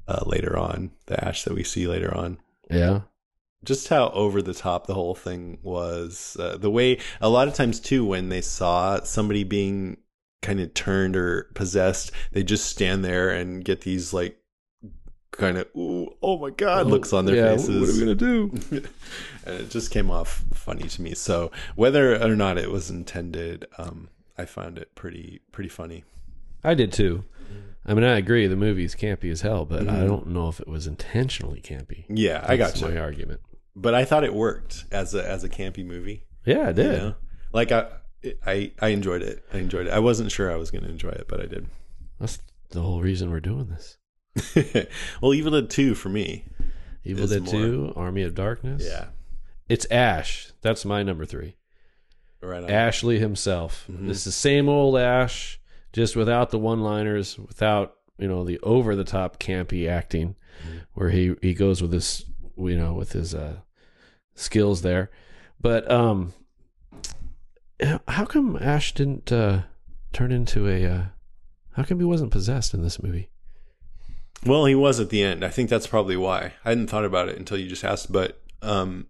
uh, 0.07 0.23
later 0.25 0.57
on 0.57 0.91
the 1.07 1.23
ash 1.23 1.43
that 1.43 1.53
we 1.53 1.63
see 1.63 1.87
later 1.87 2.15
on 2.15 2.37
Yeah. 2.69 3.01
just 3.65 3.87
how 3.89 4.09
over 4.11 4.41
the 4.41 4.53
top 4.53 4.87
the 4.87 4.93
whole 4.93 5.15
thing 5.15 5.57
was. 5.63 6.35
Uh, 6.39 6.57
the 6.57 6.69
way 6.69 6.99
a 7.21 7.29
lot 7.29 7.47
of 7.47 7.53
times 7.53 7.79
too, 7.79 8.05
when 8.05 8.27
they 8.29 8.41
saw 8.41 9.01
somebody 9.03 9.43
being 9.45 9.97
kind 10.43 10.59
of 10.59 10.73
turned 10.75 11.15
or 11.15 11.49
possessed, 11.55 12.11
they 12.31 12.43
just 12.43 12.67
stand 12.67 13.03
there 13.03 13.29
and 13.31 13.65
get 13.65 13.81
these 13.81 14.13
like 14.13 14.37
kind 15.31 15.57
of 15.57 15.67
ooh, 15.75 16.09
oh 16.21 16.37
my 16.37 16.51
god 16.51 16.85
looks 16.85 17.11
on 17.11 17.25
their 17.25 17.35
yeah, 17.35 17.51
faces. 17.53 17.79
What 17.81 17.89
are 17.89 17.93
we 17.93 17.99
gonna 17.99 18.15
do? 18.15 18.51
and 19.47 19.61
it 19.61 19.69
just 19.71 19.89
came 19.89 20.11
off 20.11 20.43
funny 20.53 20.87
to 20.87 21.01
me. 21.01 21.15
So 21.15 21.51
whether 21.75 22.21
or 22.21 22.35
not 22.35 22.59
it 22.59 22.69
was 22.69 22.91
intended, 22.91 23.65
um, 23.79 24.09
I 24.37 24.45
found 24.45 24.77
it 24.77 24.93
pretty 24.93 25.41
pretty 25.51 25.69
funny. 25.69 26.03
I 26.63 26.75
did 26.75 26.93
too. 26.93 27.23
I 27.85 27.93
mean, 27.93 28.03
I 28.05 28.17
agree. 28.17 28.47
The 28.47 28.55
movie's 28.55 28.95
campy 28.95 29.29
as 29.31 29.41
hell, 29.41 29.65
but 29.65 29.81
Mm-hmm. 29.81 29.89
I 30.03 30.05
don't 30.05 30.27
know 30.27 30.47
if 30.47 30.59
it 30.61 30.67
was 30.69 30.87
intentionally 30.87 31.59
campy. 31.61 32.05
Yeah, 32.07 32.45
I 32.47 32.55
got 32.55 32.67
That's 32.67 32.81
you. 32.81 32.89
my 32.89 32.97
argument. 32.97 33.41
But 33.75 33.93
I 33.95 34.05
thought 34.05 34.23
it 34.23 34.33
worked 34.33 34.85
as 34.91 35.13
a 35.15 35.27
as 35.27 35.43
a 35.43 35.49
campy 35.49 35.83
movie. 35.85 36.25
Yeah, 36.45 36.69
it 36.69 36.77
You 36.77 36.83
did. 36.83 36.97
know? 36.99 37.15
Like 37.51 37.71
I, 37.71 37.87
I, 38.45 38.71
I 38.79 38.89
enjoyed 38.89 39.21
it. 39.21 39.43
I 39.53 39.57
enjoyed 39.57 39.87
it. 39.87 39.93
I 39.93 39.99
wasn't 39.99 40.31
sure 40.31 40.51
I 40.51 40.55
was 40.55 40.71
going 40.71 40.83
to 40.83 40.89
enjoy 40.89 41.09
it, 41.09 41.25
but 41.27 41.39
I 41.41 41.45
did. 41.45 41.67
That's 42.19 42.39
the 42.71 42.81
whole 42.81 43.01
reason 43.01 43.31
we're 43.31 43.39
doing 43.39 43.67
this. 43.69 43.97
well, 45.21 45.33
Evil 45.33 45.51
Dead 45.51 45.69
Two 45.69 45.93
for 45.95 46.09
me. 46.09 46.45
Evil 47.03 47.25
Is 47.25 47.31
Dead 47.31 47.43
more. 47.43 47.51
2, 47.51 47.93
Army 47.95 48.23
of 48.23 48.33
Darkness. 48.33 48.83
Yeah, 48.85 49.07
It's 49.67 49.85
Ash. 49.91 50.51
That's 50.61 50.85
my 50.85 51.03
number 51.03 51.25
three. 51.25 51.57
right. 52.41 52.63
On. 52.63 52.69
Ashley 52.69 53.19
himself. 53.19 53.85
Mhm. 53.91 54.09
It's 54.09 54.23
the 54.23 54.31
same 54.31 54.69
old 54.69 54.97
Ash, 54.97 55.59
just 55.91 56.15
without 56.15 56.49
the 56.49 56.59
one 56.59 56.81
liners, 56.81 57.37
without, 57.37 57.95
you 58.17 58.27
know, 58.27 58.43
the 58.45 58.59
over 58.61 58.95
the 58.95 59.03
top 59.03 59.39
campy 59.39 59.87
acting 59.89 60.35
Mm-hmm. 60.63 60.77
where 60.93 61.09
he, 61.09 61.33
he 61.41 61.53
goes 61.55 61.81
with 61.81 61.91
his 61.91 62.25
you 62.55 62.77
know, 62.77 62.93
with 62.93 63.11
his 63.13 63.33
uh 63.33 63.57
skills 64.35 64.81
there. 64.83 65.09
But 65.59 65.89
um 65.91 66.33
how 68.07 68.25
come 68.25 68.57
Ash 68.61 68.93
didn't 68.93 69.31
uh 69.31 69.63
turn 70.11 70.31
into 70.31 70.67
a 70.67 70.85
uh 70.85 71.03
how 71.73 71.83
come 71.83 71.99
he 71.99 72.05
wasn't 72.05 72.31
possessed 72.31 72.73
in 72.73 72.83
this 72.83 73.01
movie? 73.01 73.29
Well, 74.45 74.65
he 74.65 74.75
was 74.75 74.99
at 74.99 75.09
the 75.09 75.23
end. 75.23 75.43
I 75.43 75.49
think 75.49 75.69
that's 75.69 75.87
probably 75.87 76.17
why. 76.17 76.53
I 76.65 76.69
hadn't 76.69 76.87
thought 76.87 77.05
about 77.05 77.29
it 77.29 77.37
until 77.37 77.57
you 77.57 77.67
just 77.67 77.83
asked, 77.83 78.11
but 78.11 78.41
um, 78.61 79.07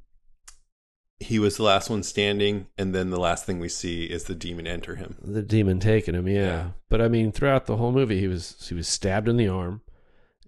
he 1.19 1.39
was 1.39 1.57
the 1.57 1.63
last 1.63 1.89
one 1.89 2.03
standing, 2.03 2.67
and 2.78 2.93
then 2.93 3.09
the 3.09 3.19
last 3.19 3.45
thing 3.45 3.59
we 3.59 3.69
see 3.69 4.05
is 4.05 4.26
the 4.26 4.36
demon 4.36 4.67
enter 4.67 4.95
him. 4.95 5.17
The 5.21 5.41
demon 5.41 5.80
taking 5.80 6.13
him, 6.15 6.28
yeah. 6.28 6.45
Yeah. 6.45 6.67
But 6.89 7.01
I 7.01 7.07
mean, 7.07 7.32
throughout 7.32 7.65
the 7.65 7.78
whole 7.78 7.91
movie, 7.91 8.19
he 8.19 8.28
was 8.28 8.55
he 8.67 8.76
was 8.76 8.88
stabbed 8.88 9.28
in 9.28 9.38
the 9.38 9.47
arm, 9.47 9.82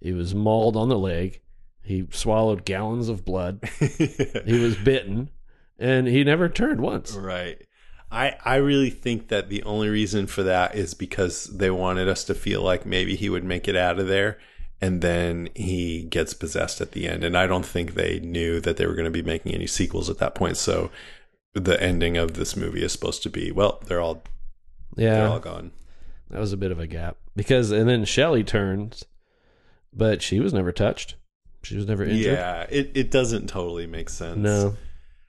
he 0.00 0.12
was 0.12 0.34
mauled 0.34 0.76
on 0.76 0.88
the 0.88 0.98
leg, 0.98 1.40
he 1.82 2.06
swallowed 2.10 2.64
gallons 2.64 3.08
of 3.08 3.24
blood, 3.24 3.68
he 3.78 4.58
was 4.60 4.76
bitten, 4.76 5.30
and 5.78 6.06
he 6.06 6.22
never 6.22 6.48
turned 6.48 6.80
once. 6.80 7.12
Right. 7.12 7.66
I 8.10 8.36
I 8.44 8.56
really 8.56 8.90
think 8.90 9.28
that 9.28 9.48
the 9.48 9.62
only 9.64 9.88
reason 9.88 10.26
for 10.26 10.42
that 10.44 10.74
is 10.74 10.94
because 10.94 11.44
they 11.44 11.70
wanted 11.70 12.08
us 12.08 12.24
to 12.24 12.34
feel 12.34 12.62
like 12.62 12.86
maybe 12.86 13.16
he 13.16 13.28
would 13.28 13.44
make 13.44 13.66
it 13.68 13.76
out 13.76 13.98
of 13.98 14.06
there 14.08 14.38
and 14.80 15.00
then 15.02 15.48
he 15.54 16.02
gets 16.04 16.34
possessed 16.34 16.80
at 16.80 16.92
the 16.92 17.08
end 17.08 17.24
and 17.24 17.36
I 17.36 17.46
don't 17.46 17.66
think 17.66 17.94
they 17.94 18.20
knew 18.20 18.60
that 18.60 18.76
they 18.76 18.86
were 18.86 18.94
going 18.94 19.06
to 19.06 19.10
be 19.10 19.22
making 19.22 19.52
any 19.54 19.66
sequels 19.66 20.08
at 20.10 20.18
that 20.18 20.34
point 20.34 20.56
so 20.56 20.90
the 21.54 21.82
ending 21.82 22.16
of 22.16 22.34
this 22.34 22.54
movie 22.56 22.84
is 22.84 22.92
supposed 22.92 23.22
to 23.24 23.30
be 23.30 23.50
well 23.50 23.80
they're 23.86 24.00
all 24.00 24.22
they're 24.94 25.14
Yeah, 25.14 25.28
all 25.30 25.40
gone. 25.40 25.72
that 26.30 26.38
was 26.40 26.52
a 26.52 26.56
bit 26.58 26.70
of 26.70 26.78
a 26.78 26.86
gap 26.86 27.16
because, 27.34 27.70
and 27.70 27.88
then 27.88 28.04
Shelley 28.04 28.44
turns, 28.44 29.04
but 29.92 30.22
she 30.22 30.40
was 30.40 30.54
never 30.54 30.72
touched. 30.72 31.16
She 31.62 31.76
was 31.76 31.86
never 31.86 32.04
injured. 32.04 32.34
Yeah, 32.34 32.66
it 32.70 32.92
it 32.94 33.10
doesn't 33.10 33.48
totally 33.48 33.86
make 33.86 34.08
sense. 34.08 34.38
No. 34.38 34.76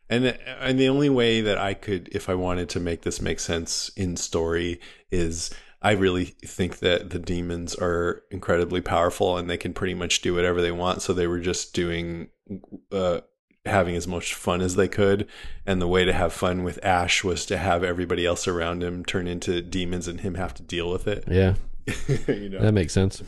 And 0.09 0.37
and 0.59 0.79
the 0.79 0.89
only 0.89 1.09
way 1.09 1.41
that 1.41 1.57
I 1.57 1.73
could, 1.73 2.09
if 2.11 2.29
I 2.29 2.33
wanted 2.35 2.69
to 2.69 2.79
make 2.79 3.01
this 3.01 3.21
make 3.21 3.39
sense 3.39 3.89
in 3.95 4.15
story, 4.15 4.79
is 5.11 5.51
I 5.81 5.91
really 5.91 6.25
think 6.25 6.79
that 6.79 7.11
the 7.11 7.19
demons 7.19 7.75
are 7.75 8.23
incredibly 8.31 8.81
powerful 8.81 9.37
and 9.37 9.49
they 9.49 9.57
can 9.57 9.73
pretty 9.73 9.93
much 9.93 10.21
do 10.21 10.33
whatever 10.33 10.61
they 10.61 10.71
want. 10.71 11.01
So 11.01 11.13
they 11.13 11.27
were 11.27 11.39
just 11.39 11.73
doing, 11.73 12.29
uh, 12.91 13.21
having 13.65 13.95
as 13.95 14.07
much 14.07 14.33
fun 14.33 14.61
as 14.61 14.75
they 14.75 14.87
could. 14.87 15.27
And 15.65 15.81
the 15.81 15.87
way 15.87 16.03
to 16.03 16.13
have 16.13 16.33
fun 16.33 16.63
with 16.63 16.83
Ash 16.83 17.23
was 17.23 17.45
to 17.47 17.57
have 17.57 17.83
everybody 17.83 18.25
else 18.25 18.47
around 18.47 18.81
him 18.81 19.05
turn 19.05 19.27
into 19.27 19.61
demons 19.61 20.07
and 20.07 20.21
him 20.21 20.35
have 20.35 20.53
to 20.55 20.63
deal 20.63 20.89
with 20.89 21.07
it. 21.07 21.25
Yeah, 21.27 21.53
you 22.27 22.49
know. 22.49 22.59
that 22.59 22.73
makes 22.73 22.93
sense. 22.93 23.21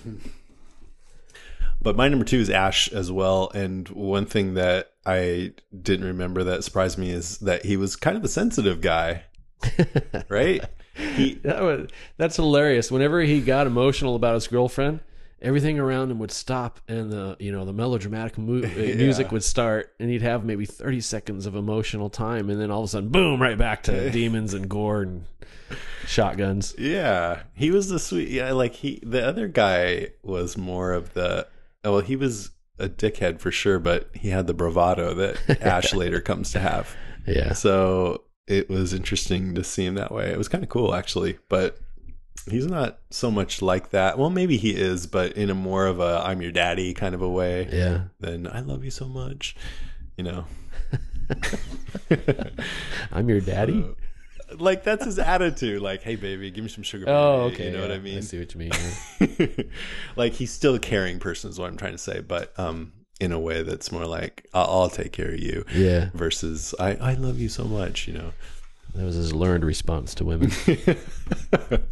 But 1.81 1.95
my 1.95 2.09
number 2.09 2.25
two 2.25 2.39
is 2.39 2.49
Ash 2.49 2.91
as 2.91 3.11
well. 3.11 3.49
And 3.53 3.87
one 3.89 4.25
thing 4.25 4.55
that 4.55 4.91
I 5.05 5.53
didn't 5.81 6.05
remember 6.07 6.43
that 6.43 6.63
surprised 6.63 6.97
me 6.97 7.11
is 7.11 7.37
that 7.39 7.65
he 7.65 7.77
was 7.77 7.95
kind 7.95 8.17
of 8.17 8.23
a 8.23 8.27
sensitive 8.27 8.81
guy, 8.81 9.23
right? 10.29 10.63
He, 10.93 11.35
That 11.43 11.61
was, 11.63 11.89
that's 12.17 12.35
hilarious. 12.35 12.91
Whenever 12.91 13.21
he 13.21 13.39
got 13.39 13.65
emotional 13.67 14.15
about 14.15 14.33
his 14.33 14.47
girlfriend, 14.47 14.99
everything 15.41 15.79
around 15.79 16.11
him 16.11 16.19
would 16.19 16.31
stop, 16.31 16.81
and 16.89 17.09
the 17.09 17.37
you 17.39 17.53
know 17.53 17.63
the 17.63 17.71
melodramatic 17.71 18.37
mu- 18.37 18.63
uh, 18.65 18.67
music 18.97 19.31
would 19.31 19.43
start, 19.43 19.93
and 20.01 20.09
he'd 20.09 20.21
have 20.21 20.43
maybe 20.43 20.65
thirty 20.65 20.99
seconds 20.99 21.45
of 21.45 21.55
emotional 21.55 22.09
time, 22.09 22.49
and 22.49 22.59
then 22.59 22.69
all 22.69 22.79
of 22.81 22.85
a 22.85 22.87
sudden, 22.89 23.07
boom, 23.07 23.41
right 23.41 23.57
back 23.57 23.83
to 23.83 24.09
demons 24.11 24.53
and 24.53 24.67
gore 24.67 25.03
and 25.03 25.23
shotguns. 26.05 26.75
yeah, 26.77 27.43
he 27.53 27.71
was 27.71 27.87
the 27.87 27.99
sweet. 27.99 28.27
Yeah, 28.27 28.51
like 28.51 28.73
he, 28.73 28.99
the 29.01 29.25
other 29.25 29.47
guy 29.47 30.09
was 30.23 30.57
more 30.57 30.91
of 30.91 31.13
the. 31.13 31.47
Oh, 31.83 31.93
Well, 31.93 32.01
he 32.01 32.15
was 32.15 32.51
a 32.77 32.89
dickhead 32.89 33.39
for 33.39 33.51
sure, 33.51 33.79
but 33.79 34.09
he 34.13 34.29
had 34.29 34.47
the 34.47 34.53
bravado 34.53 35.13
that 35.15 35.61
Ash 35.61 35.93
later 35.93 36.21
comes 36.21 36.51
to 36.51 36.59
have. 36.59 36.95
Yeah, 37.27 37.53
So 37.53 38.23
it 38.47 38.69
was 38.69 38.93
interesting 38.93 39.53
to 39.55 39.63
see 39.63 39.85
him 39.85 39.95
that 39.95 40.11
way. 40.11 40.31
It 40.31 40.37
was 40.37 40.47
kind 40.47 40.63
of 40.63 40.69
cool 40.69 40.95
actually, 40.95 41.37
but 41.49 41.77
he's 42.49 42.65
not 42.65 42.99
so 43.11 43.29
much 43.29 43.61
like 43.61 43.91
that. 43.91 44.17
Well, 44.17 44.29
maybe 44.29 44.57
he 44.57 44.71
is, 44.71 45.05
but 45.05 45.33
in 45.33 45.49
a 45.49 45.55
more 45.55 45.85
of 45.85 45.99
a 45.99 46.21
I'm 46.25 46.41
your 46.41 46.51
daddy 46.51 46.93
kind 46.93 47.13
of 47.13 47.21
a 47.21 47.29
way 47.29 47.69
yeah. 47.71 48.05
Then 48.19 48.47
I 48.51 48.61
love 48.61 48.83
you 48.83 48.91
so 48.91 49.07
much. 49.07 49.55
You 50.17 50.23
know. 50.23 50.45
I'm 53.11 53.29
your 53.29 53.41
daddy. 53.41 53.85
Like 54.57 54.83
that's 54.83 55.05
his 55.05 55.19
attitude. 55.19 55.81
Like, 55.81 56.01
hey 56.01 56.15
baby, 56.15 56.51
give 56.51 56.63
me 56.63 56.69
some 56.69 56.83
sugar. 56.83 57.05
oh, 57.07 57.49
baby," 57.49 57.55
okay. 57.55 57.65
You 57.65 57.77
know 57.77 57.81
what 57.81 57.91
I 57.91 57.99
mean? 57.99 58.17
I 58.17 58.21
see 58.21 58.39
what 58.39 58.53
you 58.53 58.59
mean. 58.59 59.71
like 60.15 60.33
he's 60.33 60.51
still 60.51 60.75
a 60.75 60.79
caring 60.79 61.19
person 61.19 61.49
is 61.49 61.59
what 61.59 61.69
I'm 61.69 61.77
trying 61.77 61.93
to 61.93 61.97
say, 61.97 62.21
but 62.21 62.57
um 62.59 62.93
in 63.19 63.31
a 63.31 63.39
way 63.39 63.63
that's 63.63 63.91
more 63.91 64.05
like 64.05 64.47
I'll, 64.53 64.65
I'll 64.65 64.89
take 64.89 65.11
care 65.11 65.29
of 65.29 65.39
you 65.39 65.65
yeah, 65.73 66.09
versus 66.13 66.73
I 66.79 66.95
I 66.95 67.13
love 67.13 67.39
you 67.39 67.49
so 67.49 67.65
much, 67.65 68.07
you 68.07 68.13
know. 68.13 68.33
that 68.95 69.03
was 69.03 69.15
his 69.15 69.33
learned 69.33 69.65
response 69.65 70.15
to 70.15 70.25
women. 70.25 70.51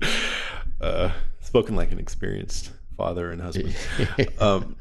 uh, 0.82 1.12
spoken 1.42 1.76
like 1.76 1.92
an 1.92 2.00
experienced 2.00 2.72
father 2.96 3.32
and 3.32 3.42
husband. 3.42 3.76
um, 4.40 4.76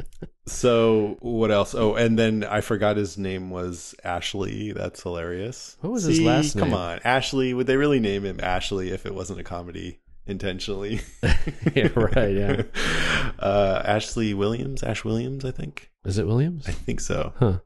so 0.46 1.16
what 1.20 1.50
else? 1.50 1.74
Oh, 1.74 1.94
and 1.94 2.18
then 2.18 2.44
I 2.44 2.60
forgot 2.60 2.96
his 2.96 3.18
name 3.18 3.50
was 3.50 3.94
Ashley. 4.04 4.72
That's 4.72 5.02
hilarious. 5.02 5.76
What 5.80 5.92
was 5.92 6.04
his 6.04 6.20
last 6.20 6.54
name? 6.54 6.64
Come 6.64 6.74
on, 6.74 7.00
Ashley. 7.04 7.52
Would 7.52 7.66
they 7.66 7.76
really 7.76 8.00
name 8.00 8.24
him 8.24 8.40
Ashley 8.40 8.90
if 8.90 9.06
it 9.06 9.14
wasn't 9.14 9.40
a 9.40 9.44
comedy 9.44 10.00
intentionally? 10.26 11.00
yeah, 11.74 11.88
right. 11.94 12.32
Yeah. 12.32 12.62
uh, 13.38 13.82
Ashley 13.84 14.34
Williams. 14.34 14.82
Ash 14.82 15.04
Williams, 15.04 15.44
I 15.44 15.50
think. 15.50 15.90
Is 16.04 16.18
it 16.18 16.26
Williams? 16.26 16.68
I 16.68 16.72
think 16.72 17.00
so. 17.00 17.32
Huh. 17.38 17.58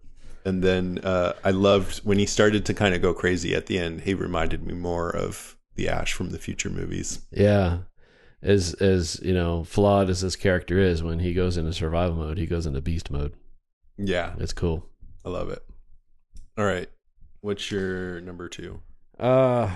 And 0.44 0.62
then 0.64 1.00
uh, 1.04 1.34
I 1.44 1.50
loved 1.50 1.98
when 1.98 2.18
he 2.18 2.26
started 2.26 2.64
to 2.66 2.74
kind 2.74 2.94
of 2.94 3.02
go 3.02 3.12
crazy 3.12 3.54
at 3.54 3.66
the 3.66 3.78
end. 3.78 4.02
He 4.02 4.14
reminded 4.14 4.66
me 4.66 4.72
more 4.72 5.10
of 5.10 5.56
the 5.74 5.88
Ash 5.88 6.12
from 6.12 6.30
the 6.30 6.38
future 6.38 6.70
movies. 6.70 7.20
Yeah. 7.30 7.78
As 8.42 8.74
as 8.74 9.20
you 9.22 9.34
know 9.34 9.64
flawed 9.64 10.08
as 10.10 10.20
this 10.22 10.36
character 10.36 10.78
is, 10.78 11.02
when 11.02 11.18
he 11.20 11.34
goes 11.34 11.56
into 11.56 11.72
survival 11.72 12.16
mode, 12.16 12.38
he 12.38 12.46
goes 12.46 12.66
into 12.66 12.80
beast 12.80 13.10
mode. 13.10 13.32
Yeah, 13.98 14.34
It's 14.38 14.52
cool. 14.54 14.86
I 15.24 15.28
love 15.28 15.50
it. 15.50 15.62
All 16.56 16.64
right, 16.64 16.88
what's 17.42 17.70
your 17.70 18.20
number 18.22 18.48
two? 18.48 18.80
Uh 19.18 19.74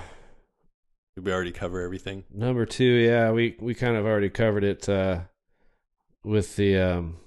Did 1.17 1.25
we 1.27 1.33
already 1.33 1.53
cover 1.53 1.81
everything? 1.83 2.25
number 2.33 2.65
two, 2.67 2.85
yeah, 2.85 3.31
we 3.33 3.57
we 3.61 3.75
kind 3.75 3.97
of 3.97 4.07
already 4.07 4.31
covered 4.31 4.65
it 4.65 4.89
uh, 4.89 5.21
with 6.25 6.57
the 6.57 6.79
um, 6.79 7.19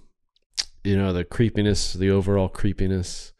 you 0.84 0.98
know 0.98 1.14
the 1.14 1.24
creepiness, 1.24 1.94
the 1.94 2.10
overall 2.10 2.50
creepiness, 2.50 3.34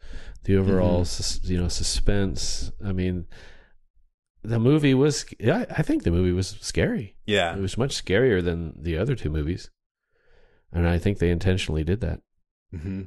the 0.44 0.56
overall 0.56 1.02
Mhm. 1.02 1.06
sus- 1.06 1.40
you 1.44 1.58
know 1.60 1.68
suspense. 1.68 2.70
I 2.84 2.92
mean, 2.92 3.26
the 4.48 4.58
movie 4.58 4.94
was 4.94 5.24
yeah, 5.38 5.64
I 5.70 5.82
think 5.82 6.02
the 6.02 6.10
movie 6.10 6.32
was 6.32 6.56
scary. 6.60 7.16
Yeah, 7.26 7.54
It 7.56 7.60
was 7.60 7.78
much 7.78 7.94
scarier 8.04 8.42
than 8.42 8.74
the 8.82 8.96
other 8.96 9.14
two 9.14 9.30
movies, 9.30 9.70
and 10.72 10.88
I 10.88 10.98
think 10.98 11.18
they 11.18 11.30
intentionally 11.30 11.84
did 11.84 12.00
that. 12.00 12.20
hmm 12.72 13.02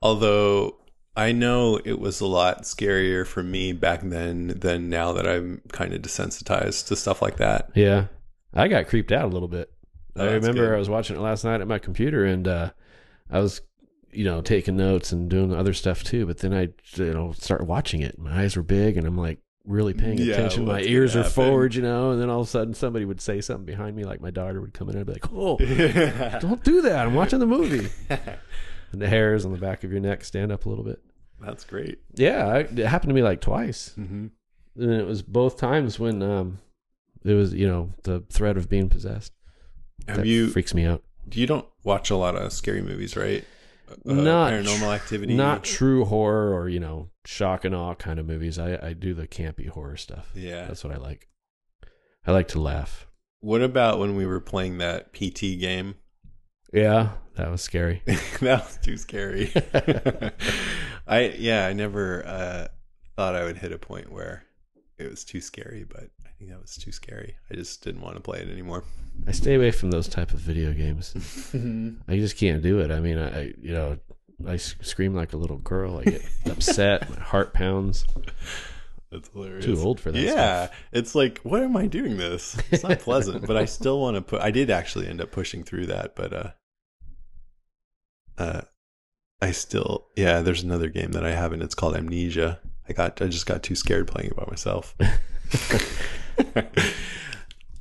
Although 0.00 0.78
I 1.16 1.32
know 1.32 1.78
it 1.84 2.00
was 2.00 2.20
a 2.20 2.26
lot 2.26 2.62
scarier 2.62 3.26
for 3.26 3.42
me 3.42 3.72
back 3.72 4.00
then 4.02 4.48
than 4.48 4.88
now 4.88 5.12
that 5.12 5.26
I'm 5.28 5.60
kind 5.70 5.92
of 5.92 6.02
desensitized 6.02 6.88
to 6.88 6.96
stuff 6.96 7.20
like 7.22 7.36
that. 7.36 7.70
Yeah, 7.74 8.06
I 8.54 8.68
got 8.68 8.88
creeped 8.88 9.12
out 9.12 9.26
a 9.26 9.34
little 9.34 9.48
bit. 9.48 9.70
Oh, 10.16 10.24
I 10.26 10.32
remember 10.32 10.66
good. 10.68 10.74
I 10.74 10.78
was 10.78 10.88
watching 10.90 11.16
it 11.16 11.20
last 11.20 11.44
night 11.44 11.60
at 11.60 11.68
my 11.68 11.78
computer, 11.78 12.24
and 12.24 12.48
uh, 12.48 12.70
I 13.30 13.40
was, 13.40 13.60
you 14.10 14.24
know, 14.24 14.40
taking 14.40 14.76
notes 14.76 15.12
and 15.12 15.28
doing 15.30 15.54
other 15.54 15.72
stuff 15.74 16.02
too. 16.02 16.26
But 16.26 16.38
then 16.38 16.52
I, 16.52 16.68
you 16.96 17.12
know, 17.14 17.32
start 17.32 17.66
watching 17.66 18.00
it. 18.00 18.18
My 18.18 18.42
eyes 18.42 18.56
were 18.56 18.62
big, 18.62 18.96
and 18.96 19.06
I'm 19.06 19.16
like 19.18 19.38
really 19.64 19.94
paying 19.94 20.18
Yeah, 20.18 20.34
attention. 20.34 20.64
My 20.64 20.80
ears 20.82 21.14
are 21.14 21.20
happen? 21.20 21.32
forward, 21.32 21.74
you 21.74 21.82
know. 21.82 22.10
And 22.12 22.20
then 22.20 22.28
all 22.30 22.40
of 22.40 22.46
a 22.46 22.50
sudden, 22.50 22.74
somebody 22.74 23.04
would 23.04 23.20
say 23.20 23.40
something 23.40 23.64
behind 23.64 23.96
me, 23.96 24.04
like 24.04 24.20
my 24.20 24.30
daughter 24.30 24.60
would 24.60 24.74
come 24.74 24.88
in 24.88 24.96
and 24.96 25.00
I'd 25.00 25.06
be 25.06 25.12
like, 25.12 25.32
"Oh, 25.32 25.56
don't 26.40 26.62
do 26.64 26.82
that! 26.82 27.06
I'm 27.06 27.14
watching 27.14 27.38
the 27.38 27.46
movie." 27.46 27.88
and 28.10 29.00
the 29.00 29.08
hairs 29.08 29.44
on 29.44 29.52
the 29.52 29.58
back 29.58 29.84
of 29.84 29.90
your 29.92 30.00
neck 30.00 30.24
stand 30.24 30.52
up 30.52 30.66
a 30.66 30.68
little 30.68 30.84
bit. 30.84 31.00
That's 31.40 31.64
great. 31.64 31.98
Yeah, 32.14 32.56
it 32.58 32.78
happened 32.78 33.10
to 33.10 33.14
me 33.14 33.22
like 33.22 33.40
twice, 33.40 33.92
hmm 33.94 34.26
and 34.74 34.90
it 34.90 35.06
was 35.06 35.20
both 35.22 35.58
times 35.58 35.98
when 35.98 36.22
um, 36.22 36.58
it 37.24 37.34
was 37.34 37.52
you 37.52 37.68
know 37.68 37.90
the 38.04 38.20
threat 38.30 38.56
of 38.56 38.68
being 38.68 38.88
possessed. 38.88 39.32
Have 40.08 40.18
That 40.18 40.26
you? 40.26 40.48
freaks 40.48 40.72
me 40.74 40.84
out. 40.84 41.02
You 41.32 41.46
don't 41.46 41.66
watch 41.84 42.10
a 42.10 42.16
lot 42.16 42.34
of 42.36 42.52
scary 42.52 42.82
movies, 42.82 43.16
right? 43.16 43.44
Uh, 43.88 44.12
Not 44.14 44.52
paranormal 44.52 44.94
activity. 44.94 45.34
Not 45.36 45.62
true 45.64 46.04
horror 46.04 46.54
or 46.54 46.68
you 46.68 46.80
know 46.80 47.10
shock 47.24 47.64
and 47.64 47.74
awe 47.74 47.94
kind 47.94 48.18
of 48.18 48.26
movies. 48.26 48.58
I 48.58 48.78
I 48.82 48.92
do 48.92 49.14
the 49.14 49.26
campy 49.28 49.68
horror 49.68 49.96
stuff. 49.96 50.30
Yeah. 50.34 50.66
That's 50.66 50.84
what 50.84 50.92
I 50.92 50.98
like. 50.98 51.28
I 52.26 52.32
like 52.32 52.48
to 52.48 52.60
laugh. 52.60 53.06
What 53.40 53.62
about 53.62 53.98
when 53.98 54.14
we 54.14 54.24
were 54.26 54.40
playing 54.40 54.78
that 54.78 55.12
PT 55.12 55.58
game? 55.58 55.96
Yeah, 56.72 57.10
that 57.36 57.50
was 57.50 57.60
scary. 57.60 58.02
that 58.06 58.64
was 58.64 58.78
too 58.82 58.96
scary. 58.96 59.52
I 61.06 61.34
yeah, 61.38 61.66
I 61.66 61.72
never 61.72 62.24
uh, 62.26 62.68
thought 63.16 63.34
I 63.34 63.44
would 63.44 63.58
hit 63.58 63.72
a 63.72 63.78
point 63.78 64.10
where 64.12 64.44
it 64.98 65.10
was 65.10 65.24
too 65.24 65.40
scary, 65.40 65.84
but 65.84 66.04
I 66.24 66.30
think 66.38 66.50
that 66.50 66.60
was 66.60 66.76
too 66.76 66.92
scary. 66.92 67.36
I 67.50 67.54
just 67.54 67.82
didn't 67.82 68.00
want 68.02 68.14
to 68.16 68.20
play 68.22 68.40
it 68.40 68.48
anymore. 68.48 68.84
I 69.26 69.32
stay 69.32 69.54
away 69.54 69.70
from 69.72 69.90
those 69.90 70.08
type 70.08 70.32
of 70.32 70.38
video 70.40 70.72
games. 70.72 71.14
I 72.08 72.16
just 72.16 72.36
can't 72.36 72.62
do 72.62 72.78
it. 72.80 72.90
I 72.90 73.00
mean, 73.00 73.18
I 73.18 73.38
I- 73.40 73.54
you 73.60 73.72
know 73.72 73.98
I 74.46 74.56
scream 74.56 75.14
like 75.14 75.32
a 75.32 75.36
little 75.36 75.58
girl. 75.58 75.98
I 75.98 76.04
get 76.04 76.22
upset. 76.50 77.08
My 77.10 77.16
heart 77.20 77.52
pounds. 77.54 78.06
That's 79.10 79.28
hilarious. 79.28 79.64
Too 79.64 79.78
old 79.78 80.00
for 80.00 80.10
that 80.10 80.18
Yeah, 80.20 80.66
stuff. 80.66 80.80
it's 80.92 81.14
like, 81.14 81.38
what 81.40 81.62
am 81.62 81.76
I 81.76 81.86
doing 81.86 82.16
this? 82.16 82.56
It's 82.70 82.82
not 82.82 82.98
pleasant, 83.00 83.46
but 83.46 83.56
I 83.56 83.64
still 83.66 84.00
want 84.00 84.14
to 84.16 84.22
put. 84.22 84.40
I 84.40 84.50
did 84.50 84.70
actually 84.70 85.06
end 85.06 85.20
up 85.20 85.30
pushing 85.30 85.62
through 85.64 85.86
that, 85.86 86.16
but 86.16 86.32
uh, 86.32 86.50
uh, 88.38 88.60
I 89.42 89.50
still 89.52 90.06
yeah. 90.16 90.40
There's 90.40 90.62
another 90.62 90.88
game 90.88 91.12
that 91.12 91.24
I 91.26 91.32
haven't. 91.32 91.62
It's 91.62 91.74
called 91.74 91.94
Amnesia. 91.96 92.60
I 92.88 92.92
got. 92.94 93.20
I 93.20 93.26
just 93.26 93.44
got 93.46 93.62
too 93.62 93.74
scared 93.74 94.08
playing 94.08 94.30
it 94.30 94.36
by 94.36 94.44
myself. 94.48 94.94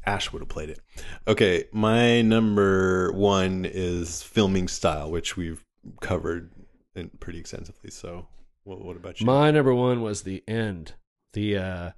Ash 0.06 0.34
would 0.34 0.42
have 0.42 0.50
played 0.50 0.70
it. 0.70 0.80
Okay, 1.28 1.66
my 1.72 2.22
number 2.24 3.12
one 3.14 3.66
is 3.66 4.24
filming 4.24 4.68
style, 4.68 5.12
which 5.12 5.38
we've 5.38 5.64
covered 6.02 6.52
in 6.96 7.10
pretty 7.20 7.40
extensively. 7.40 7.90
So, 7.90 8.28
what, 8.64 8.84
what 8.84 8.96
about 8.98 9.20
you? 9.20 9.26
My 9.26 9.52
number 9.52 9.74
one 9.74 10.02
was 10.02 10.24
the 10.24 10.44
end. 10.48 10.94
The 11.34 11.58
uh 11.58 11.92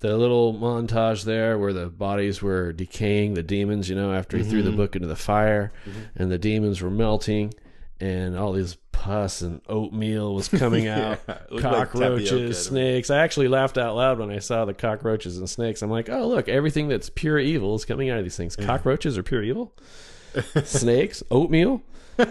the 0.00 0.16
little 0.16 0.54
montage 0.54 1.24
there 1.24 1.58
where 1.58 1.72
the 1.72 1.88
bodies 1.88 2.40
were 2.40 2.72
decaying, 2.72 3.34
the 3.34 3.42
demons, 3.42 3.88
you 3.88 3.96
know, 3.96 4.12
after 4.12 4.36
he 4.38 4.44
threw 4.44 4.62
the 4.62 4.70
Mhm. 4.70 4.76
book 4.76 4.94
into 4.94 5.08
the 5.08 5.16
fire 5.16 5.72
Mhm. 5.84 5.92
and 6.14 6.30
the 6.30 6.38
demons 6.38 6.80
were 6.80 6.90
melting 6.90 7.52
and 8.00 8.36
all 8.38 8.52
this 8.52 8.76
pus 8.92 9.42
and 9.42 9.60
oatmeal 9.68 10.34
was 10.36 10.46
coming 10.46 10.86
out. 10.88 11.18
Yeah, 11.26 11.34
it 11.34 11.50
looked 11.52 11.64
like 11.64 11.72
cockroaches, 11.90 12.30
me. 12.32 12.52
snakes. 12.52 13.10
I 13.10 13.18
actually 13.18 13.48
laughed 13.48 13.76
out 13.76 13.96
loud 13.96 14.20
when 14.20 14.30
I 14.30 14.38
saw 14.38 14.64
the 14.64 14.74
cockroaches 14.74 15.36
and 15.38 15.50
snakes. 15.50 15.82
I'm 15.82 15.90
like, 15.90 16.08
oh 16.08 16.28
look, 16.28 16.48
everything 16.48 16.86
that's 16.86 17.10
pure 17.10 17.40
evil 17.40 17.74
is 17.74 17.84
coming 17.84 18.08
out 18.08 18.18
of 18.18 18.24
these 18.24 18.36
things. 18.36 18.54
Cockroaches 18.54 19.18
are 19.18 19.24
pure 19.24 19.42
evil. 19.42 19.74
snakes, 20.64 21.24
oatmeal. 21.30 21.82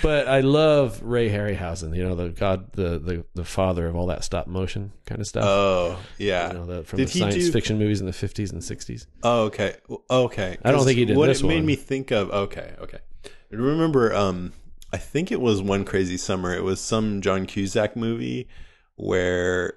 But 0.02 0.28
I 0.28 0.40
love 0.40 1.00
Ray 1.02 1.30
Harryhausen. 1.30 1.96
You 1.96 2.02
know 2.06 2.14
the 2.14 2.28
god, 2.28 2.72
the 2.72 2.98
the, 2.98 3.24
the 3.34 3.44
father 3.44 3.86
of 3.86 3.96
all 3.96 4.08
that 4.08 4.22
stop 4.24 4.46
motion 4.46 4.92
kind 5.06 5.20
of 5.20 5.26
stuff. 5.26 5.44
Oh, 5.46 5.98
yeah. 6.18 6.48
you 6.48 6.58
know, 6.58 6.66
the, 6.66 6.82
from 6.84 6.98
Did 6.98 7.08
the 7.08 7.18
science 7.20 7.34
do- 7.36 7.52
fiction 7.52 7.78
movies 7.78 8.00
in 8.00 8.06
the 8.06 8.12
50s 8.12 8.52
and 8.52 8.60
60s. 8.60 9.06
Oh, 9.22 9.44
okay. 9.44 9.76
Okay. 10.10 10.58
I 10.62 10.72
don't 10.72 10.84
think 10.84 10.98
he 10.98 11.04
did 11.06 11.16
What 11.16 11.28
this 11.28 11.40
it 11.40 11.46
made 11.46 11.56
one. 11.56 11.66
me 11.66 11.76
think 11.76 12.10
of. 12.10 12.30
Okay. 12.30 12.74
Okay. 12.80 12.98
I 13.24 13.56
remember. 13.56 14.14
Um, 14.14 14.52
I 14.92 14.98
think 14.98 15.32
it 15.32 15.40
was 15.40 15.62
one 15.62 15.84
crazy 15.84 16.16
summer. 16.16 16.52
It 16.54 16.64
was 16.64 16.80
some 16.80 17.22
John 17.22 17.46
Cusack 17.46 17.96
movie 17.96 18.48
where 18.96 19.74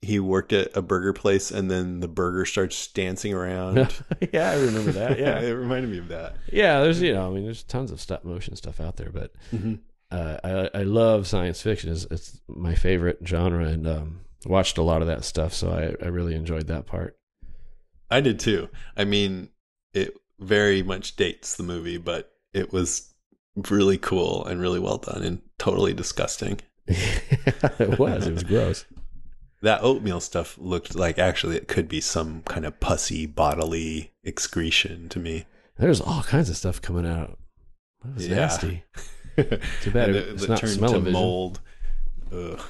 he 0.00 0.20
worked 0.20 0.52
at 0.52 0.76
a 0.76 0.82
burger 0.82 1.12
place 1.12 1.50
and 1.50 1.70
then 1.70 2.00
the 2.00 2.08
burger 2.08 2.44
starts 2.44 2.86
dancing 2.88 3.34
around. 3.34 3.76
yeah, 4.32 4.50
I 4.50 4.54
remember 4.60 4.92
that. 4.92 5.18
Yeah, 5.18 5.40
it 5.40 5.50
reminded 5.50 5.90
me 5.90 5.98
of 5.98 6.08
that. 6.08 6.36
yeah. 6.52 6.80
There's 6.80 7.00
you 7.02 7.12
know, 7.12 7.30
I 7.30 7.34
mean, 7.34 7.44
there's 7.44 7.62
tons 7.64 7.90
of 7.90 8.00
stop 8.00 8.24
motion 8.24 8.54
stuff 8.56 8.80
out 8.80 8.96
there, 8.96 9.10
but 9.10 9.32
Mhm. 9.52 9.80
uh, 10.10 10.38
I 10.44 10.80
I 10.80 10.82
love 10.84 11.26
science 11.26 11.60
fiction. 11.60 11.90
It's, 11.90 12.04
it's 12.10 12.40
my 12.48 12.74
favorite 12.74 13.18
genre, 13.26 13.64
and 13.66 13.86
um, 13.86 14.20
watched 14.46 14.78
a 14.78 14.82
lot 14.82 15.02
of 15.02 15.08
that 15.08 15.24
stuff, 15.24 15.52
so 15.52 15.70
I 15.70 16.04
I 16.04 16.08
really 16.08 16.34
enjoyed 16.34 16.68
that 16.68 16.86
part. 16.86 17.18
I 18.10 18.20
did 18.20 18.38
too. 18.40 18.68
I 18.96 19.04
mean, 19.04 19.48
it 19.92 20.14
very 20.38 20.82
much 20.82 21.16
dates 21.16 21.56
the 21.56 21.62
movie, 21.64 21.98
but 21.98 22.32
it 22.54 22.72
was 22.72 23.12
really 23.68 23.98
cool 23.98 24.46
and 24.46 24.60
really 24.60 24.78
well 24.78 24.98
done 24.98 25.22
and 25.24 25.42
totally 25.58 25.92
disgusting. 25.92 26.60
it 26.86 27.98
was. 27.98 28.26
It 28.26 28.32
was 28.32 28.44
gross. 28.44 28.84
That 29.60 29.82
oatmeal 29.82 30.20
stuff 30.20 30.56
looked 30.58 30.94
like 30.94 31.18
actually 31.18 31.56
it 31.56 31.66
could 31.68 31.88
be 31.88 32.00
some 32.00 32.42
kind 32.42 32.64
of 32.64 32.78
pussy 32.80 33.26
bodily 33.26 34.12
excretion 34.22 35.08
to 35.10 35.18
me. 35.18 35.46
There's 35.78 36.00
all 36.00 36.22
kinds 36.22 36.48
of 36.50 36.56
stuff 36.56 36.80
coming 36.80 37.06
out. 37.06 37.38
That 38.04 38.14
was 38.14 38.28
Yeah. 38.28 38.36
nasty. 38.36 38.84
Too 39.36 39.90
bad 39.92 40.10
it- 40.10 40.16
it- 40.16 40.28
it's 40.34 40.42
it 40.44 40.48
not 40.48 40.58
turned 40.60 40.78
to 40.88 41.00
mold. 41.00 41.60
Ugh. 42.32 42.60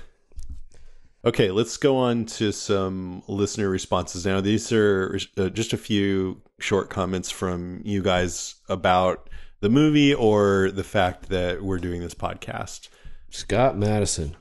Okay, 1.25 1.51
let's 1.51 1.77
go 1.77 1.97
on 1.97 2.25
to 2.27 2.53
some 2.53 3.23
listener 3.27 3.69
responses 3.69 4.25
now. 4.25 4.41
These 4.41 4.73
are 4.73 5.19
uh, 5.37 5.49
just 5.49 5.73
a 5.73 5.77
few 5.77 6.41
short 6.61 6.89
comments 6.91 7.31
from 7.31 7.81
you 7.85 8.03
guys 8.03 8.55
about 8.69 9.29
the 9.61 9.69
movie 9.69 10.15
or 10.15 10.71
the 10.71 10.85
fact 10.85 11.29
that 11.31 11.63
we're 11.63 11.79
doing 11.79 12.01
this 12.01 12.15
podcast. 12.15 12.89
Scott 13.31 13.77
Madison, 13.77 14.37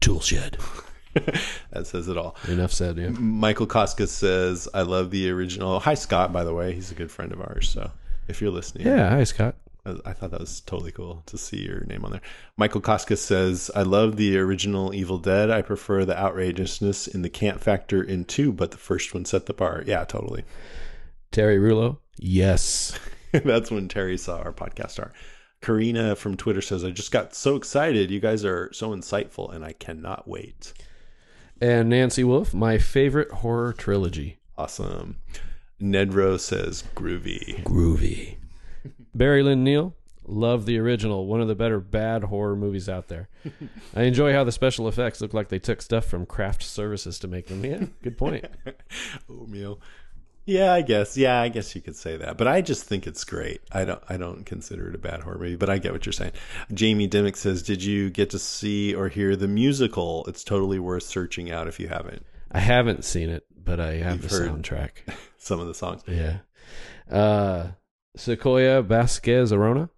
Toolshed. 0.00 0.56
that 1.70 1.86
says 1.86 2.08
it 2.08 2.16
all. 2.16 2.36
Enough 2.48 2.72
said. 2.72 2.98
Yeah. 2.98 3.08
Michael 3.10 3.66
Koska 3.66 4.06
says, 4.06 4.68
I 4.74 4.82
love 4.82 5.10
the 5.10 5.30
original. 5.30 5.80
Hi, 5.80 5.94
Scott, 5.94 6.32
by 6.32 6.44
the 6.44 6.54
way. 6.54 6.74
He's 6.74 6.90
a 6.90 6.94
good 6.94 7.10
friend 7.10 7.32
of 7.32 7.40
ours. 7.40 7.68
So 7.70 7.90
if 8.28 8.40
you're 8.40 8.50
listening, 8.50 8.86
Yeah. 8.86 9.10
Hi, 9.10 9.24
Scott. 9.24 9.56
I 9.86 9.96
I 10.06 10.12
thought 10.12 10.30
that 10.30 10.40
was 10.40 10.60
totally 10.60 10.92
cool 10.92 11.22
to 11.26 11.36
see 11.38 11.58
your 11.62 11.84
name 11.84 12.04
on 12.04 12.10
there. 12.12 12.22
Michael 12.56 12.80
Koska 12.80 13.16
says, 13.16 13.70
I 13.74 13.82
love 13.82 14.16
the 14.16 14.38
original 14.38 14.94
Evil 14.94 15.18
Dead. 15.18 15.50
I 15.50 15.62
prefer 15.62 16.04
the 16.04 16.18
outrageousness 16.18 17.06
in 17.06 17.22
the 17.22 17.30
camp 17.30 17.60
factor 17.60 18.02
in 18.02 18.24
two, 18.24 18.50
but 18.52 18.70
the 18.70 18.76
first 18.78 19.12
one 19.14 19.24
set 19.24 19.46
the 19.46 19.52
bar. 19.54 19.82
Yeah, 19.86 20.04
totally. 20.04 20.44
Terry 21.30 21.58
Rulo. 21.58 21.98
Yes. 22.16 22.98
That's 23.32 23.70
when 23.70 23.88
Terry 23.88 24.16
saw 24.16 24.38
our 24.38 24.52
podcast 24.52 24.92
star. 24.92 25.12
Karina 25.60 26.14
from 26.14 26.36
Twitter 26.36 26.60
says, 26.60 26.84
I 26.84 26.90
just 26.90 27.10
got 27.10 27.34
so 27.34 27.56
excited. 27.56 28.10
You 28.10 28.20
guys 28.20 28.44
are 28.44 28.70
so 28.72 28.90
insightful, 28.90 29.52
and 29.52 29.64
I 29.64 29.72
cannot 29.72 30.28
wait. 30.28 30.74
And 31.64 31.88
Nancy 31.88 32.24
Wolf, 32.24 32.52
my 32.52 32.76
favorite 32.76 33.30
horror 33.30 33.72
trilogy. 33.72 34.36
Awesome. 34.58 35.16
Nedro 35.80 36.38
says, 36.38 36.84
groovy. 36.94 37.64
Groovy. 37.64 38.36
Barry 39.14 39.42
Lynn 39.42 39.64
Neal, 39.64 39.94
love 40.26 40.66
the 40.66 40.78
original. 40.78 41.26
One 41.26 41.40
of 41.40 41.48
the 41.48 41.54
better 41.54 41.80
bad 41.80 42.24
horror 42.24 42.54
movies 42.54 42.86
out 42.86 43.08
there. 43.08 43.30
I 43.96 44.02
enjoy 44.02 44.34
how 44.34 44.44
the 44.44 44.52
special 44.52 44.88
effects 44.88 45.22
look 45.22 45.32
like 45.32 45.48
they 45.48 45.58
took 45.58 45.80
stuff 45.80 46.04
from 46.04 46.26
craft 46.26 46.62
services 46.62 47.18
to 47.20 47.28
make 47.28 47.46
them. 47.46 47.64
Yeah, 47.64 47.84
good 48.02 48.18
point. 48.18 48.44
Oatmeal. 49.30 49.80
Yeah, 50.46 50.74
I 50.74 50.82
guess. 50.82 51.16
Yeah, 51.16 51.40
I 51.40 51.48
guess 51.48 51.74
you 51.74 51.80
could 51.80 51.96
say 51.96 52.16
that. 52.18 52.36
But 52.36 52.48
I 52.48 52.60
just 52.60 52.84
think 52.84 53.06
it's 53.06 53.24
great. 53.24 53.62
I 53.72 53.84
don't 53.84 54.02
I 54.08 54.16
don't 54.16 54.44
consider 54.44 54.88
it 54.88 54.94
a 54.94 54.98
bad 54.98 55.20
horror 55.20 55.38
movie, 55.38 55.56
but 55.56 55.70
I 55.70 55.78
get 55.78 55.92
what 55.92 56.04
you're 56.04 56.12
saying. 56.12 56.32
Jamie 56.72 57.06
Dimmick 57.06 57.36
says, 57.36 57.62
"Did 57.62 57.82
you 57.82 58.10
get 58.10 58.30
to 58.30 58.38
see 58.38 58.94
or 58.94 59.08
hear 59.08 59.36
the 59.36 59.48
musical? 59.48 60.24
It's 60.26 60.44
totally 60.44 60.78
worth 60.78 61.04
searching 61.04 61.50
out 61.50 61.66
if 61.66 61.80
you 61.80 61.88
haven't. 61.88 62.26
I 62.52 62.60
haven't 62.60 63.04
seen 63.04 63.30
it, 63.30 63.46
but 63.56 63.80
I 63.80 63.94
have 63.94 64.22
You've 64.22 64.30
the 64.30 64.36
soundtrack. 64.36 64.90
Some 65.38 65.60
of 65.60 65.66
the 65.66 65.74
songs. 65.74 66.02
Yeah. 66.06 66.38
Uh, 67.10 67.68
Sequoia 68.16 68.82
Vasquez 68.82 69.52
Arona. 69.52 69.90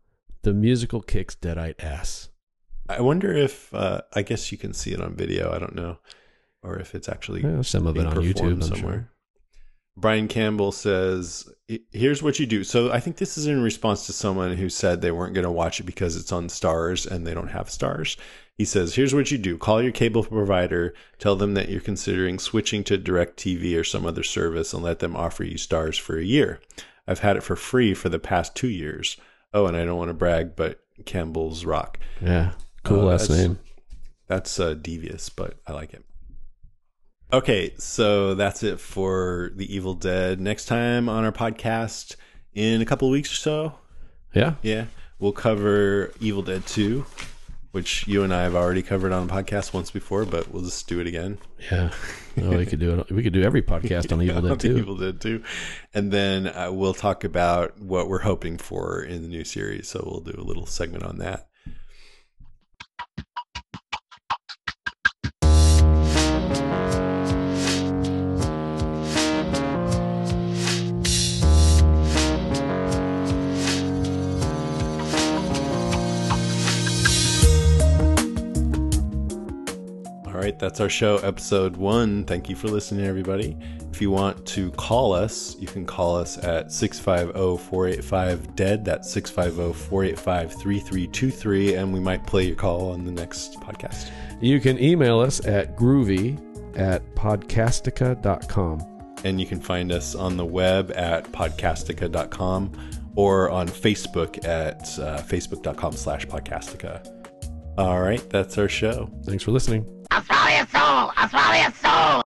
The 0.42 0.54
musical 0.54 1.02
kicks 1.02 1.34
deadite 1.34 1.82
ass. 1.82 2.28
I 2.88 3.00
wonder 3.00 3.32
if 3.32 3.74
uh, 3.74 4.02
I 4.14 4.22
guess 4.22 4.52
you 4.52 4.58
can 4.58 4.72
see 4.72 4.92
it 4.92 5.00
on 5.00 5.16
video. 5.16 5.52
I 5.52 5.58
don't 5.58 5.74
know, 5.74 5.98
or 6.62 6.78
if 6.78 6.94
it's 6.94 7.08
actually 7.08 7.42
Yeah, 7.42 7.62
some 7.62 7.86
of 7.88 7.96
it 7.96 8.06
on 8.06 8.14
YouTube, 8.16 8.62
I'm 8.62 8.76
sure. 8.76 9.10
Brian 9.96 10.28
Campbell 10.28 10.72
says, 10.72 11.48
"Here's 11.90 12.22
what 12.22 12.38
you 12.38 12.46
do." 12.46 12.64
So 12.64 12.92
I 12.92 13.00
think 13.00 13.16
this 13.16 13.38
is 13.38 13.46
in 13.46 13.62
response 13.62 14.06
to 14.06 14.12
someone 14.12 14.56
who 14.56 14.68
said 14.68 15.00
they 15.00 15.10
weren't 15.10 15.34
going 15.34 15.44
to 15.46 15.50
watch 15.50 15.80
it 15.80 15.84
because 15.84 16.16
it's 16.16 16.32
on 16.32 16.48
Starz 16.48 17.06
and 17.10 17.26
they 17.26 17.32
don't 17.34 17.48
have 17.48 17.68
Starz. 17.68 18.16
He 18.58 18.64
says, 18.64 18.94
"Here's 18.94 19.14
what 19.14 19.30
you 19.30 19.38
do: 19.38 19.56
call 19.56 19.82
your 19.82 19.92
cable 19.92 20.22
provider, 20.24 20.94
tell 21.18 21.36
them 21.36 21.54
that 21.54 21.68
you're 21.68 21.80
considering 21.80 22.38
switching 22.38 22.84
to 22.84 22.98
DirecTV 22.98 23.78
or 23.78 23.84
some 23.84 24.04
other 24.06 24.22
service, 24.22 24.72
and 24.74 24.82
let 24.82 24.98
them 24.98 25.16
offer 25.16 25.44
you 25.44 25.56
Starz 25.56 25.98
for 25.98 26.18
a 26.18 26.24
year. 26.24 26.60
I've 27.08 27.20
had 27.20 27.36
it 27.36 27.42
for 27.42 27.56
free 27.56 27.94
for 27.94 28.08
the 28.08 28.18
past 28.18 28.54
two 28.54 28.68
years. 28.68 29.16
Oh, 29.54 29.66
and 29.66 29.76
I 29.76 29.84
don't 29.84 29.96
want 29.98 30.08
to 30.10 30.14
brag, 30.14 30.56
but 30.56 30.80
Campbell's 31.06 31.64
rock. 31.64 31.98
Yeah. 32.20 32.52
Cool 32.84 33.00
Uh, 33.00 33.04
last 33.04 33.28
that's- 33.28 33.46
name. 33.46 33.58
That's 34.28 34.58
uh, 34.58 34.74
devious, 34.74 35.28
but 35.28 35.54
I 35.68 35.72
like 35.72 35.94
it. 35.94 36.04
Okay, 37.32 37.74
so 37.76 38.34
that's 38.34 38.62
it 38.62 38.78
for 38.78 39.50
The 39.56 39.72
Evil 39.74 39.94
Dead. 39.94 40.40
Next 40.40 40.66
time 40.66 41.08
on 41.08 41.24
our 41.24 41.32
podcast 41.32 42.14
in 42.54 42.80
a 42.80 42.84
couple 42.84 43.08
of 43.08 43.12
weeks 43.12 43.32
or 43.32 43.36
so, 43.36 43.74
Yeah. 44.32 44.54
yeah, 44.62 44.84
we'll 45.18 45.32
cover 45.32 46.12
Evil 46.20 46.42
Dead 46.42 46.64
2, 46.66 47.04
which 47.72 48.06
you 48.06 48.22
and 48.22 48.32
I 48.32 48.42
have 48.44 48.54
already 48.54 48.80
covered 48.82 49.10
on 49.12 49.28
a 49.28 49.32
podcast 49.32 49.74
once 49.74 49.90
before, 49.90 50.24
but 50.24 50.52
we'll 50.52 50.62
just 50.62 50.86
do 50.88 51.00
it 51.00 51.08
again. 51.08 51.38
Yeah. 51.70 51.90
Oh, 52.40 52.56
we 52.56 52.64
could 52.64 52.78
do 52.78 53.00
it. 53.00 53.10
We 53.10 53.24
could 53.24 53.32
do 53.32 53.42
every 53.42 53.62
podcast 53.62 54.12
on 54.12 54.22
Evil 54.22 54.42
Dead 54.42 54.60
2. 54.60 54.78
Evil 54.78 54.96
Dead 54.96 55.20
2. 55.20 55.42
And 55.94 56.12
then 56.12 56.46
uh, 56.46 56.70
we'll 56.70 56.94
talk 56.94 57.24
about 57.24 57.80
what 57.80 58.08
we're 58.08 58.20
hoping 58.20 58.56
for 58.56 59.02
in 59.02 59.22
the 59.22 59.28
new 59.28 59.42
series. 59.42 59.88
So 59.88 60.00
we'll 60.06 60.20
do 60.32 60.40
a 60.40 60.44
little 60.44 60.66
segment 60.66 61.02
on 61.02 61.18
that. 61.18 61.48
Right, 80.46 80.58
that's 80.60 80.80
our 80.80 80.88
show, 80.88 81.16
episode 81.18 81.76
one. 81.76 82.24
Thank 82.24 82.48
you 82.48 82.54
for 82.54 82.68
listening, 82.68 83.04
everybody. 83.04 83.56
If 83.90 84.00
you 84.00 84.12
want 84.12 84.46
to 84.46 84.70
call 84.72 85.12
us, 85.12 85.56
you 85.58 85.66
can 85.66 85.84
call 85.84 86.14
us 86.14 86.38
at 86.38 86.70
650 86.70 87.64
485 87.64 88.54
DEAD. 88.54 88.84
That's 88.84 89.10
650 89.10 89.72
485 89.88 90.52
3323, 90.52 91.74
and 91.74 91.92
we 91.92 91.98
might 91.98 92.24
play 92.28 92.44
your 92.44 92.54
call 92.54 92.92
on 92.92 93.04
the 93.04 93.10
next 93.10 93.54
podcast. 93.60 94.10
You 94.40 94.60
can 94.60 94.78
email 94.78 95.18
us 95.18 95.44
at 95.44 95.76
groovy 95.76 96.38
at 96.78 97.02
podcastica.com. 97.16 99.14
And 99.24 99.40
you 99.40 99.46
can 99.46 99.60
find 99.60 99.90
us 99.90 100.14
on 100.14 100.36
the 100.36 100.44
web 100.44 100.92
at 100.94 101.24
podcastica.com 101.32 102.72
or 103.16 103.50
on 103.50 103.66
Facebook 103.66 104.46
at 104.46 104.82
uh, 105.00 105.22
facebook.com 105.22 105.94
slash 105.94 106.24
podcastica. 106.26 107.04
All 107.78 108.00
right, 108.00 108.22
that's 108.30 108.56
our 108.58 108.68
show. 108.68 109.10
Thanks 109.24 109.42
for 109.42 109.50
listening. 109.50 109.95
I'll 110.10 110.22
swallow 110.22 110.50
your 110.50 110.66
soul. 110.66 111.12
I'll 111.16 111.28
swallow 111.28 111.54
your 111.54 111.72
soul. 111.72 112.25